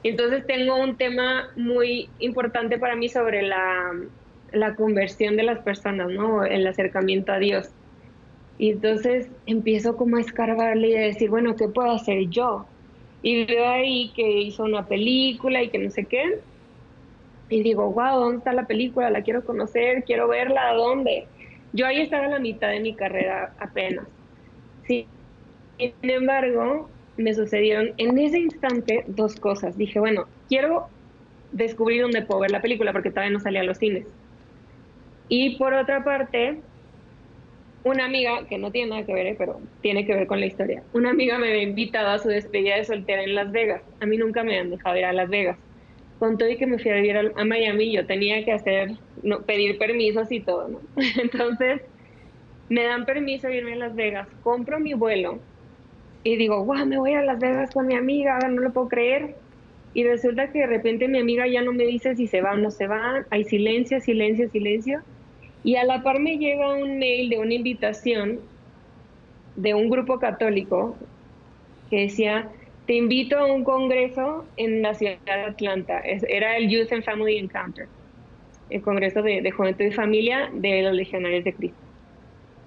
Entonces 0.04 0.46
tengo 0.48 0.76
un 0.78 0.98
tema 0.98 1.50
muy 1.56 2.10
importante 2.20 2.78
para 2.78 2.96
mí 2.96 3.10
sobre 3.10 3.42
la, 3.42 3.92
la 4.52 4.76
conversión 4.76 5.36
de 5.36 5.44
las 5.44 5.60
personas, 5.64 6.10
¿no? 6.12 6.46
El 6.46 6.66
acercamiento 6.68 7.32
a 7.34 7.40
Dios. 7.40 7.76
Y 8.58 8.72
entonces 8.72 9.32
empiezo 9.46 9.98
como 9.98 10.18
a 10.18 10.22
escarbarle 10.22 10.90
y 10.90 10.96
a 10.96 11.02
decir, 11.02 11.30
bueno, 11.30 11.56
¿qué 11.56 11.68
puedo 11.68 11.92
hacer 11.92 12.28
yo? 12.30 12.72
Y 13.22 13.46
veo 13.46 13.68
ahí 13.68 14.14
que 14.16 14.42
hizo 14.42 14.64
una 14.64 14.88
película 14.88 15.64
y 15.64 15.70
que 15.72 15.80
no 15.80 15.90
sé 15.90 16.06
qué. 16.06 16.46
Y 17.50 17.64
digo, 17.64 17.92
wow, 17.92 18.20
¿dónde 18.20 18.38
está 18.40 18.54
la 18.54 18.68
película? 18.68 19.10
La 19.10 19.24
quiero 19.24 19.46
conocer, 19.46 20.04
quiero 20.06 20.28
verla, 20.28 20.70
¿a 20.70 20.74
dónde? 20.74 21.30
Yo 21.74 21.86
ahí 21.86 22.02
estaba 22.02 22.26
en 22.26 22.32
la 22.32 22.40
mitad 22.40 22.70
de 22.70 22.80
mi 22.80 22.96
carrera 22.96 23.56
apenas. 23.60 24.08
Sin 24.84 25.10
embargo, 26.04 26.90
me 27.18 27.34
sucedieron 27.34 27.94
en 27.98 28.18
ese 28.18 28.40
instante 28.40 29.04
dos 29.08 29.36
cosas. 29.38 29.78
Dije, 29.78 30.00
bueno, 30.00 30.30
quiero 30.48 30.90
descubrir 31.52 32.02
dónde 32.02 32.24
puedo 32.24 32.42
ver 32.42 32.52
la 32.52 32.62
película 32.62 32.92
porque 32.94 33.12
todavía 33.12 33.34
no 33.34 33.40
salía 33.40 33.62
a 33.62 33.64
los 33.66 33.78
cines. 33.78 34.08
Y 35.28 35.58
por 35.58 35.74
otra 35.74 36.04
parte, 36.04 36.66
una 37.84 38.06
amiga, 38.06 38.48
que 38.48 38.58
no 38.58 38.72
tiene 38.72 38.90
nada 38.92 39.06
que 39.06 39.14
ver, 39.14 39.28
eh, 39.28 39.36
pero 39.38 39.62
tiene 39.82 40.06
que 40.06 40.14
ver 40.16 40.28
con 40.28 40.40
la 40.40 40.48
historia, 40.48 40.84
una 40.94 41.12
amiga 41.12 41.38
me 41.40 41.50
había 41.50 41.64
invitado 41.64 42.10
a 42.10 42.20
su 42.20 42.30
despedida 42.30 42.76
de 42.78 42.86
soltera 42.86 43.24
en 43.24 43.36
Las 43.36 43.52
Vegas. 43.52 43.84
A 44.00 44.06
mí 44.08 44.18
nunca 44.18 44.44
me 44.44 44.60
han 44.60 44.72
dejado 44.72 44.98
ir 44.98 45.06
a 45.06 45.14
Las 45.14 45.30
Vegas. 45.30 45.60
Con 46.20 46.38
todo 46.38 46.50
y 46.50 46.58
que 46.58 46.66
me 46.66 46.80
fui 46.80 46.92
a 46.92 46.96
vivir 46.96 47.18
a, 47.18 47.46
Miami, 47.46 47.92
yo 47.92 48.06
tenía 48.06 48.44
que 48.46 48.54
hacer, 48.54 48.92
no, 49.22 49.42
pedir 49.42 49.78
permisos 49.78 50.32
y 50.32 50.40
todo, 50.40 50.68
¿no? 50.70 50.80
Entonces, 51.22 51.82
me 52.70 52.84
dan 52.84 53.06
permiso 53.06 53.48
de 53.48 53.58
irme 53.58 53.74
a 53.74 53.78
Las 53.78 53.96
Vegas, 53.96 54.28
compro 54.44 54.80
mi 54.80 54.94
vuelo 54.94 55.40
y 56.24 56.38
digo, 56.38 56.64
wow, 56.66 56.86
me 56.86 56.98
voy 56.98 57.14
a 57.14 57.22
Las 57.22 57.40
Vegas 57.40 57.72
con 57.72 57.88
mi 57.88 57.96
amiga, 57.96 58.40
no 58.40 58.62
lo 58.62 58.74
puedo 58.74 58.88
creer. 58.88 59.36
Y 59.94 60.04
resulta 60.04 60.52
que 60.52 60.60
de 60.60 60.68
repente 60.68 61.08
mi 61.08 61.20
amiga 61.20 61.48
ya 61.48 61.62
no 61.62 61.72
me 61.72 61.86
dice 61.86 62.16
si 62.16 62.28
se 62.28 62.42
va 62.42 62.54
o 62.54 62.58
no 62.58 62.72
se 62.72 62.88
va, 62.88 63.26
hay 63.30 63.44
silencio, 63.44 64.02
silencio, 64.02 64.50
silencio. 64.50 65.02
Y 65.64 65.76
a 65.76 65.84
la 65.84 66.04
par 66.04 66.20
me 66.20 66.38
llega 66.38 66.76
un 66.76 66.98
mail 66.98 67.30
de 67.30 67.38
una 67.38 67.54
invitación 67.54 68.40
de 69.56 69.74
un 69.74 69.90
grupo 69.90 70.20
católico 70.20 70.98
que 71.90 72.02
decía, 72.02 72.50
te 72.86 72.94
invito 72.94 73.38
a 73.38 73.46
un 73.46 73.64
congreso 73.64 74.46
en 74.58 74.82
la 74.82 74.94
ciudad 74.94 75.18
de 75.26 75.32
Atlanta. 75.32 76.02
era 76.02 76.58
el 76.58 76.70
Youth 76.70 76.92
and 76.92 77.04
Family 77.04 77.38
Encounter, 77.38 77.88
el 78.70 78.82
congreso 78.82 79.22
de, 79.22 79.42
de 79.42 79.52
juventud 79.52 79.86
y 79.86 79.92
familia 79.92 80.50
de 80.54 80.84
los 80.84 80.94
legionarios 80.94 81.44
de 81.44 81.54
Cristo. 81.54 81.78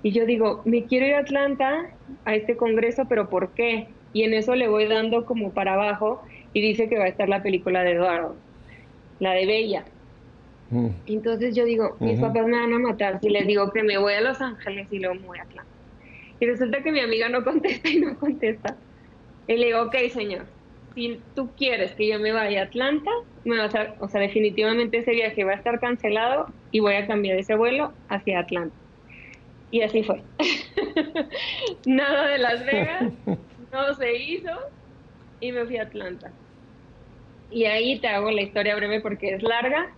Y 0.02 0.12
yo 0.12 0.26
digo, 0.26 0.62
me 0.64 0.84
quiero 0.84 1.06
ir 1.06 1.14
a 1.14 1.20
Atlanta 1.20 1.90
a 2.24 2.34
este 2.34 2.56
congreso, 2.56 3.06
pero 3.08 3.28
¿por 3.28 3.50
qué? 3.50 3.88
Y 4.12 4.22
en 4.22 4.34
eso 4.34 4.54
le 4.54 4.68
voy 4.68 4.86
dando 4.86 5.24
como 5.24 5.52
para 5.52 5.74
abajo 5.74 6.22
y 6.52 6.60
dice 6.60 6.88
que 6.88 6.98
va 6.98 7.04
a 7.04 7.08
estar 7.08 7.28
la 7.28 7.42
película 7.42 7.82
de 7.82 7.92
Eduardo, 7.92 8.36
la 9.20 9.32
de 9.32 9.46
Bella. 9.46 9.84
Mm. 10.70 10.88
Entonces 11.06 11.54
yo 11.54 11.64
digo, 11.64 11.96
mis 12.00 12.18
papás 12.20 12.46
me 12.46 12.58
van 12.58 12.72
a 12.72 12.78
matar 12.78 13.20
si 13.20 13.28
les 13.28 13.46
digo 13.46 13.70
que 13.72 13.82
me 13.82 13.98
voy 13.98 14.14
a 14.14 14.20
Los 14.20 14.40
Ángeles 14.40 14.86
y 14.90 14.98
luego 14.98 15.16
me 15.16 15.26
voy 15.26 15.38
a 15.38 15.42
Atlanta. 15.42 15.70
Y 16.40 16.46
resulta 16.46 16.82
que 16.82 16.92
mi 16.92 17.00
amiga 17.00 17.28
no 17.28 17.42
contesta 17.42 17.88
y 17.88 18.00
no 18.00 18.16
contesta. 18.18 18.76
Y 19.48 19.56
le 19.56 19.66
digo, 19.66 19.82
ok, 19.82 19.96
señor, 20.12 20.46
si 20.94 21.20
tú 21.34 21.50
quieres 21.56 21.92
que 21.92 22.06
yo 22.06 22.20
me 22.20 22.32
vaya 22.32 22.60
a 22.60 22.64
Atlanta, 22.64 23.10
me 23.44 23.56
vas 23.56 23.74
a, 23.74 23.94
o 23.98 24.08
sea, 24.08 24.20
definitivamente 24.20 24.98
ese 24.98 25.12
viaje 25.12 25.42
va 25.42 25.52
a 25.52 25.56
estar 25.56 25.80
cancelado 25.80 26.48
y 26.70 26.80
voy 26.80 26.94
a 26.94 27.06
cambiar 27.06 27.38
ese 27.38 27.54
vuelo 27.54 27.92
hacia 28.08 28.40
Atlanta. 28.40 28.76
Y 29.70 29.82
así 29.82 30.02
fue. 30.02 30.22
Nada 31.86 32.28
de 32.28 32.38
Las 32.38 32.64
Vegas, 32.64 33.12
no 33.72 33.94
se 33.94 34.16
hizo 34.16 34.50
y 35.40 35.52
me 35.52 35.64
fui 35.64 35.78
a 35.78 35.84
Atlanta. 35.84 36.30
Y 37.50 37.64
ahí 37.64 37.98
te 38.00 38.08
hago 38.08 38.30
la 38.30 38.42
historia 38.42 38.76
breve 38.76 39.00
porque 39.00 39.34
es 39.34 39.42
larga, 39.42 39.90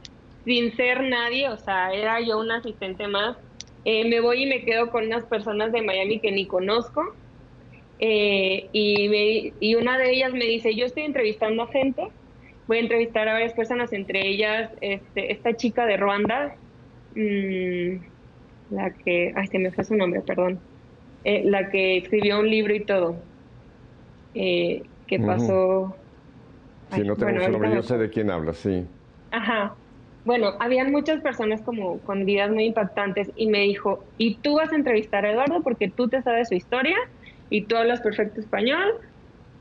sin 0.45 0.75
ser 0.77 1.03
nadie, 1.03 1.49
o 1.49 1.57
sea, 1.57 1.93
era 1.93 2.21
yo 2.21 2.39
un 2.39 2.53
asistente 2.53 3.09
más. 3.09 3.37
Eh, 3.85 4.09
me 4.09 4.21
voy 4.21 4.45
y 4.45 4.47
me 4.47 4.65
quedo 4.65 4.91
con 4.91 5.07
unas 5.07 5.25
personas 5.25 5.73
de 5.73 5.83
Miami 5.83 6.21
que 6.21 6.31
ni 6.31 6.47
conozco. 6.47 7.17
Eh, 8.03 8.71
y, 8.73 9.53
y 9.61 9.75
una 9.75 9.99
de 9.99 10.11
ellas 10.11 10.33
me 10.33 10.47
dice, 10.47 10.75
yo 10.75 10.87
estoy 10.87 11.03
entrevistando 11.03 11.65
a 11.65 11.69
gente, 11.69 12.03
voy 12.67 12.79
a 12.79 12.81
entrevistar 12.81 13.29
a 13.29 13.35
varias 13.35 13.53
personas, 13.53 13.93
entre 13.93 14.27
ellas 14.27 14.71
este, 14.81 15.33
esta 15.33 15.55
chica 15.55 15.85
de 15.85 15.99
Ruanda, 15.99 16.57
mmm, 17.15 17.97
la 18.71 18.95
que, 19.05 19.33
ay, 19.37 19.47
se 19.49 19.59
me 19.59 19.71
fue 19.71 19.85
su 19.85 19.95
nombre, 19.97 20.23
perdón, 20.23 20.61
eh, 21.25 21.43
la 21.45 21.71
que 21.71 21.99
escribió 21.99 22.41
un 22.41 22.49
libro 22.49 22.75
y 22.75 22.87
todo, 22.87 23.23
eh, 24.33 24.83
que 25.07 25.19
pasó... 25.19 25.95
Sí, 26.93 27.03
no 27.03 27.17
tengo 27.17 27.39
su 27.39 27.51
nombre, 27.51 27.75
yo 27.75 27.83
sé 27.83 27.99
de 27.99 28.09
quién 28.09 28.31
habla, 28.31 28.55
sí. 28.55 28.87
Ajá. 29.31 29.77
Bueno, 30.25 30.53
habían 30.61 30.91
muchas 30.91 31.21
personas 31.21 31.63
como 31.63 32.03
con 32.03 32.25
vidas 32.25 32.51
muy 32.51 32.65
impactantes 32.65 33.31
y 33.37 33.49
me 33.49 33.61
dijo, 33.61 34.05
y 34.17 34.41
tú 34.41 34.57
vas 34.57 34.73
a 34.73 34.77
entrevistar 34.77 35.25
a 35.25 35.33
Eduardo 35.33 35.63
porque 35.63 35.91
tú 35.91 36.09
te 36.09 36.23
sabes 36.23 36.49
su 36.49 36.55
historia 36.55 36.97
y 37.51 37.67
tú 37.67 37.77
hablas 37.77 38.01
perfecto 38.01 38.41
español 38.41 38.95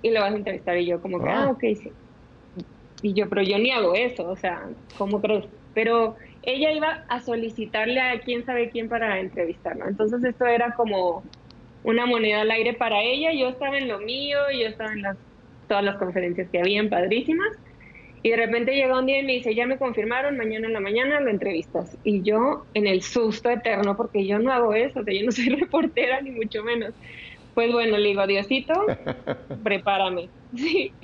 y 0.02 0.12
lo 0.12 0.22
vas 0.22 0.34
a 0.34 0.38
entrevistar 0.38 0.78
y 0.78 0.86
yo 0.86 1.02
como 1.02 1.22
que, 1.22 1.30
ah, 1.30 1.44
ah 1.46 1.50
ok, 1.52 1.62
sí. 1.76 1.92
Y 3.02 3.14
yo, 3.14 3.30
pero 3.30 3.42
yo 3.42 3.58
ni 3.58 3.72
hago 3.72 3.96
eso, 3.96 4.30
o 4.30 4.36
sea, 4.36 4.70
¿cómo 4.98 5.22
crees? 5.22 5.46
Pero 5.74 6.16
ella 6.44 6.72
iba 6.72 7.04
a 7.08 7.20
solicitarle 7.22 8.00
a 8.00 8.20
quién 8.22 8.46
sabe 8.46 8.70
quién 8.70 8.90
para 8.90 9.20
entrevistarlo. 9.20 9.88
Entonces 9.88 10.24
esto 10.24 10.46
era 10.46 10.74
como 10.76 11.24
una 11.84 12.06
moneda 12.06 12.42
al 12.42 12.52
aire 12.52 12.74
para 12.74 13.02
ella. 13.02 13.32
Yo 13.34 13.50
estaba 13.50 13.78
en 13.78 13.88
lo 13.88 14.00
mío, 14.00 14.38
yo 14.52 14.68
estaba 14.68 14.92
en 14.92 15.02
las, 15.02 15.18
todas 15.68 15.84
las 15.84 15.98
conferencias 15.98 16.50
que 16.50 16.60
habían 16.60 16.90
padrísimas. 16.90 17.50
Y 18.22 18.32
de 18.32 18.36
repente 18.36 18.76
llega 18.76 19.00
un 19.00 19.06
día 19.06 19.20
y 19.20 19.24
me 19.24 19.34
dice, 19.34 19.56
ya 19.56 19.66
me 19.66 19.78
confirmaron, 19.78 20.36
mañana 20.36 20.68
en 20.68 20.74
la 20.74 20.82
mañana 20.82 21.22
lo 21.22 21.30
entrevistas. 21.30 21.98
Y 22.04 22.22
yo 22.22 22.66
en 22.74 22.86
el 22.86 23.02
susto 23.02 23.50
eterno, 23.50 23.96
porque 23.96 24.26
yo 24.26 24.40
no 24.40 24.52
hago 24.52 24.74
eso, 24.74 25.00
o 25.00 25.04
sea, 25.04 25.14
yo 25.14 25.26
no 25.26 25.32
soy 25.32 25.50
reportera 25.50 26.20
ni 26.20 26.32
mucho 26.32 26.64
menos. 26.64 26.94
Pues 27.60 27.74
bueno, 27.74 27.98
le 27.98 28.08
digo, 28.08 28.26
Diosito, 28.26 28.74
prepárame. 29.64 30.32
Sí, 30.56 30.96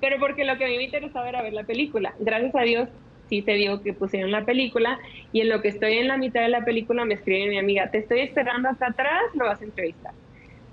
pero 0.00 0.20
porque 0.20 0.44
lo 0.44 0.56
que 0.56 0.64
a 0.64 0.68
mí 0.68 0.76
me 0.76 0.84
interesaba 0.84 1.28
era 1.28 1.42
ver 1.42 1.52
la 1.54 1.64
película. 1.64 2.14
Gracias 2.20 2.54
a 2.54 2.62
Dios 2.62 2.88
sí 3.28 3.42
se 3.42 3.54
dio 3.54 3.82
que 3.82 3.94
pusieron 3.94 4.30
la 4.30 4.44
película 4.46 4.96
y 5.32 5.40
en 5.40 5.48
lo 5.48 5.60
que 5.60 5.68
estoy 5.68 5.94
en 5.94 6.06
la 6.06 6.16
mitad 6.16 6.42
de 6.42 6.50
la 6.50 6.64
película 6.64 7.04
me 7.04 7.14
escribe 7.14 7.50
mi 7.50 7.58
amiga, 7.58 7.90
te 7.90 7.98
estoy 7.98 8.20
esperando 8.20 8.68
acá 8.68 8.90
atrás, 8.90 9.22
lo 9.34 9.46
vas 9.46 9.60
a 9.60 9.64
entrevistar. 9.64 10.14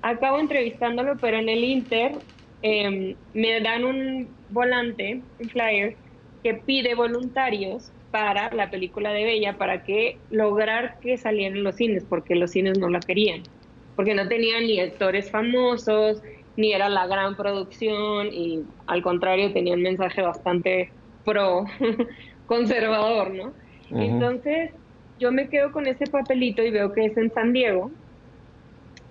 Acabo 0.01 0.39
entrevistándolo, 0.39 1.19
pero 1.19 1.37
en 1.39 1.49
el 1.49 1.63
Inter 1.63 2.23
em, 2.61 3.17
me 3.33 3.61
dan 3.61 3.83
un 3.83 4.37
volante, 4.47 5.25
un 5.39 5.49
flyer, 5.49 5.97
que 6.43 6.53
pide 6.55 6.93
voluntarios 6.95 7.93
para 8.11 8.53
la 8.53 8.69
película 8.69 9.11
de 9.11 9.23
Bella, 9.25 9.57
para 9.57 9.83
que 9.83 10.23
lograr 10.29 10.99
que 11.01 11.17
salieran 11.17 11.63
los 11.63 11.77
cines, 11.77 12.05
porque 12.05 12.35
los 12.35 12.51
cines 12.51 12.77
no 12.77 12.89
la 12.89 13.03
querían, 13.05 13.49
porque 13.95 14.13
no 14.13 14.27
tenían 14.27 14.63
ni 14.63 14.79
actores 14.79 15.29
famosos, 15.31 16.21
ni 16.57 16.73
era 16.73 16.89
la 16.89 17.07
gran 17.07 17.35
producción, 17.35 18.27
y 18.31 18.63
al 18.87 19.01
contrario 19.01 19.53
tenía 19.53 19.73
un 19.73 19.81
mensaje 19.81 20.21
bastante 20.21 20.91
pro 21.23 21.65
conservador, 22.45 23.31
¿no? 23.31 23.53
Entonces, 23.91 24.71
yo 25.19 25.31
me 25.31 25.49
quedo 25.49 25.71
con 25.71 25.85
ese 25.85 26.07
papelito 26.07 26.63
y 26.63 26.71
veo 26.71 26.93
que 26.93 27.05
es 27.05 27.17
en 27.17 27.31
San 27.31 27.53
Diego 27.53 27.91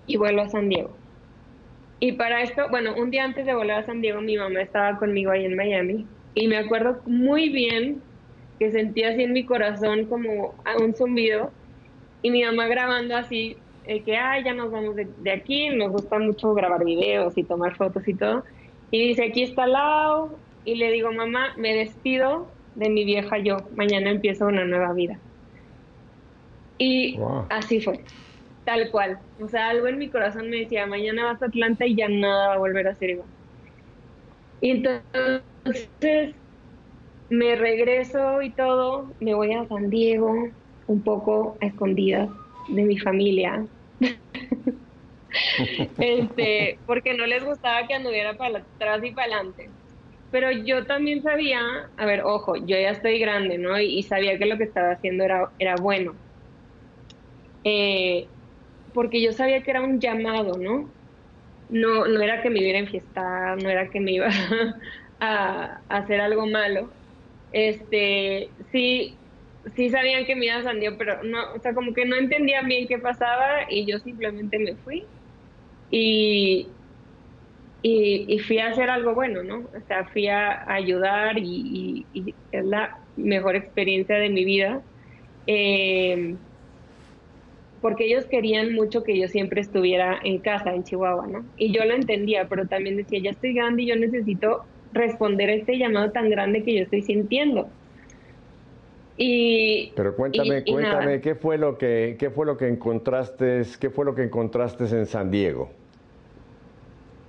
y 0.07 0.17
vuelo 0.17 0.41
a 0.41 0.49
San 0.49 0.69
Diego. 0.69 0.97
Y 1.99 2.13
para 2.13 2.41
esto, 2.41 2.67
bueno, 2.69 2.95
un 2.95 3.11
día 3.11 3.23
antes 3.23 3.45
de 3.45 3.53
volar 3.53 3.79
a 3.79 3.85
San 3.85 4.01
Diego, 4.01 4.21
mi 4.21 4.35
mamá 4.35 4.61
estaba 4.61 4.97
conmigo 4.97 5.31
ahí 5.31 5.45
en 5.45 5.55
Miami 5.55 6.07
y 6.33 6.47
me 6.47 6.57
acuerdo 6.57 7.01
muy 7.05 7.49
bien 7.49 8.01
que 8.59 8.71
sentía 8.71 9.09
así 9.09 9.23
en 9.23 9.33
mi 9.33 9.45
corazón 9.45 10.05
como 10.05 10.55
un 10.79 10.95
zumbido 10.95 11.51
y 12.21 12.31
mi 12.31 12.43
mamá 12.43 12.67
grabando 12.67 13.15
así, 13.15 13.57
eh, 13.85 14.03
que, 14.03 14.15
ay, 14.15 14.43
ya 14.43 14.53
nos 14.53 14.71
vamos 14.71 14.95
de, 14.95 15.07
de, 15.17 15.31
aquí, 15.31 15.69
nos 15.69 15.91
gusta 15.91 16.19
mucho 16.19 16.53
grabar 16.53 16.85
videos 16.85 17.37
y 17.37 17.43
tomar 17.43 17.75
fotos 17.75 18.07
y 18.07 18.13
todo. 18.13 18.43
Y 18.91 19.07
dice, 19.07 19.25
aquí 19.25 19.43
está 19.43 19.65
Lau, 19.65 20.37
y 20.65 20.75
le 20.75 20.91
digo, 20.91 21.11
mamá, 21.11 21.53
me 21.57 21.73
despido 21.73 22.47
de 22.75 22.89
mi 22.89 23.03
vieja 23.03 23.37
yo, 23.39 23.57
mañana 23.75 24.11
empiezo 24.11 24.45
una 24.45 24.65
nueva 24.65 24.93
vida. 24.93 25.17
Y 26.77 27.19
así 27.49 27.79
fue, 27.81 28.01
tal 28.65 28.89
cual. 28.91 29.19
O 29.39 29.47
sea, 29.47 29.69
algo 29.69 29.87
en 29.87 29.97
mi 29.97 30.09
corazón 30.09 30.49
me 30.49 30.57
decía, 30.57 30.85
mañana 30.85 31.25
vas 31.25 31.41
a 31.41 31.45
Atlanta 31.45 31.85
y 31.85 31.95
ya 31.95 32.07
nada 32.09 32.49
va 32.49 32.53
a 32.55 32.57
volver 32.57 32.87
a 32.87 32.95
ser 32.95 33.11
igual. 33.11 33.27
Y 34.61 34.71
entonces 34.71 36.35
me 37.29 37.55
regreso 37.55 38.41
y 38.41 38.51
todo, 38.51 39.11
me 39.19 39.33
voy 39.33 39.53
a 39.53 39.65
San 39.65 39.89
Diego, 39.89 40.49
un 40.87 41.01
poco 41.01 41.57
a 41.61 41.65
escondidas 41.65 42.29
de 42.67 42.83
mi 42.83 42.97
familia. 42.97 43.65
este, 45.99 46.79
porque 46.85 47.13
no 47.13 47.25
les 47.25 47.43
gustaba 47.43 47.87
que 47.87 47.93
anduviera 47.93 48.35
para 48.35 48.59
atrás 48.59 49.03
y 49.03 49.11
para 49.11 49.35
adelante 49.35 49.69
pero 50.31 50.49
yo 50.51 50.85
también 50.85 51.21
sabía, 51.21 51.59
a 51.97 52.05
ver, 52.05 52.23
ojo, 52.23 52.55
yo 52.55 52.77
ya 52.79 52.91
estoy 52.91 53.19
grande, 53.19 53.57
¿no? 53.57 53.79
Y, 53.79 54.01
sabía 54.03 54.37
que 54.39 54.45
lo 54.45 54.57
que 54.57 54.63
estaba 54.63 54.91
haciendo 54.91 55.25
era, 55.25 55.51
era 55.59 55.75
bueno. 55.75 56.15
Eh, 57.63 58.27
porque 58.93 59.21
yo 59.21 59.33
sabía 59.33 59.61
que 59.61 59.71
era 59.71 59.81
un 59.81 59.99
llamado, 59.99 60.57
¿no? 60.57 60.89
No, 61.69 62.07
no 62.07 62.21
era 62.21 62.41
que 62.41 62.49
me 62.49 62.59
iba 62.61 62.77
a 62.77 62.81
enfiestar, 62.81 63.61
no 63.61 63.69
era 63.69 63.89
que 63.89 63.99
me 63.99 64.13
iba 64.13 64.27
a, 65.19 65.81
hacer 65.89 66.21
algo 66.21 66.47
malo. 66.47 66.93
Este, 67.51 68.49
sí, 68.71 69.20
sí 69.75 69.89
sabían 69.89 70.25
que 70.25 70.35
me 70.35 70.45
iba 70.45 70.57
a 70.57 70.63
San 70.63 70.79
Diego, 70.79 70.95
pero 70.97 71.23
no, 71.23 71.53
o 71.53 71.59
sea, 71.59 71.73
como 71.73 71.93
que 71.93 72.05
no 72.05 72.15
entendían 72.15 72.67
bien 72.67 72.87
qué 72.87 72.97
pasaba 72.97 73.69
y 73.69 73.85
yo 73.85 73.99
simplemente 73.99 74.57
me 74.59 74.75
fui. 74.75 75.05
Y, 75.89 76.67
y, 77.83 78.39
fui 78.39 78.59
a 78.59 78.67
hacer 78.67 78.89
algo 78.89 79.13
bueno, 79.13 79.43
¿no? 79.43 79.67
O 79.75 79.81
sea, 79.87 80.05
fui 80.05 80.27
a, 80.27 80.71
ayudar 80.71 81.37
y, 81.37 82.05
es 82.51 82.65
la 82.65 82.97
mejor 83.17 83.55
experiencia 83.55 84.15
de 84.15 84.29
mi 84.29 84.45
vida. 84.45 84.81
Eh, 85.47 86.35
porque 87.81 88.05
ellos 88.05 88.25
querían 88.25 88.73
mucho 88.73 89.03
que 89.03 89.19
yo 89.19 89.27
siempre 89.27 89.59
estuviera 89.59 90.19
en 90.23 90.37
casa, 90.39 90.73
en 90.73 90.83
Chihuahua, 90.83 91.27
¿no? 91.27 91.43
Y 91.57 91.73
yo 91.73 91.83
lo 91.83 91.95
entendía, 91.95 92.47
pero 92.47 92.67
también 92.67 92.95
decía, 92.95 93.19
ya 93.19 93.31
estoy 93.31 93.53
grande 93.53 93.81
y 93.81 93.87
yo 93.87 93.95
necesito 93.95 94.63
responder 94.93 95.49
a 95.49 95.55
este 95.55 95.77
llamado 95.77 96.11
tan 96.11 96.29
grande 96.29 96.63
que 96.63 96.75
yo 96.75 96.83
estoy 96.83 97.01
sintiendo. 97.01 97.69
Y, 99.17 99.91
pero 99.95 100.15
cuéntame, 100.15 100.63
cuéntame, 100.63 101.21
¿qué 101.21 101.35
fue 101.35 101.57
lo 101.57 101.77
que, 101.77 102.15
qué 102.17 102.29
fue 102.29 102.45
lo 102.45 102.57
que 102.57 102.67
encontraste, 102.67 103.63
qué 103.79 103.89
fue 103.89 104.05
lo 104.05 104.15
que 104.15 104.23
encontraste 104.23 104.85
en 104.85 105.05
San 105.05 105.29
Diego? 105.29 105.69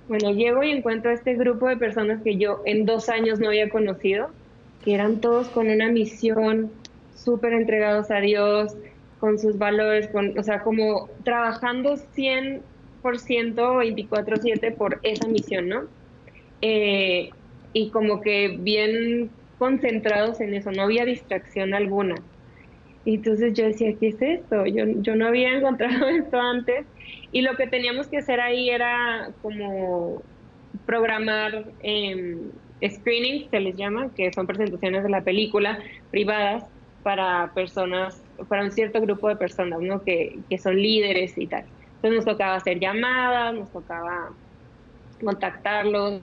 Bueno, 0.07 0.31
llego 0.31 0.63
y 0.63 0.71
encuentro 0.71 1.11
a 1.11 1.13
este 1.13 1.35
grupo 1.35 1.67
de 1.67 1.77
personas 1.77 2.21
que 2.21 2.37
yo 2.37 2.61
en 2.65 2.85
dos 2.85 3.09
años 3.09 3.39
no 3.39 3.47
había 3.47 3.69
conocido, 3.69 4.29
que 4.83 4.93
eran 4.93 5.21
todos 5.21 5.47
con 5.49 5.69
una 5.69 5.89
misión, 5.89 6.71
súper 7.15 7.53
entregados 7.53 8.11
a 8.11 8.19
Dios, 8.19 8.75
con 9.19 9.39
sus 9.39 9.57
valores, 9.57 10.07
con, 10.09 10.37
o 10.37 10.43
sea, 10.43 10.61
como 10.63 11.09
trabajando 11.23 11.95
100% 11.95 12.61
24/7 13.01 14.75
por 14.75 14.99
esa 15.03 15.27
misión, 15.27 15.69
¿no? 15.69 15.83
Eh, 16.61 17.29
y 17.71 17.89
como 17.89 18.19
que 18.19 18.57
bien 18.59 19.29
concentrados 19.63 20.41
en 20.41 20.53
eso, 20.53 20.73
no 20.73 20.83
había 20.83 21.05
distracción 21.05 21.73
alguna. 21.73 22.15
Y 23.05 23.15
entonces 23.15 23.53
yo 23.53 23.63
decía, 23.63 23.93
¿qué 23.97 24.09
es 24.09 24.21
esto? 24.21 24.65
Yo, 24.65 24.83
yo 24.97 25.15
no 25.15 25.27
había 25.27 25.53
encontrado 25.57 26.09
esto 26.09 26.37
antes. 26.37 26.85
Y 27.31 27.43
lo 27.43 27.55
que 27.55 27.67
teníamos 27.67 28.07
que 28.07 28.17
hacer 28.17 28.41
ahí 28.41 28.69
era 28.69 29.29
como 29.41 30.21
programar 30.85 31.63
eh, 31.81 32.41
screenings, 32.85 33.49
se 33.51 33.61
les 33.61 33.77
llama, 33.77 34.13
que 34.13 34.33
son 34.33 34.47
presentaciones 34.47 35.03
de 35.03 35.09
la 35.09 35.21
película 35.21 35.79
privadas 36.11 36.65
para 37.03 37.53
personas, 37.53 38.21
para 38.49 38.63
un 38.63 38.71
cierto 38.71 38.99
grupo 38.99 39.29
de 39.29 39.37
personas, 39.37 39.79
¿no? 39.79 40.03
Que, 40.03 40.39
que 40.49 40.57
son 40.57 40.75
líderes 40.75 41.37
y 41.37 41.47
tal. 41.47 41.63
Entonces 41.95 42.17
nos 42.17 42.25
tocaba 42.25 42.55
hacer 42.55 42.81
llamadas, 42.81 43.55
nos 43.55 43.71
tocaba 43.71 44.31
contactarlos 45.23 46.21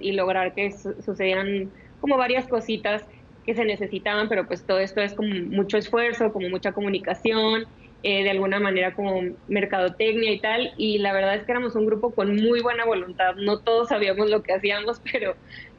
y 0.00 0.12
lograr 0.12 0.54
que 0.54 0.72
sucedieran 0.72 1.70
como 2.00 2.16
varias 2.16 2.46
cositas 2.48 3.04
que 3.44 3.54
se 3.54 3.64
necesitaban, 3.64 4.28
pero 4.28 4.46
pues 4.46 4.66
todo 4.66 4.78
esto 4.78 5.00
es 5.00 5.14
como 5.14 5.34
mucho 5.34 5.78
esfuerzo, 5.78 6.32
como 6.32 6.48
mucha 6.48 6.72
comunicación, 6.72 7.64
eh, 8.02 8.22
de 8.22 8.30
alguna 8.30 8.60
manera 8.60 8.94
como 8.94 9.22
mercadotecnia 9.48 10.32
y 10.32 10.40
tal, 10.40 10.72
y 10.76 10.98
la 10.98 11.12
verdad 11.12 11.36
es 11.36 11.44
que 11.44 11.52
éramos 11.52 11.74
un 11.74 11.86
grupo 11.86 12.14
con 12.14 12.36
muy 12.36 12.60
buena 12.60 12.84
voluntad, 12.84 13.34
no 13.36 13.60
todos 13.60 13.88
sabíamos 13.88 14.30
lo 14.30 14.42
que 14.42 14.52
hacíamos, 14.52 15.00
pero 15.12 15.34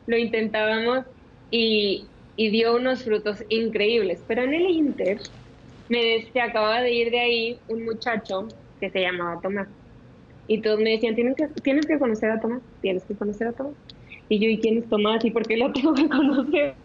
lo 0.05 0.17
intentábamos 0.17 1.05
y, 1.51 2.07
y 2.35 2.49
dio 2.49 2.75
unos 2.75 3.03
frutos 3.03 3.43
increíbles. 3.49 4.23
Pero 4.27 4.43
en 4.43 4.53
el 4.53 4.69
Inter, 4.69 5.19
me 5.89 6.29
se 6.31 6.41
acababa 6.41 6.81
de 6.81 6.91
ir 6.91 7.11
de 7.11 7.19
ahí 7.19 7.59
un 7.67 7.85
muchacho 7.85 8.47
que 8.79 8.89
se 8.89 9.01
llamaba 9.01 9.41
Tomás. 9.41 9.67
Y 10.47 10.61
todos 10.61 10.79
me 10.79 10.91
decían, 10.91 11.15
tienes 11.15 11.35
que, 11.35 11.47
tienes 11.61 11.85
que 11.85 11.99
conocer 11.99 12.31
a 12.31 12.39
Tomás, 12.39 12.63
tienes 12.81 13.05
que 13.05 13.15
conocer 13.15 13.47
a 13.47 13.53
Tomás. 13.53 13.75
Y 14.29 14.39
yo, 14.39 14.47
¿y 14.47 14.59
quién 14.59 14.77
es 14.77 14.87
Tomás? 14.87 15.25
¿Y 15.25 15.31
por 15.31 15.45
qué 15.45 15.57
lo 15.57 15.71
tengo 15.73 15.93
que 15.93 16.07
conocer? 16.07 16.75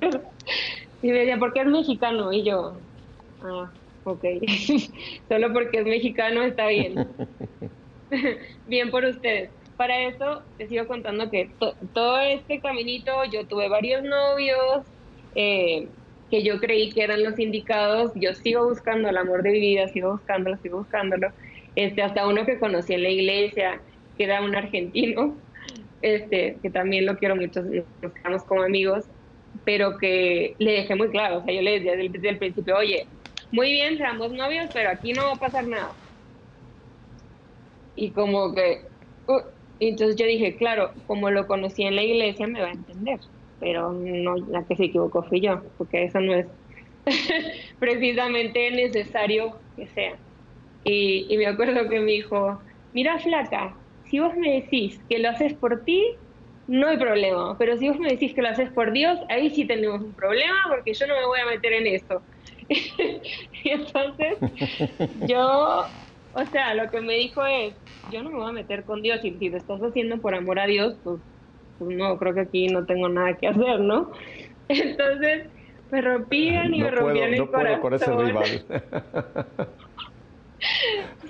Y 1.03 1.09
me 1.09 1.19
decía, 1.19 1.39
porque 1.39 1.61
es 1.61 1.67
mexicano. 1.67 2.33
Y 2.33 2.43
yo, 2.43 2.73
ah, 3.43 3.71
ok. 4.05 4.25
Solo 5.29 5.53
porque 5.53 5.81
es 5.81 5.85
mexicano 5.85 6.43
está 6.43 6.67
bien. 6.69 7.07
bien 8.67 8.91
por 8.91 9.05
ustedes. 9.05 9.51
Para 9.77 10.01
eso 10.03 10.43
te 10.57 10.69
sigo 10.69 10.87
contando 10.87 11.31
que 11.31 11.51
todo 11.93 12.19
este 12.21 12.61
caminito, 12.61 13.11
yo 13.31 13.45
tuve 13.47 13.69
varios 13.69 14.05
novios 14.05 14.85
eh, 15.35 15.89
que 16.31 16.45
yo 16.45 16.61
creí 16.61 16.91
que 16.93 17.03
eran 17.03 17.25
los 17.25 17.39
indicados. 17.39 18.13
Yo 18.15 18.35
sigo 18.35 18.69
buscando 18.69 19.09
el 19.09 19.17
amor 19.17 19.43
de 19.43 19.51
mi 19.51 19.61
vida, 19.61 19.89
sigo 19.89 20.13
buscándolo, 20.13 20.57
sigo 20.59 20.79
buscándolo. 20.79 21.29
Este, 21.77 22.03
hasta 22.03 22.27
uno 22.27 22.47
que 22.47 22.59
conocí 22.59 22.95
en 22.95 23.03
la 23.03 23.11
iglesia, 23.11 23.81
que 24.17 24.25
era 24.25 24.43
un 24.43 24.55
argentino, 24.55 25.37
este, 26.05 26.61
que 26.63 26.71
también 26.71 27.07
lo 27.07 27.17
quiero 27.17 27.35
mucho, 27.35 27.63
nos 27.63 28.13
quedamos 28.13 28.45
como 28.45 28.63
amigos, 28.63 29.07
pero 29.65 29.97
que 29.99 30.55
le 30.59 30.73
dejé 30.73 30.95
muy 30.97 31.09
claro, 31.11 31.39
o 31.39 31.45
sea, 31.45 31.55
yo 31.55 31.63
le 31.63 31.73
decía 31.81 31.97
desde, 31.97 32.29
el 32.29 32.39
principio, 32.39 32.77
oye, 32.77 33.09
muy 33.51 33.71
bien, 33.73 33.97
seamos 33.97 34.31
novios, 34.33 34.69
pero 34.75 34.91
aquí 34.91 35.13
no 35.15 35.25
va 35.25 35.33
a 35.33 35.37
pasar 35.39 35.67
nada. 35.67 35.97
Y 37.95 38.13
como 38.13 38.55
que, 38.55 38.83
uh, 39.29 39.41
entonces 39.79 40.17
yo 40.17 40.27
dije, 40.27 40.57
claro, 40.57 40.93
como 41.07 41.31
lo 41.31 41.47
conocí 41.47 41.85
en 41.85 41.97
la 41.97 42.03
iglesia, 42.03 42.47
me 42.47 42.61
va 42.61 42.69
a 42.69 42.73
entender, 42.73 43.21
pero 43.59 43.93
no, 43.93 44.37
la 44.37 44.67
que 44.67 44.77
se 44.77 44.85
equivocó 44.87 45.23
fui 45.23 45.41
yo, 45.41 45.63
porque 45.79 46.05
eso 46.05 46.21
no 46.21 46.35
es 46.35 46.47
precisamente 47.79 48.71
necesario 48.73 49.63
que 49.77 49.87
sea. 49.89 50.21
Y, 50.85 51.27
y 51.35 51.39
me 51.39 51.47
acuerdo 51.47 51.89
que 51.89 52.01
me 52.01 52.13
dijo, 52.13 52.63
mira 52.93 53.19
flaca, 53.21 53.84
si 54.05 54.19
vos 54.21 54.35
me 54.37 54.61
decís 54.61 55.03
que 55.09 55.19
lo 55.19 55.31
haces 55.31 55.55
por 55.55 55.85
ti, 55.85 56.03
no 56.67 56.89
hay 56.89 56.97
problema. 56.99 57.57
Pero 57.59 57.77
si 57.77 57.89
vos 57.89 57.99
me 57.99 58.11
decís 58.11 58.35
que 58.35 58.43
lo 58.43 58.49
haces 58.49 58.71
por 58.71 58.93
Dios, 58.93 59.19
ahí 59.29 59.51
sí 59.51 59.67
tenemos 59.67 60.01
un 60.01 60.15
problema 60.15 60.57
porque 60.69 60.95
yo 60.95 61.07
no 61.07 61.15
me 61.15 61.27
voy 61.27 61.41
a 61.41 61.47
meter 61.47 61.73
en 61.73 61.87
eso. 61.87 62.25
y 62.69 63.71
entonces 63.71 64.39
yo, 65.29 65.85
o 66.33 66.45
sea, 66.51 66.75
lo 66.75 66.91
que 66.91 67.01
me 67.01 67.15
dijo 67.15 67.45
es, 67.45 67.75
yo 68.11 68.23
no 68.23 68.31
me 68.31 68.37
voy 68.37 68.51
a 68.51 68.53
meter 68.53 68.85
con 68.85 69.03
Dios 69.03 69.21
y 69.25 69.39
si 69.39 69.49
lo 69.49 69.57
estás 69.57 69.81
haciendo 69.81 70.21
por 70.21 70.35
amor 70.35 70.59
a 70.59 70.67
Dios, 70.67 71.01
pues, 71.03 71.21
pues 71.79 71.97
no, 71.97 72.19
creo 72.19 72.35
que 72.35 72.41
aquí 72.41 72.69
no 72.69 72.87
tengo 72.87 73.09
nada 73.09 73.37
que 73.37 73.49
hacer, 73.49 73.81
¿no? 73.81 74.13
Entonces 74.69 75.51
me 75.91 76.01
rompían 76.01 76.75
y 76.75 76.83
me 76.83 76.91
rompían 76.91 77.33
el 77.35 77.39
no 77.39 77.51
corazón. 77.51 77.81
Puedo 77.81 77.83
con 77.83 77.95
ese 77.95 78.11
rival. 78.17 78.67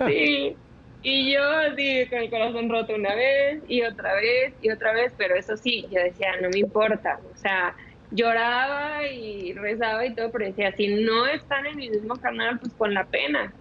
sí, 0.07 0.57
y 1.07 1.31
yo 1.31 1.43
así 1.43 2.07
con 2.09 2.17
el 2.17 2.31
corazón 2.31 2.67
roto 2.67 2.95
una 2.95 3.13
vez 3.13 3.61
y 3.67 3.83
otra 3.83 4.15
vez 4.15 4.55
y 4.59 4.71
otra 4.71 4.91
vez, 4.91 5.13
pero 5.15 5.35
eso 5.35 5.55
sí, 5.55 5.85
yo 5.91 6.01
decía, 6.01 6.29
no 6.41 6.49
me 6.49 6.57
importa, 6.57 7.19
o 7.31 7.37
sea, 7.37 7.75
lloraba 8.09 9.05
y 9.05 9.53
rezaba 9.53 10.03
y 10.03 10.15
todo, 10.15 10.31
pero 10.31 10.47
decía, 10.47 10.71
si 10.71 10.87
no 10.87 11.27
están 11.27 11.67
en 11.67 11.77
mi 11.77 11.91
mismo 11.91 12.15
canal, 12.15 12.57
pues 12.59 12.73
con 12.73 12.95
la 12.95 13.05
pena. 13.05 13.53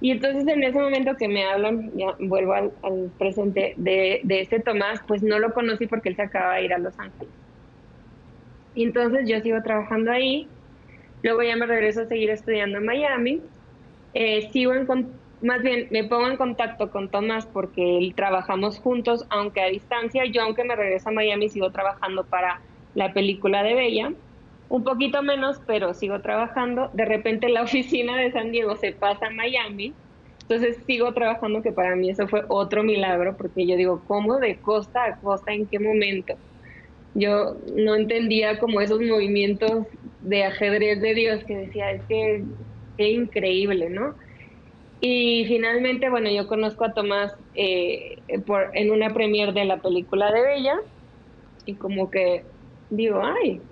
Y 0.00 0.10
entonces 0.10 0.44
en 0.48 0.64
ese 0.64 0.80
momento 0.80 1.14
que 1.14 1.28
me 1.28 1.44
hablan, 1.44 1.92
ya 1.96 2.16
vuelvo 2.18 2.54
al, 2.54 2.72
presente, 3.20 3.74
de, 3.76 4.20
de 4.24 4.40
este 4.40 4.58
Tomás, 4.58 5.00
pues 5.06 5.22
no 5.22 5.38
lo 5.38 5.54
conocí 5.54 5.86
porque 5.86 6.08
él 6.08 6.16
se 6.16 6.22
acaba 6.22 6.56
de 6.56 6.64
ir 6.64 6.74
a 6.74 6.78
Los 6.78 6.98
Ángeles. 6.98 7.32
Y 8.74 8.82
entonces 8.82 9.28
yo 9.28 9.40
sigo 9.42 9.62
trabajando 9.62 10.10
ahí, 10.10 10.48
luego 11.22 11.44
ya 11.44 11.54
me 11.54 11.66
regreso 11.66 12.00
a 12.00 12.06
seguir 12.06 12.30
estudiando 12.30 12.78
en 12.78 12.84
Miami, 12.84 13.42
eh, 14.14 14.50
sigo 14.50 14.74
en, 14.74 14.88
más 15.42 15.62
bien 15.62 15.88
me 15.90 16.04
pongo 16.04 16.28
en 16.28 16.36
contacto 16.36 16.90
con 16.90 17.10
Tomás 17.10 17.46
porque 17.46 17.98
él 17.98 18.14
trabajamos 18.14 18.78
juntos, 18.78 19.26
aunque 19.30 19.60
a 19.60 19.66
distancia. 19.66 20.24
Yo, 20.26 20.42
aunque 20.42 20.64
me 20.64 20.76
regreso 20.76 21.08
a 21.08 21.12
Miami, 21.12 21.48
sigo 21.48 21.70
trabajando 21.70 22.24
para 22.24 22.60
la 22.94 23.12
película 23.12 23.62
de 23.62 23.74
Bella. 23.74 24.12
Un 24.68 24.84
poquito 24.84 25.22
menos, 25.22 25.60
pero 25.66 25.94
sigo 25.94 26.20
trabajando. 26.20 26.90
De 26.92 27.04
repente 27.04 27.48
la 27.48 27.62
oficina 27.64 28.16
de 28.16 28.32
San 28.32 28.52
Diego 28.52 28.76
se 28.76 28.92
pasa 28.92 29.26
a 29.26 29.30
Miami. 29.30 29.94
Entonces 30.42 30.84
sigo 30.86 31.12
trabajando, 31.12 31.62
que 31.62 31.72
para 31.72 31.96
mí 31.96 32.10
eso 32.10 32.28
fue 32.28 32.44
otro 32.48 32.82
milagro, 32.82 33.36
porque 33.36 33.66
yo 33.66 33.76
digo, 33.76 34.04
¿cómo 34.06 34.38
de 34.38 34.60
costa 34.60 35.04
a 35.04 35.16
costa? 35.20 35.52
¿En 35.52 35.66
qué 35.66 35.78
momento? 35.78 36.34
Yo 37.14 37.56
no 37.76 37.94
entendía 37.94 38.58
como 38.58 38.80
esos 38.80 39.00
movimientos 39.00 39.86
de 40.20 40.44
ajedrez 40.44 41.00
de 41.00 41.14
Dios 41.14 41.44
que 41.44 41.56
decía, 41.56 41.90
es 41.90 42.02
que 42.04 42.44
increíble, 42.98 43.90
¿no? 43.90 44.14
Y 45.04 45.44
finalmente, 45.46 46.08
bueno, 46.10 46.30
yo 46.30 46.46
conozco 46.46 46.84
a 46.84 46.94
Tomás 46.94 47.32
eh, 47.54 48.22
por, 48.46 48.70
en 48.76 48.92
una 48.92 49.12
premiere 49.12 49.52
de 49.52 49.64
la 49.64 49.82
película 49.82 50.30
de 50.32 50.42
Bella 50.42 50.76
y 51.66 51.78
como 51.78 52.10
que 52.10 52.46
digo, 52.90 53.22
ay, 53.24 53.62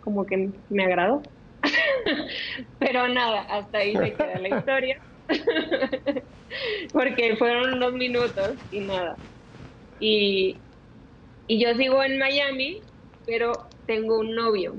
como 0.00 0.26
que 0.26 0.52
me 0.70 0.84
agradó. 0.84 1.22
Pero 2.78 3.08
nada, 3.08 3.42
hasta 3.42 3.78
ahí 3.78 3.98
se 3.98 4.16
queda 4.16 4.38
la 4.38 4.48
historia. 4.50 5.02
Porque 6.92 7.36
fueron 7.36 7.74
unos 7.74 7.92
minutos 7.94 8.58
y 8.70 8.86
nada. 8.86 9.20
Y, 9.98 10.64
y 11.46 11.62
yo 11.64 11.74
sigo 11.76 12.02
en 12.04 12.18
Miami, 12.18 12.82
pero 13.26 13.52
tengo 13.86 14.18
un 14.20 14.34
novio 14.36 14.76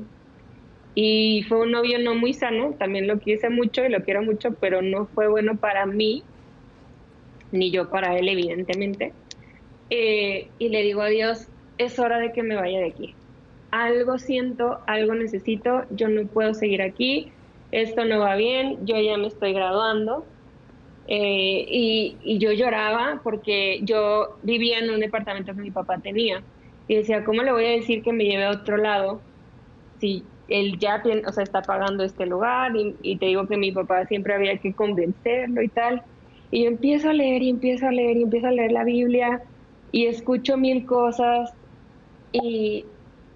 y 0.95 1.43
fue 1.43 1.59
un 1.59 1.71
novio 1.71 1.99
no 1.99 2.15
muy 2.15 2.33
sano, 2.33 2.73
también 2.79 3.05
lo 3.05 3.19
quise 3.19 3.49
mucho 3.49 3.83
y 3.83 3.89
lo 3.89 4.01
quiero 4.03 4.23
mucho, 4.23 4.53
pero 4.53 4.81
no 4.81 5.07
fue 5.07 5.27
bueno 5.27 5.57
para 5.57 5.85
mí, 5.85 6.23
ni 7.51 7.69
yo 7.69 7.89
para 7.89 8.17
él, 8.17 8.29
evidentemente. 8.29 9.11
Eh, 9.89 10.47
y 10.57 10.69
le 10.69 10.83
digo 10.83 11.01
a 11.01 11.09
Dios, 11.09 11.49
es 11.77 11.99
hora 11.99 12.19
de 12.19 12.31
que 12.31 12.43
me 12.43 12.55
vaya 12.55 12.79
de 12.79 12.87
aquí. 12.87 13.13
Algo 13.71 14.17
siento, 14.17 14.79
algo 14.87 15.13
necesito, 15.15 15.83
yo 15.89 16.07
no 16.07 16.25
puedo 16.27 16.53
seguir 16.53 16.81
aquí, 16.81 17.29
esto 17.71 18.05
no 18.05 18.19
va 18.19 18.37
bien, 18.37 18.85
yo 18.85 18.97
ya 18.97 19.17
me 19.17 19.27
estoy 19.27 19.51
graduando. 19.51 20.25
Eh, 21.07 21.65
y, 21.69 22.17
y 22.23 22.39
yo 22.39 22.51
lloraba 22.53 23.19
porque 23.21 23.79
yo 23.83 24.37
vivía 24.41 24.79
en 24.79 24.89
un 24.89 25.01
departamento 25.01 25.53
que 25.53 25.61
mi 25.61 25.71
papá 25.71 25.97
tenía. 25.99 26.41
Y 26.87 26.95
decía, 26.95 27.25
¿cómo 27.25 27.43
le 27.43 27.51
voy 27.51 27.65
a 27.65 27.69
decir 27.71 28.01
que 28.01 28.13
me 28.13 28.23
lleve 28.23 28.45
a 28.45 28.51
otro 28.51 28.77
lado 28.77 29.21
si 29.99 30.23
él 30.47 30.77
ya 30.79 31.01
o 31.27 31.31
sea, 31.31 31.43
está 31.43 31.61
pagando 31.61 32.03
este 32.03 32.25
lugar 32.25 32.71
y, 32.75 33.17
te 33.17 33.27
digo 33.27 33.47
que 33.47 33.57
mi 33.57 33.71
papá 33.71 34.05
siempre 34.05 34.33
había 34.35 34.57
que 34.57 34.75
convencerlo 34.75 35.61
y 35.61 35.69
tal. 35.69 36.01
Y 36.51 36.63
yo 36.63 36.69
empiezo 36.69 37.09
a 37.09 37.13
leer 37.13 37.41
y 37.43 37.49
empiezo 37.49 37.87
a 37.87 37.91
leer 37.91 38.17
y 38.17 38.23
empiezo 38.23 38.47
a 38.47 38.51
leer 38.51 38.71
la 38.71 38.83
Biblia 38.83 39.41
y 39.91 40.07
escucho 40.07 40.57
mil 40.57 40.85
cosas 40.85 41.51
y, 42.31 42.85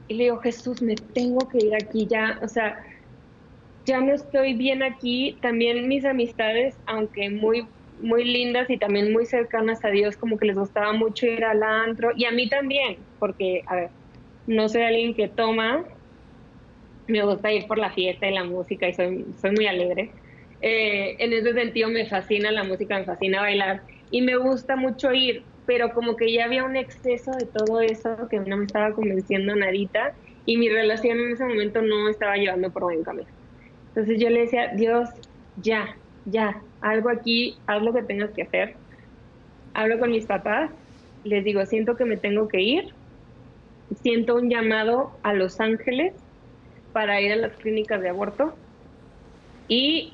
y 0.07 0.14
le 0.16 0.26
digo, 0.26 0.39
Jesús, 0.39 0.82
me 0.82 0.95
tengo 0.95 1.47
que 1.49 1.66
ir 1.66 1.76
aquí 1.76 2.07
ya, 2.07 2.39
o 2.43 2.47
sea, 2.47 2.78
ya 3.86 4.01
no 4.01 4.14
estoy 4.14 4.53
bien 4.53 4.84
aquí. 4.84 5.39
También 5.41 5.88
mis 5.88 6.05
amistades, 6.05 6.80
aunque 6.86 7.30
muy 7.30 7.68
muy 7.99 8.24
lindas 8.24 8.70
y 8.70 8.78
también 8.78 9.12
muy 9.14 9.26
cercanas 9.26 9.84
a 9.84 9.89
Dios, 9.89 10.18
como 10.18 10.38
que 10.38 10.47
les 10.47 10.57
gustaba 10.57 10.93
mucho 10.93 11.26
ir 11.26 11.43
al 11.43 11.62
antro 11.64 12.12
y 12.16 12.26
a 12.26 12.32
mí 12.32 12.49
también, 12.49 13.07
porque, 13.20 13.62
a 13.68 13.76
ver, 13.76 13.91
no 14.45 14.70
soy 14.70 14.84
alguien 14.84 15.14
que 15.16 15.28
toma, 15.28 15.86
me 17.10 17.24
gusta 17.24 17.51
ir 17.51 17.68
por 17.68 17.78
la 17.78 17.91
fiesta 17.91 18.28
y 18.28 18.34
la 18.34 18.43
música 18.43 18.88
y 18.88 18.93
soy, 18.93 19.26
soy 19.39 19.51
muy 19.51 19.68
alegre. 19.68 20.14
Eh, 20.62 21.16
en 21.20 21.34
ese 21.34 21.53
sentido 21.53 21.89
me 21.89 22.05
fascina 22.07 22.51
la 22.51 22.64
música, 22.64 22.99
me 22.99 23.05
fascina 23.05 23.41
bailar 23.41 23.84
y 24.10 24.22
me 24.22 24.36
gusta 24.38 24.76
mucho 24.76 25.14
ir, 25.14 25.45
pero 25.66 25.93
como 25.93 26.16
que 26.16 26.32
ya 26.34 26.45
había 26.45 26.64
un 26.64 26.76
exceso 26.76 27.32
de 27.32 27.45
todo 27.45 27.82
eso 27.82 28.28
que 28.30 28.39
no 28.39 28.57
me 28.57 28.66
estaba 28.66 28.93
convenciendo 28.93 29.55
nadita 29.55 30.14
y 30.45 30.57
mi 30.57 30.70
relación 30.70 31.20
en 31.20 31.32
ese 31.32 31.45
momento 31.45 31.82
no 31.82 32.10
estaba 32.10 32.36
llevando 32.36 32.72
por 32.72 32.84
buen 32.84 33.03
camino. 33.03 33.30
Entonces 33.89 34.20
yo 34.20 34.30
le 34.30 34.41
decía, 34.41 34.72
Dios, 34.76 35.10
ya, 35.55 35.97
ya, 36.26 36.62
algo 36.82 37.10
aquí, 37.10 37.62
haz 37.68 37.82
lo 37.82 37.93
que 37.93 38.03
tengas 38.03 38.32
que 38.34 38.43
hacer. 38.43 38.78
Hablo 39.74 39.99
con 39.99 40.12
mis 40.12 40.26
papás, 40.26 40.72
les 41.24 41.43
digo, 41.43 41.66
siento 41.66 41.95
que 41.95 42.05
me 42.05 42.18
tengo 42.18 42.47
que 42.47 42.62
ir, 42.62 42.95
siento 44.01 44.36
un 44.36 44.49
llamado 44.49 45.20
a 45.24 45.34
Los 45.34 45.60
Ángeles 45.60 46.14
para 46.94 47.22
ir 47.22 47.32
a 47.32 47.36
las 47.36 47.54
clínicas 47.54 48.02
de 48.02 48.10
aborto 48.10 48.56
y 49.68 50.14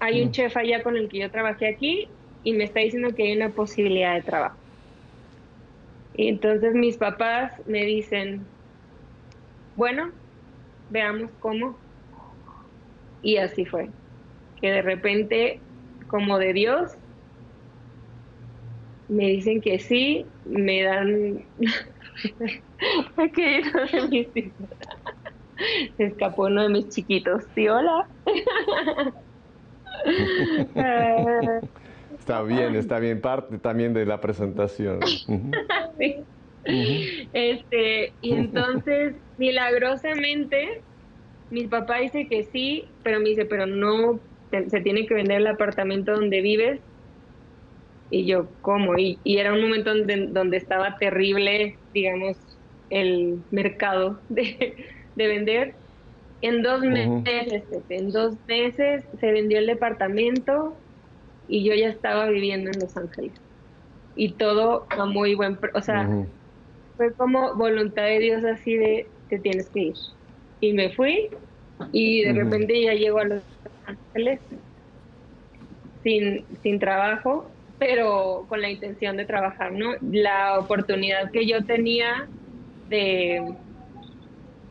hay 0.00 0.22
un 0.22 0.28
mm. 0.28 0.32
chef 0.32 0.56
allá 0.56 0.82
con 0.82 0.96
el 0.96 1.08
que 1.08 1.18
yo 1.20 1.30
trabajé 1.30 1.68
aquí 1.68 2.08
y 2.44 2.52
me 2.52 2.64
está 2.64 2.80
diciendo 2.80 3.14
que 3.14 3.24
hay 3.24 3.36
una 3.36 3.50
posibilidad 3.50 4.14
de 4.14 4.22
trabajo. 4.22 4.56
Y 6.16 6.28
entonces 6.28 6.74
mis 6.74 6.96
papás 6.96 7.52
me 7.66 7.84
dicen, 7.84 8.44
bueno, 9.76 10.10
veamos 10.90 11.30
cómo. 11.40 11.76
Y 13.22 13.36
así 13.38 13.64
fue, 13.64 13.88
que 14.60 14.70
de 14.70 14.82
repente, 14.82 15.60
como 16.06 16.38
de 16.38 16.52
Dios, 16.52 16.92
me 19.08 19.28
dicen 19.28 19.60
que 19.60 19.78
sí, 19.78 20.26
me 20.44 20.82
dan... 20.82 21.44
que 23.34 23.62
de 23.92 24.08
mis 24.08 24.28
Se 25.96 26.04
escapó 26.04 26.44
uno 26.44 26.62
de 26.62 26.68
mis 26.68 26.88
chiquitos. 26.88 27.44
Sí, 27.54 27.68
hola. 27.68 28.06
está 32.18 32.42
bien, 32.42 32.74
está 32.74 32.98
bien, 32.98 33.20
parte 33.20 33.58
también 33.58 33.94
de 33.94 34.06
la 34.06 34.20
presentación. 34.20 35.00
Este, 37.32 38.12
y 38.20 38.32
entonces, 38.32 39.14
milagrosamente, 39.38 40.82
mi 41.48 41.68
papá 41.68 41.98
dice 41.98 42.26
que 42.26 42.42
sí, 42.42 42.86
pero 43.04 43.20
me 43.20 43.28
dice, 43.28 43.44
pero 43.44 43.66
no, 43.66 44.18
se 44.50 44.80
tiene 44.80 45.06
que 45.06 45.14
vender 45.14 45.42
el 45.42 45.46
apartamento 45.46 46.12
donde 46.12 46.40
vives. 46.40 46.80
Y 48.10 48.26
yo, 48.26 48.48
¿cómo? 48.62 48.98
Y, 48.98 49.20
era 49.24 49.52
un 49.52 49.62
momento 49.62 49.94
donde, 49.94 50.26
donde, 50.26 50.56
estaba 50.56 50.96
terrible, 50.98 51.78
digamos, 51.94 52.36
el 52.90 53.38
mercado 53.52 54.20
de, 54.28 54.86
vender. 55.16 55.74
En 56.42 56.62
dos 56.62 56.82
meses, 56.82 57.64
en 57.88 58.10
dos 58.10 58.34
meses 58.46 59.04
se 59.18 59.32
vendió 59.32 59.58
el 59.58 59.66
departamento 59.66 60.76
y 61.48 61.64
yo 61.64 61.74
ya 61.74 61.88
estaba 61.88 62.28
viviendo 62.28 62.70
en 62.70 62.80
Los 62.80 62.96
Ángeles. 62.96 63.32
Y 64.14 64.32
todo 64.32 64.86
a 64.90 65.06
muy 65.06 65.34
buen, 65.34 65.58
o 65.74 65.80
sea, 65.80 66.08
fue 66.96 67.12
como 67.14 67.54
voluntad 67.54 68.04
de 68.04 68.18
Dios 68.18 68.44
así 68.44 68.76
de, 68.76 69.06
te 69.28 69.38
tienes 69.38 69.68
que 69.70 69.80
ir. 69.80 69.94
Y 70.60 70.72
me 70.72 70.90
fui 70.90 71.28
y 71.92 72.22
de 72.22 72.32
repente 72.32 72.82
ya 72.82 72.94
llego 72.94 73.18
a 73.18 73.24
Los 73.24 73.42
Ángeles 73.86 74.40
sin, 76.02 76.44
sin 76.62 76.78
trabajo, 76.78 77.50
pero 77.78 78.46
con 78.48 78.62
la 78.62 78.70
intención 78.70 79.16
de 79.16 79.24
trabajar, 79.24 79.72
¿no? 79.72 79.94
La 80.10 80.58
oportunidad 80.58 81.30
que 81.30 81.46
yo 81.46 81.64
tenía 81.64 82.26
de, 82.88 83.42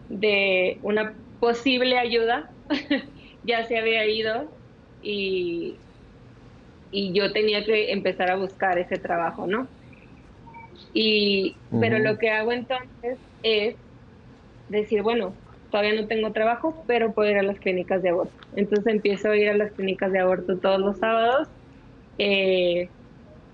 de 0.08 0.80
una 0.84 1.20
posible 1.40 1.98
ayuda 1.98 2.56
ya 3.44 3.66
se 3.66 3.78
había 3.78 4.06
ido 4.08 4.58
y, 5.02 5.84
y 6.92 7.14
yo 7.14 7.32
tenía 7.34 7.66
que 7.66 7.92
empezar 7.92 8.32
a 8.32 8.38
buscar 8.38 8.80
ese 8.80 8.98
trabajo, 9.00 9.48
¿no? 9.48 9.70
Y, 10.94 11.62
pero 11.80 12.00
lo 12.00 12.18
que 12.18 12.30
hago 12.30 12.52
entonces 12.52 13.20
es 13.42 13.78
decir, 14.68 15.04
bueno, 15.04 15.42
todavía 15.70 16.00
no 16.02 16.08
tengo 16.08 16.34
trabajo, 16.34 16.84
pero 16.88 17.14
puedo 17.14 17.32
ir 17.32 17.38
a 17.38 17.44
las 17.44 17.60
clínicas 17.60 18.02
de 18.02 18.10
aborto. 18.10 18.44
Entonces 18.54 18.94
empiezo 18.94 19.30
a 19.32 19.38
ir 19.38 19.50
a 19.50 19.58
las 19.58 19.74
clínicas 19.74 20.12
de 20.12 20.20
aborto 20.20 20.60
todos 20.60 20.80
los 20.80 21.00
sábados. 21.00 21.50
Eh, 22.18 22.94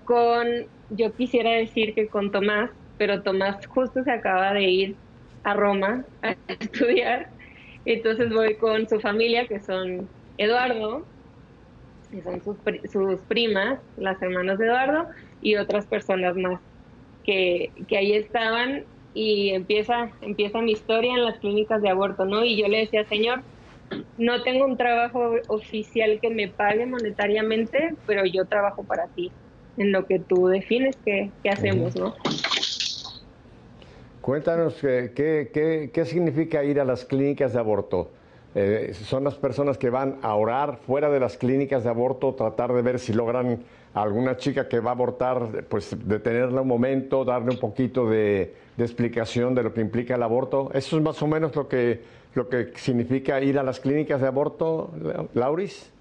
con, 0.04 0.48
yo 0.90 1.14
quisiera 1.14 1.52
decir 1.52 1.94
que 1.94 2.10
con 2.10 2.32
Tomás, 2.32 2.70
pero 2.98 3.22
Tomás 3.24 3.66
justo 3.68 4.04
se 4.04 4.12
acaba 4.12 4.54
de 4.54 4.64
ir 4.70 5.01
a 5.44 5.54
Roma 5.54 6.04
a 6.22 6.36
estudiar. 6.48 7.28
Entonces 7.84 8.32
voy 8.32 8.56
con 8.56 8.88
su 8.88 9.00
familia, 9.00 9.46
que 9.46 9.60
son 9.60 10.08
Eduardo, 10.38 11.04
que 12.10 12.22
son 12.22 12.42
sus, 12.42 12.56
sus 12.90 13.20
primas, 13.22 13.80
las 13.96 14.20
hermanas 14.22 14.58
de 14.58 14.66
Eduardo, 14.66 15.08
y 15.40 15.56
otras 15.56 15.86
personas 15.86 16.36
más 16.36 16.60
que, 17.24 17.72
que 17.88 17.96
ahí 17.96 18.12
estaban 18.12 18.84
y 19.14 19.50
empieza, 19.50 20.10
empieza 20.20 20.60
mi 20.60 20.72
historia 20.72 21.12
en 21.12 21.24
las 21.24 21.38
clínicas 21.38 21.82
de 21.82 21.90
aborto, 21.90 22.24
¿no? 22.24 22.44
Y 22.44 22.56
yo 22.56 22.68
le 22.68 22.78
decía, 22.78 23.04
Señor, 23.04 23.42
no 24.16 24.42
tengo 24.42 24.64
un 24.64 24.76
trabajo 24.76 25.34
oficial 25.48 26.18
que 26.20 26.30
me 26.30 26.48
pague 26.48 26.86
monetariamente, 26.86 27.94
pero 28.06 28.24
yo 28.24 28.46
trabajo 28.46 28.84
para 28.84 29.08
ti, 29.08 29.30
en 29.76 29.92
lo 29.92 30.06
que 30.06 30.18
tú 30.18 30.48
defines 30.48 30.96
que, 31.04 31.30
hacemos, 31.50 31.96
¿no? 31.96 32.14
Cuéntanos 34.22 34.80
qué, 34.80 35.10
qué, 35.52 35.90
qué, 35.92 36.04
significa 36.04 36.62
ir 36.62 36.78
a 36.78 36.84
las 36.84 37.04
clínicas 37.04 37.54
de 37.54 37.58
aborto. 37.58 38.08
Eh, 38.54 38.92
son 38.94 39.24
las 39.24 39.34
personas 39.34 39.78
que 39.78 39.90
van 39.90 40.18
a 40.22 40.36
orar 40.36 40.78
fuera 40.86 41.10
de 41.10 41.18
las 41.18 41.36
clínicas 41.36 41.82
de 41.82 41.90
aborto, 41.90 42.32
tratar 42.34 42.72
de 42.72 42.82
ver 42.82 43.00
si 43.00 43.12
logran 43.12 43.64
alguna 43.94 44.36
chica 44.36 44.68
que 44.68 44.78
va 44.78 44.90
a 44.90 44.94
abortar, 44.94 45.64
pues 45.68 45.96
detenerla 46.06 46.60
un 46.60 46.68
momento, 46.68 47.24
darle 47.24 47.50
un 47.50 47.58
poquito 47.58 48.08
de, 48.08 48.54
explicación 48.78 49.56
de 49.56 49.64
lo 49.64 49.74
que 49.74 49.80
implica 49.80 50.14
el 50.14 50.22
aborto. 50.22 50.70
Eso 50.72 50.96
es 50.96 51.02
más 51.02 51.20
o 51.20 51.26
menos 51.26 51.56
lo 51.56 51.66
que, 51.66 52.02
lo 52.34 52.48
que 52.48 52.70
significa 52.76 53.40
ir 53.40 53.58
a 53.58 53.64
las 53.64 53.80
clínicas 53.80 54.20
de 54.20 54.28
aborto, 54.28 54.92
Lauris. 55.34 55.92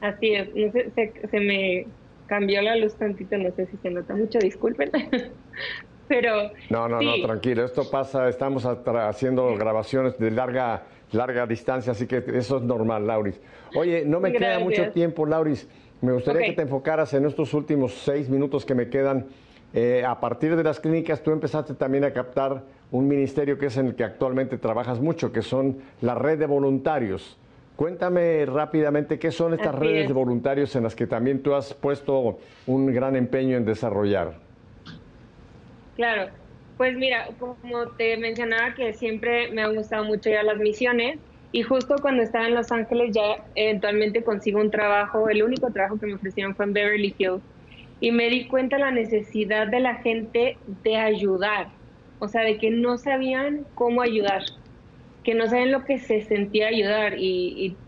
Así 0.00 0.34
es, 0.34 0.48
se, 0.94 1.40
me 1.40 1.86
cambió 2.26 2.62
la 2.62 2.76
luz 2.76 2.94
tantito, 2.94 3.36
no 3.38 3.50
sé 3.56 3.66
si 3.66 3.76
se 3.78 3.90
nota 3.90 4.14
mucho, 4.14 4.38
disculpen. 4.38 4.90
Pero. 6.12 6.50
No, 6.68 6.88
no, 6.88 7.00
no, 7.00 7.14
tranquilo. 7.22 7.64
Esto 7.64 7.90
pasa, 7.90 8.28
estamos 8.28 8.66
haciendo 8.66 9.56
grabaciones 9.56 10.18
de 10.18 10.30
larga, 10.30 10.82
larga 11.12 11.46
distancia, 11.46 11.92
así 11.92 12.06
que 12.06 12.22
eso 12.34 12.58
es 12.58 12.62
normal, 12.64 13.06
Lauris. 13.06 13.40
Oye, 13.74 14.04
no 14.04 14.20
me 14.20 14.30
queda 14.30 14.58
mucho 14.58 14.90
tiempo, 14.92 15.24
Lauris. 15.24 15.66
Me 16.02 16.12
gustaría 16.12 16.42
que 16.48 16.52
te 16.52 16.62
enfocaras 16.62 17.14
en 17.14 17.24
estos 17.24 17.54
últimos 17.54 17.94
seis 17.94 18.28
minutos 18.28 18.66
que 18.66 18.74
me 18.74 18.90
quedan. 18.90 19.24
Eh, 19.72 20.04
a 20.06 20.20
partir 20.20 20.54
de 20.54 20.62
las 20.62 20.80
clínicas, 20.80 21.22
tú 21.22 21.30
empezaste 21.30 21.72
también 21.72 22.04
a 22.04 22.12
captar 22.12 22.62
un 22.90 23.08
ministerio 23.08 23.56
que 23.56 23.66
es 23.66 23.78
en 23.78 23.86
el 23.86 23.94
que 23.94 24.04
actualmente 24.04 24.58
trabajas 24.58 25.00
mucho, 25.00 25.32
que 25.32 25.40
son 25.40 25.78
la 26.02 26.14
red 26.14 26.38
de 26.38 26.44
voluntarios. 26.44 27.38
Cuéntame 27.74 28.44
rápidamente 28.44 29.18
qué 29.18 29.30
son 29.30 29.54
estas 29.54 29.74
redes 29.74 30.08
de 30.08 30.12
voluntarios 30.12 30.76
en 30.76 30.82
las 30.82 30.94
que 30.94 31.06
también 31.06 31.42
tú 31.42 31.54
has 31.54 31.72
puesto 31.72 32.38
un 32.66 32.92
gran 32.92 33.16
empeño 33.16 33.56
en 33.56 33.64
desarrollar. 33.64 34.51
Claro, 36.02 36.32
pues 36.76 36.96
mira, 36.96 37.28
como 37.38 37.94
te 37.96 38.16
mencionaba 38.16 38.74
que 38.74 38.92
siempre 38.92 39.52
me 39.52 39.62
han 39.62 39.76
gustado 39.76 40.02
mucho 40.04 40.30
ya 40.30 40.42
las 40.42 40.58
misiones, 40.58 41.20
y 41.52 41.62
justo 41.62 41.94
cuando 42.02 42.24
estaba 42.24 42.48
en 42.48 42.56
Los 42.56 42.72
Ángeles 42.72 43.12
ya 43.14 43.36
eventualmente 43.54 44.24
consigo 44.24 44.58
un 44.60 44.72
trabajo, 44.72 45.28
el 45.28 45.44
único 45.44 45.70
trabajo 45.72 46.00
que 46.00 46.06
me 46.06 46.14
ofrecieron 46.14 46.56
fue 46.56 46.64
en 46.64 46.72
Beverly 46.72 47.14
Hills. 47.16 47.44
Y 48.00 48.10
me 48.10 48.28
di 48.30 48.48
cuenta 48.48 48.78
la 48.78 48.90
necesidad 48.90 49.68
de 49.68 49.78
la 49.78 49.94
gente 50.02 50.58
de 50.66 50.96
ayudar, 50.96 51.68
o 52.18 52.26
sea, 52.26 52.42
de 52.42 52.58
que 52.58 52.70
no 52.72 52.98
sabían 52.98 53.64
cómo 53.74 54.02
ayudar, 54.02 54.42
que 55.22 55.34
no 55.34 55.46
saben 55.46 55.70
lo 55.70 55.84
que 55.84 55.98
se 56.00 56.22
sentía 56.22 56.66
ayudar. 56.66 57.14
Y, 57.16 57.78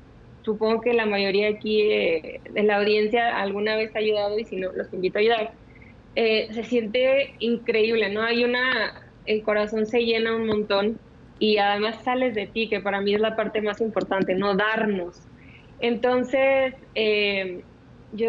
supongo 0.43 0.81
que 0.83 0.93
la 0.93 1.07
mayoría 1.07 1.49
aquí 1.49 1.81
eh, 1.83 2.43
de 2.49 2.63
la 2.63 2.77
audiencia 2.77 3.37
alguna 3.37 3.75
vez 3.77 3.97
ha 3.97 3.99
ayudado 3.99 4.39
y 4.39 4.45
si 4.45 4.57
no, 4.57 4.73
los 4.73 4.93
invito 4.93 5.19
a 5.19 5.23
ayudar. 5.23 5.64
Eh, 6.15 6.49
se 6.53 6.65
siente 6.65 7.35
increíble, 7.41 8.11
¿no? 8.11 8.23
Hay 8.23 8.45
una, 8.45 8.95
el 9.25 9.43
corazón 9.43 9.87
se 9.87 10.01
llena 10.05 10.37
un 10.37 10.47
montón 10.47 11.01
y 11.39 11.59
además 11.59 12.05
sales 12.05 12.35
de 12.35 12.47
ti, 12.47 12.69
que 12.69 12.81
para 12.81 13.01
mí 13.01 13.15
es 13.15 13.21
la 13.21 13.37
parte 13.37 13.61
más 13.63 13.81
importante, 13.81 14.35
no 14.35 14.55
darnos. 14.57 15.29
Entonces, 15.79 16.75
eh, 16.95 17.65
yo 18.13 18.29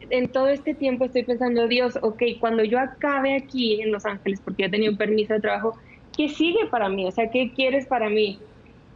en 0.00 0.30
todo 0.32 0.48
este 0.48 0.74
tiempo 0.74 1.04
estoy 1.06 1.24
pensando, 1.24 1.68
Dios, 1.68 1.98
ok, 2.02 2.22
cuando 2.40 2.64
yo 2.64 2.78
acabe 2.78 3.36
aquí 3.36 3.80
en 3.82 3.92
Los 3.92 4.04
Ángeles, 4.06 4.40
porque 4.44 4.64
ya 4.64 4.70
tenía 4.70 4.90
un 4.90 4.96
permiso 4.98 5.34
de 5.34 5.40
trabajo, 5.40 5.76
¿qué 6.16 6.28
sigue 6.28 6.66
para 6.70 6.88
mí? 6.88 7.06
O 7.06 7.10
sea, 7.12 7.30
¿qué 7.30 7.52
quieres 7.54 7.86
para 7.86 8.08
mí? 8.10 8.46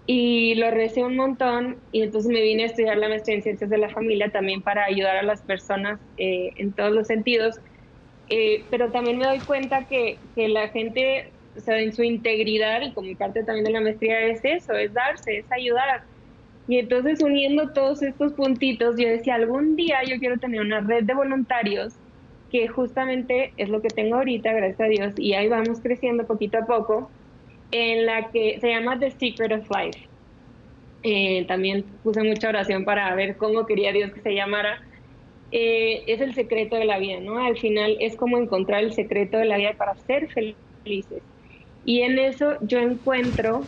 Y 0.06 0.54
lo 0.56 0.70
recé 0.70 1.04
un 1.04 1.16
montón 1.16 1.84
y 1.92 2.02
entonces 2.02 2.30
me 2.32 2.42
vine 2.42 2.64
a 2.64 2.66
estudiar 2.66 2.98
la 2.98 3.08
maestría 3.08 3.36
en 3.36 3.42
ciencias 3.42 3.70
de 3.70 3.78
la 3.78 3.88
familia 3.90 4.30
también 4.32 4.62
para 4.62 4.84
ayudar 4.84 5.16
a 5.16 5.22
las 5.22 5.42
personas 5.42 6.00
eh, 6.16 6.50
en 6.56 6.74
todos 6.74 6.92
los 6.92 7.06
sentidos. 7.06 7.56
Eh, 8.28 8.68
pero 8.70 8.90
también 8.92 9.18
me 9.18 9.26
doy 9.26 9.44
cuenta 9.44 9.86
que, 9.86 10.20
que 10.34 10.48
la 10.48 10.68
gente 10.68 11.34
o 11.54 11.60
sea, 11.60 11.80
en 11.80 11.92
su 11.92 12.02
integridad 12.02 12.80
y 12.82 12.94
como 12.94 13.16
parte 13.16 13.44
también 13.44 13.64
de 13.66 13.72
la 13.72 13.80
maestría 13.80 14.20
es 14.26 14.40
eso, 14.44 14.72
es 14.74 14.92
darse, 14.94 15.38
es 15.38 15.52
ayudar. 15.52 16.02
Y 16.66 16.78
entonces 16.78 17.22
uniendo 17.22 17.72
todos 17.72 18.02
estos 18.02 18.34
puntitos, 18.34 18.96
yo 18.98 19.08
decía, 19.08 19.34
algún 19.36 19.76
día 19.76 19.98
yo 20.08 20.18
quiero 20.18 20.38
tener 20.38 20.60
una 20.60 20.80
red 20.80 21.04
de 21.04 21.14
voluntarios, 21.14 22.00
que 22.48 22.68
justamente 22.68 23.54
es 23.56 23.68
lo 23.68 23.82
que 23.82 23.90
tengo 23.90 24.16
ahorita, 24.16 24.52
gracias 24.52 24.80
a 24.80 24.84
Dios, 24.86 25.14
y 25.18 25.34
ahí 25.34 25.48
vamos 25.48 25.80
creciendo 25.82 26.26
poquito 26.26 26.58
a 26.58 26.66
poco, 26.66 27.12
en 27.72 28.06
la 28.06 28.30
que 28.30 28.58
se 28.60 28.68
llama 28.68 28.98
The 28.98 29.10
Secret 29.10 29.52
of 29.52 29.68
Life. 29.70 30.06
Eh, 31.02 31.44
también 31.48 31.84
puse 32.04 32.22
mucha 32.22 32.48
oración 32.48 32.84
para 32.84 33.12
ver 33.14 33.36
cómo 33.36 33.66
quería 33.66 33.92
Dios 33.92 34.12
que 34.12 34.20
se 34.20 34.34
llamara. 34.34 34.80
Eh, 35.50 36.04
es 36.06 36.20
el 36.20 36.34
secreto 36.34 36.76
de 36.76 36.84
la 36.84 36.98
vida, 36.98 37.20
¿no? 37.20 37.38
Al 37.38 37.58
final 37.58 37.96
es 37.98 38.16
como 38.16 38.38
encontrar 38.38 38.84
el 38.84 38.92
secreto 38.92 39.38
de 39.38 39.46
la 39.46 39.56
vida 39.56 39.74
para 39.76 39.96
ser 39.96 40.28
felices. 40.28 41.22
Y 41.84 42.02
en 42.02 42.18
eso 42.18 42.56
yo 42.60 42.78
encuentro 42.78 43.62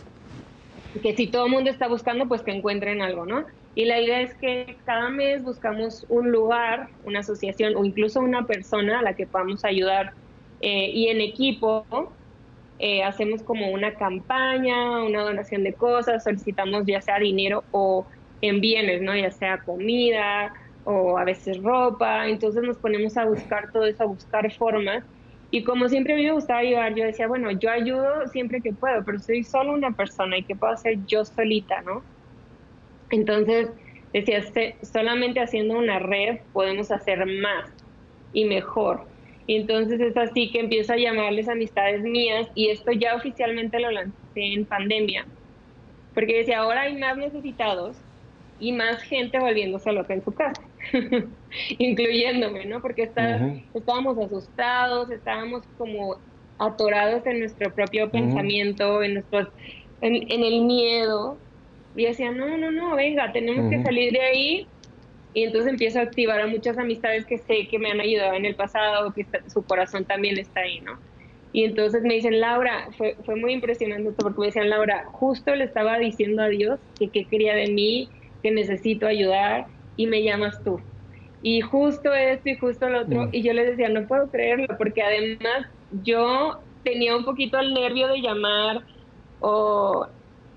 que 1.01 1.15
si 1.15 1.27
todo 1.27 1.47
el 1.47 1.51
mundo 1.51 1.69
está 1.69 1.87
buscando, 1.87 2.27
pues 2.27 2.41
que 2.41 2.51
encuentren 2.51 3.01
algo, 3.01 3.25
¿no? 3.25 3.45
Y 3.75 3.85
la 3.85 3.99
idea 3.99 4.21
es 4.21 4.33
que 4.35 4.77
cada 4.85 5.09
mes 5.09 5.43
buscamos 5.43 6.05
un 6.07 6.31
lugar, 6.31 6.87
una 7.03 7.19
asociación 7.19 7.75
o 7.75 7.83
incluso 7.83 8.21
una 8.21 8.45
persona 8.45 8.99
a 8.99 9.01
la 9.01 9.15
que 9.15 9.27
podamos 9.27 9.65
ayudar 9.65 10.13
eh, 10.61 10.89
y 10.91 11.09
en 11.09 11.19
equipo 11.19 11.85
eh, 12.79 13.03
hacemos 13.03 13.43
como 13.43 13.69
una 13.71 13.95
campaña, 13.95 15.03
una 15.03 15.23
donación 15.23 15.63
de 15.63 15.75
cosas, 15.75 16.23
solicitamos 16.23 16.83
ya 16.85 17.01
sea 17.01 17.19
dinero 17.19 17.65
o 17.71 18.07
en 18.41 18.61
bienes, 18.61 19.01
¿no? 19.01 19.15
Ya 19.15 19.31
sea 19.31 19.59
comida 19.63 20.53
o 20.83 21.17
a 21.17 21.23
veces 21.23 21.61
ropa, 21.63 22.27
entonces 22.27 22.63
nos 22.63 22.77
ponemos 22.79 23.17
a 23.17 23.25
buscar 23.25 23.71
todo 23.71 23.85
eso, 23.85 24.03
a 24.03 24.07
buscar 24.07 24.51
formas 24.53 25.03
y 25.51 25.63
como 25.63 25.87
siempre 25.89 26.13
a 26.13 26.17
mí 26.17 26.23
me 26.23 26.33
gustaba 26.33 26.59
ayudar, 26.59 26.95
yo 26.95 27.05
decía, 27.05 27.27
bueno, 27.27 27.51
yo 27.51 27.69
ayudo 27.71 28.27
siempre 28.27 28.61
que 28.61 28.73
puedo, 28.73 29.03
pero 29.05 29.19
soy 29.19 29.43
solo 29.43 29.73
una 29.73 29.91
persona 29.93 30.37
y 30.37 30.45
qué 30.45 30.55
puedo 30.55 30.73
hacer 30.73 30.97
yo 31.05 31.23
solita, 31.25 31.81
¿no? 31.83 32.05
Entonces 33.09 33.69
decía, 34.13 34.43
solamente 34.83 35.39
haciendo 35.41 35.77
una 35.77 35.99
red 35.99 36.39
podemos 36.51 36.91
hacer 36.91 37.25
más 37.25 37.71
y 38.31 38.45
mejor. 38.45 39.14
Y 39.47 39.57
entonces 39.57 39.99
es 39.99 40.17
así 40.17 40.51
que 40.51 40.59
empiezo 40.59 40.93
a 40.93 40.97
llamarles 40.97 41.47
amistades 41.47 42.01
mías 42.01 42.47
y 42.55 42.69
esto 42.69 42.91
ya 42.91 43.15
oficialmente 43.15 43.79
lo 43.79 43.91
lancé 43.91 44.13
en 44.35 44.65
pandemia. 44.65 45.25
Porque 46.13 46.39
decía, 46.39 46.59
ahora 46.59 46.81
hay 46.81 46.97
más 46.97 47.17
necesitados 47.17 47.97
y 48.59 48.71
más 48.71 49.01
gente 49.03 49.37
volviéndose 49.39 49.91
loca 49.91 50.13
en 50.13 50.23
su 50.23 50.33
casa, 50.33 50.61
incluyéndome, 51.77 52.65
¿no? 52.65 52.81
Porque 52.81 53.03
estábamos 53.03 54.17
asustados, 54.17 55.11
estábamos 55.11 55.63
como 55.77 56.17
atorados 56.57 57.25
en 57.25 57.39
nuestro 57.39 57.73
propio 57.73 58.09
pensamiento, 58.09 59.03
en, 59.03 59.15
nuestros, 59.15 59.49
en, 60.01 60.43
el 60.43 60.61
miedo. 60.61 61.37
Y 61.95 62.05
decía, 62.05 62.31
no, 62.31 62.57
no, 62.57 62.71
no, 62.71 62.95
venga, 62.95 63.31
tenemos 63.31 63.69
que 63.69 63.83
salir 63.83 64.11
de 64.11 64.21
ahí. 64.21 64.67
Y 65.35 65.43
entonces 65.43 65.69
empiezo 65.69 65.99
a 65.99 66.03
activar 66.03 66.39
a 66.39 66.47
muchas 66.47 66.77
amistades 66.77 67.25
que 67.25 67.37
sé 67.37 67.67
que 67.69 67.77
me 67.77 67.91
han 67.91 67.99
ayudado 67.99 68.35
en 68.35 68.45
el 68.45 68.55
pasado, 68.55 69.13
que 69.13 69.27
su 69.47 69.63
corazón 69.63 70.05
también 70.05 70.39
está 70.39 70.61
ahí, 70.61 70.79
¿no? 70.79 70.97
Y 71.51 71.65
entonces 71.65 72.03
me 72.03 72.13
dicen, 72.13 72.39
Laura, 72.39 72.87
fue, 72.97 73.17
fue 73.25 73.35
muy 73.35 73.51
impresionante 73.51 74.09
esto 74.09 74.23
porque 74.23 74.39
me 74.39 74.45
decían, 74.45 74.69
Laura, 74.69 75.03
justo 75.11 75.53
le 75.53 75.65
estaba 75.65 75.99
diciendo 75.99 76.41
a 76.41 76.47
Dios 76.47 76.79
que 76.97 77.09
qué 77.09 77.25
quería 77.25 77.53
de 77.53 77.67
mí, 77.67 78.09
que 78.41 78.51
necesito 78.51 79.07
ayudar 79.07 79.67
y 79.97 80.07
me 80.07 80.23
llamas 80.23 80.63
tú. 80.63 80.79
Y 81.41 81.59
justo 81.59 82.13
esto 82.13 82.49
y 82.49 82.57
justo 82.57 82.87
lo 82.87 83.01
otro. 83.01 83.25
Mm. 83.25 83.29
Y 83.33 83.43
yo 83.43 83.51
les 83.51 83.67
decía, 83.67 83.89
no 83.89 84.07
puedo 84.07 84.31
creerlo, 84.31 84.67
porque 84.77 85.01
además 85.01 85.67
yo 85.91 86.61
tenía 86.83 87.13
un 87.13 87.25
poquito 87.25 87.59
el 87.59 87.73
nervio 87.73 88.07
de 88.07 88.21
llamar 88.21 88.85
o 89.39 90.07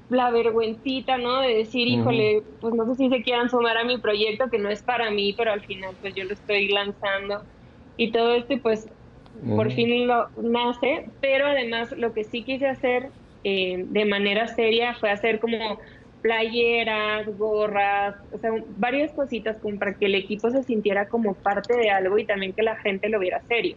la 0.08 0.30
vergüencita, 0.30 1.18
¿no? 1.18 1.40
De 1.40 1.54
decir, 1.54 1.86
híjole, 1.88 2.42
pues 2.60 2.74
no 2.74 2.86
sé 2.86 2.94
si 2.96 3.08
se 3.10 3.22
quieran 3.22 3.50
sumar 3.50 3.76
a 3.76 3.84
mi 3.84 3.98
proyecto, 3.98 4.48
que 4.50 4.58
no 4.58 4.70
es 4.70 4.82
para 4.82 5.10
mí, 5.10 5.34
pero 5.36 5.52
al 5.52 5.62
final 5.62 5.96
pues 6.00 6.14
yo 6.14 6.24
lo 6.24 6.32
estoy 6.34 6.68
lanzando. 6.68 7.44
Y 7.96 8.12
todo 8.12 8.34
esto, 8.34 8.54
pues 8.62 8.86
por 9.56 9.70
fin 9.72 10.06
lo 10.06 10.30
nace, 10.36 11.12
pero 11.20 11.46
además 11.46 11.92
lo 11.96 12.12
que 12.12 12.24
sí 12.24 12.44
quise 12.44 12.66
hacer 12.66 13.12
eh, 13.44 13.84
de 13.86 14.04
manera 14.04 14.48
seria 14.48 14.94
fue 14.94 15.10
hacer 15.10 15.40
como 15.40 15.78
playeras, 16.20 17.26
gorras, 17.36 18.16
o 18.32 18.38
sea, 18.38 18.50
varias 18.68 19.12
cositas 19.14 19.58
como 19.60 19.78
para 19.78 19.94
que 19.94 20.06
el 20.06 20.14
equipo 20.14 20.50
se 20.50 20.62
sintiera 20.64 21.08
como 21.08 21.40
parte 21.40 21.76
de 21.76 21.90
algo 21.90 22.18
y 22.18 22.26
también 22.26 22.52
que 22.54 22.62
la 22.62 22.76
gente 22.76 23.08
lo 23.08 23.20
viera 23.20 23.40
serio. 23.42 23.76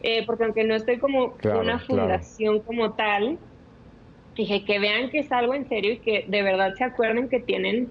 Eh, 0.00 0.24
porque 0.26 0.44
aunque 0.44 0.64
no 0.64 0.74
estoy 0.74 0.98
como 0.98 1.36
una 1.52 1.78
fundación 1.78 2.62
como 2.62 2.94
tal, 2.94 3.38
dije 4.36 4.64
que 4.64 4.78
vean 4.78 5.10
que 5.10 5.20
es 5.20 5.32
algo 5.32 5.54
en 5.54 5.68
serio 5.68 5.92
y 5.92 5.98
que 5.98 6.24
de 6.28 6.42
verdad 6.42 6.74
se 6.74 6.84
acuerden 6.84 7.28
que 7.28 7.40
tienen 7.40 7.90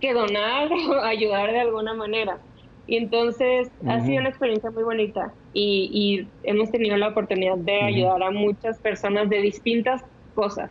que 0.00 0.12
donar 0.12 0.70
o 0.90 1.02
ayudar 1.02 1.52
de 1.52 1.60
alguna 1.60 1.94
manera. 1.94 2.38
Y 2.86 2.96
entonces 2.96 3.70
ha 3.86 4.00
sido 4.00 4.18
una 4.18 4.30
experiencia 4.30 4.70
muy 4.70 4.82
bonita 4.82 5.32
y, 5.52 5.88
y 5.92 6.28
hemos 6.48 6.70
tenido 6.72 6.96
la 6.96 7.08
oportunidad 7.08 7.56
de 7.56 7.80
ayudar 7.80 8.22
a 8.24 8.30
muchas 8.32 8.78
personas 8.80 9.30
de 9.30 9.40
distintas 9.40 10.04
cosas. 10.34 10.70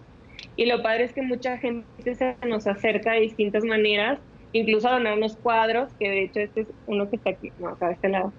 Y 0.58 0.66
lo 0.66 0.82
padre 0.84 1.06
es 1.06 1.14
que 1.14 1.22
mucha 1.22 1.58
gente 1.58 2.16
se 2.16 2.36
nos 2.46 2.68
acerca 2.68 3.14
de 3.14 3.22
distintas 3.22 3.64
maneras, 3.64 4.20
incluso 4.52 4.90
a 4.90 4.94
donarnos 4.94 5.38
cuadros, 5.38 5.92
que 5.98 6.10
de 6.10 6.24
hecho 6.24 6.40
este 6.42 6.62
es 6.62 6.68
uno 6.88 7.10
que 7.10 7.16
está 7.16 7.32
aquí, 7.32 7.52
no, 7.60 7.70
acá 7.70 7.88
de 7.88 7.94
este 7.94 8.10
lado. 8.10 8.34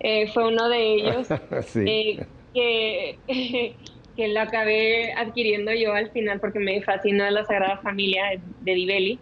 Eh, 0.00 0.28
fue 0.28 0.46
uno 0.46 0.68
de 0.68 0.94
ellos 0.94 1.28
eh, 1.74 2.26
que, 2.54 3.18
que 4.16 4.28
lo 4.28 4.40
acabé 4.40 5.12
adquiriendo 5.14 5.72
yo 5.72 5.92
al 5.94 6.10
final 6.10 6.40
porque 6.40 6.58
me 6.58 6.80
fascinó 6.82 7.28
la 7.30 7.44
Sagrada 7.44 7.78
Familia 7.78 8.40
de, 8.60 8.74
Dibeli. 8.74 9.18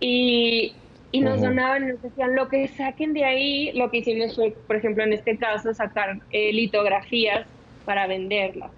Y, 0.00 0.72
y 1.12 1.20
nos 1.20 1.40
donaban, 1.40 1.88
nos 1.88 2.02
decían 2.02 2.34
lo 2.34 2.48
que 2.48 2.68
saquen 2.68 3.12
de 3.12 3.24
ahí. 3.24 3.72
Lo 3.72 3.90
que 3.90 3.98
hicimos 3.98 4.34
fue, 4.34 4.54
por 4.66 4.76
ejemplo, 4.76 5.04
en 5.04 5.12
este 5.12 5.36
caso, 5.36 5.74
sacar 5.74 6.18
eh, 6.30 6.52
litografías 6.52 7.46
para 7.84 8.06
venderlas 8.06 8.70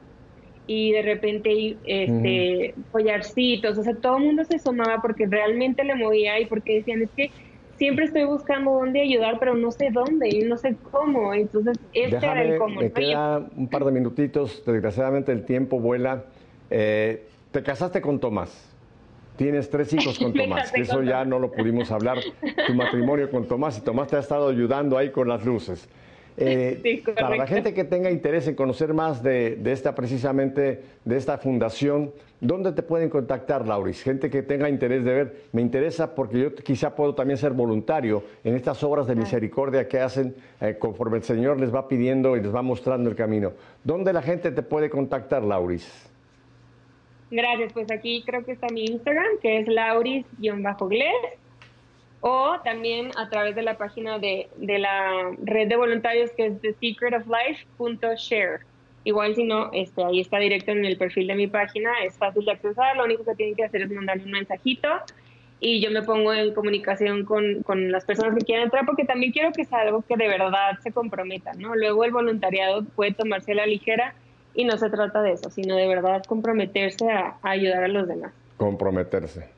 y 0.67 0.93
de 0.93 1.03
repente 1.03 1.77
este 1.85 2.75
collarcitos, 2.93 3.77
o 3.79 3.83
sea, 3.83 3.95
todo 3.97 4.19
el 4.19 4.25
mundo 4.25 4.45
se 4.45 4.59
sumaba 4.59 5.03
porque 5.03 5.27
realmente 5.27 5.85
le 5.85 5.95
movía 5.95 6.39
y 6.41 6.47
porque 6.47 6.77
decían, 6.77 7.03
es 7.03 7.11
que 7.11 7.31
siempre 7.77 8.07
estoy 8.07 8.25
buscando 8.25 8.73
dónde 8.73 9.01
ayudar, 9.01 9.39
pero 9.39 9.55
no 9.55 9.71
sé 9.71 9.91
dónde 9.93 10.29
y 10.29 10.43
no 10.43 10.57
sé 10.57 10.77
cómo. 10.91 11.35
Entonces, 11.35 11.79
este 11.93 12.17
era 12.17 12.43
el 12.43 12.59
cómo. 12.59 12.81
Me 12.81 12.93
queda 12.93 13.47
un 13.57 13.69
par 13.69 13.85
de 13.85 13.93
minutitos, 13.93 14.63
desgraciadamente 14.65 15.33
el 15.33 15.45
tiempo 15.45 15.81
vuela. 15.81 16.25
Eh, 16.71 17.27
te 17.51 17.63
casaste 17.63 18.01
con 18.01 18.19
Tomás. 18.19 18.71
Tienes 19.37 19.71
tres 19.71 19.93
hijos 19.95 20.19
con 20.19 20.33
Tomás, 20.33 20.73
eso 20.75 21.03
ya 21.03 21.25
no 21.25 21.39
lo 21.39 21.53
pudimos 21.53 21.91
hablar. 21.91 22.19
Tu 22.67 22.75
matrimonio 22.75 23.31
con 23.31 23.47
Tomás 23.47 23.79
y 23.79 23.83
Tomás 23.83 24.09
te 24.09 24.17
ha 24.17 24.21
estado 24.21 24.49
ayudando 24.49 24.97
ahí 24.99 25.11
con 25.11 25.29
las 25.29 25.45
luces. 25.45 25.89
Eh, 26.37 27.03
para 27.15 27.37
la 27.37 27.47
gente 27.47 27.75
que 27.75 27.85
tenga 27.85 28.11
interés 28.11 28.49
en 28.49 28.55
conocer 28.55 28.95
más 28.95 29.23
de, 29.23 29.61
esta 29.65 29.95
precisamente, 29.95 30.83
de 31.05 31.17
esta 31.17 31.39
fundación, 31.39 32.13
¿dónde 32.43 32.73
te 32.73 32.83
pueden 32.83 33.09
contactar, 33.09 33.67
Lauris? 33.67 34.03
Gente 34.03 34.29
que 34.29 34.43
tenga 34.43 34.69
interés 34.69 35.03
de 35.05 35.15
ver, 35.15 35.45
me 35.53 35.63
interesa 35.63 36.15
porque 36.15 36.41
yo 36.41 36.55
quizá 36.55 36.95
puedo 36.95 37.15
también 37.15 37.39
ser 37.39 37.53
voluntario 37.53 38.23
en 38.45 38.55
estas 38.57 38.83
obras 38.83 39.07
de 39.07 39.15
misericordia 39.15 39.89
que 39.89 40.01
hacen 40.01 40.35
eh, 40.61 40.77
conforme 40.79 41.17
el 41.19 41.23
Señor 41.23 41.59
les 41.59 41.75
va 41.75 41.89
pidiendo 41.89 42.37
y 42.37 42.43
les 42.43 42.55
va 42.55 42.61
mostrando 42.61 43.09
el 43.09 43.17
camino. 43.17 43.53
¿Dónde 43.85 44.13
la 44.13 44.21
gente 44.21 44.51
te 44.51 44.63
puede 44.63 44.91
contactar, 44.91 45.43
Lauris? 45.45 46.11
Gracias, 47.31 47.73
pues 47.73 47.91
aquí 47.91 48.23
creo 48.27 48.45
que 48.45 48.53
está 48.53 48.67
mi 48.69 48.85
Instagram, 48.85 49.39
que 49.41 49.61
es 49.61 49.69
lauris-gles 49.69 51.39
o 52.21 52.57
también 52.63 53.11
a 53.17 53.31
través 53.31 53.55
de 53.55 53.63
la 53.63 53.79
página 53.79 54.19
de, 54.19 54.51
de 54.57 54.79
la 54.79 55.31
red 55.43 55.69
de 55.69 55.77
voluntarios 55.77 56.31
que 56.33 56.45
es 56.47 56.61
thesecretoflife.share. 56.61 58.72
Igual 59.05 59.35
si 59.35 59.45
no, 59.45 59.71
este, 59.73 60.05
ahí 60.05 60.21
está 60.21 60.39
directo 60.39 60.71
en 60.71 60.85
el 60.85 60.97
perfil 60.97 61.27
de 61.27 61.35
mi 61.35 61.47
página, 61.49 61.91
es 62.05 62.17
fácil 62.17 62.45
de 62.45 62.53
accesar, 62.53 62.97
lo 62.97 63.05
único 63.05 63.25
que 63.25 63.35
tienen 63.35 63.55
que 63.57 63.65
hacer 63.65 63.83
es 63.83 63.91
mandarle 63.91 64.25
un 64.25 64.31
mensajito 64.31 64.89
y 65.59 65.81
yo 65.81 65.91
me 65.91 66.03
pongo 66.03 66.33
en 66.33 66.55
comunicación 66.55 67.25
con, 67.25 67.63
con, 67.63 67.93
las 67.93 68.05
personas 68.05 68.37
que 68.37 68.45
quieran 68.45 68.65
entrar 68.65 68.85
porque 68.85 69.05
también 69.05 69.33
quiero 69.33 69.53
que 69.53 69.65
sea 69.65 69.81
algo 69.81 70.03
que 70.03 70.17
de 70.17 70.29
verdad 70.29 70.79
se 70.83 70.93
comprometa, 70.93 71.53
¿no? 71.55 71.75
Luego 71.75 72.05
el 72.05 72.11
voluntariado 72.11 72.85
puede 72.97 73.13
tomarse 73.13 73.53
a 73.53 73.57
la 73.57 73.67
ligera 73.67 74.15
y 74.55 74.65
no 74.65 74.77
se 74.77 74.91
trata 74.91 75.23
de 75.23 75.33
eso, 75.33 75.51
sino 75.51 75.77
de 75.77 75.87
verdad 75.87 76.23
comprometerse 76.27 77.11
a 77.11 77.39
ayudar 77.43 77.85
a 77.85 77.89
los 77.89 78.09
demás. 78.09 78.33
Comprometerse. 78.57 79.49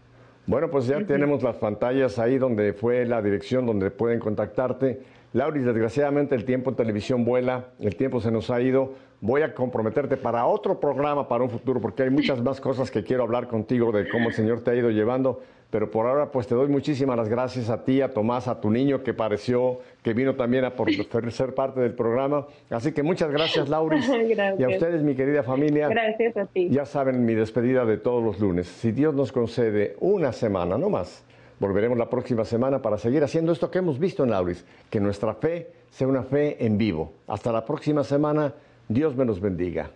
Bueno, 0.47 0.69
pues 0.71 0.87
ya 0.87 1.03
tenemos 1.07 1.43
las 1.43 1.57
pantallas 1.57 2.19
ahí 2.19 2.37
donde 2.37 2.75
fue 2.75 3.07
la 3.07 3.23
dirección 3.23 3.65
donde 3.65 3.91
pueden 3.91 4.19
contactarte. 4.21 5.01
Lauris, 5.35 5.65
desgraciadamente 5.65 6.37
el 6.37 6.45
tiempo 6.45 6.71
en 6.71 6.77
televisión 6.77 7.25
vuela, 7.25 7.71
el 7.81 7.97
tiempo 7.97 8.21
se 8.21 8.31
nos 8.31 8.51
ha 8.51 8.61
ido. 8.61 8.95
Voy 9.21 9.43
a 9.43 9.53
comprometerte 9.53 10.17
para 10.17 10.47
otro 10.47 10.79
programa, 10.79 11.27
para 11.27 11.43
un 11.43 11.51
futuro, 11.51 11.81
porque 11.81 12.05
hay 12.05 12.11
muchas 12.11 12.41
más 12.41 12.61
cosas 12.61 12.89
que 12.89 13.03
quiero 13.03 13.25
hablar 13.25 13.49
contigo 13.49 13.91
de 13.91 14.09
cómo 14.09 14.29
el 14.29 14.35
Señor 14.35 14.63
te 14.63 14.71
ha 14.71 14.75
ido 14.77 14.91
llevando. 14.91 15.41
pero 15.71 15.91
por 15.91 16.07
ahora 16.07 16.31
pues 16.31 16.47
te 16.47 16.55
doy 16.55 16.69
muchísimas 16.69 17.17
las 17.17 17.29
gracias 17.29 17.69
a 17.69 17.85
ti, 17.85 18.01
a 18.01 18.15
Tomás, 18.15 18.47
a 18.47 18.61
tu 18.61 18.71
niño 18.71 19.03
que 19.03 19.13
pareció 19.13 19.81
que 20.05 20.15
vino 20.15 20.37
también 20.37 20.65
a 20.67 20.77
por 20.77 20.89
ser 21.33 21.53
parte 21.53 21.81
del 21.81 21.95
programa. 21.95 22.47
Así 22.71 22.93
que 22.93 23.03
muchas 23.03 23.33
gracias, 23.33 23.69
Lauris. 23.69 24.09
gracias. 24.29 24.61
Y 24.61 24.63
a 24.63 24.69
ustedes, 24.69 25.03
mi 25.03 25.17
querida 25.17 25.43
familia. 25.43 25.89
Gracias 25.89 26.37
a 26.37 26.47
ti. 26.47 26.69
Ya 26.71 26.85
saben 26.85 27.25
mi 27.25 27.35
despedida 27.35 27.85
de 27.85 27.97
todos 27.97 28.23
los 28.23 28.39
lunes. 28.39 28.69
Si 28.69 28.93
Dios 28.93 29.15
nos 29.15 29.33
concede 29.33 29.97
una 29.99 30.31
semana, 30.31 30.79
no 30.79 30.91
más, 30.91 31.25
volveremos 31.61 31.99
la 31.99 32.09
próxima 32.09 32.45
semana 32.45 32.81
para 32.83 32.99
seguir 32.99 33.23
haciendo 33.25 33.53
esto 33.53 33.71
que 33.71 33.79
hemos 33.79 33.99
visto 33.99 34.25
en 34.25 34.31
Lauris, 34.31 34.65
que 34.91 35.01
nuestra 35.01 35.35
fe 35.35 35.73
sea 35.91 36.09
una 36.09 36.23
fe 36.23 36.65
en 36.65 36.79
vivo. 36.79 37.13
Hasta 37.27 37.53
la 37.53 37.65
próxima 37.65 38.05
semana. 38.05 38.55
Dios 38.89 39.17
me 39.17 39.25
los 39.25 39.41
bendiga. 39.41 39.91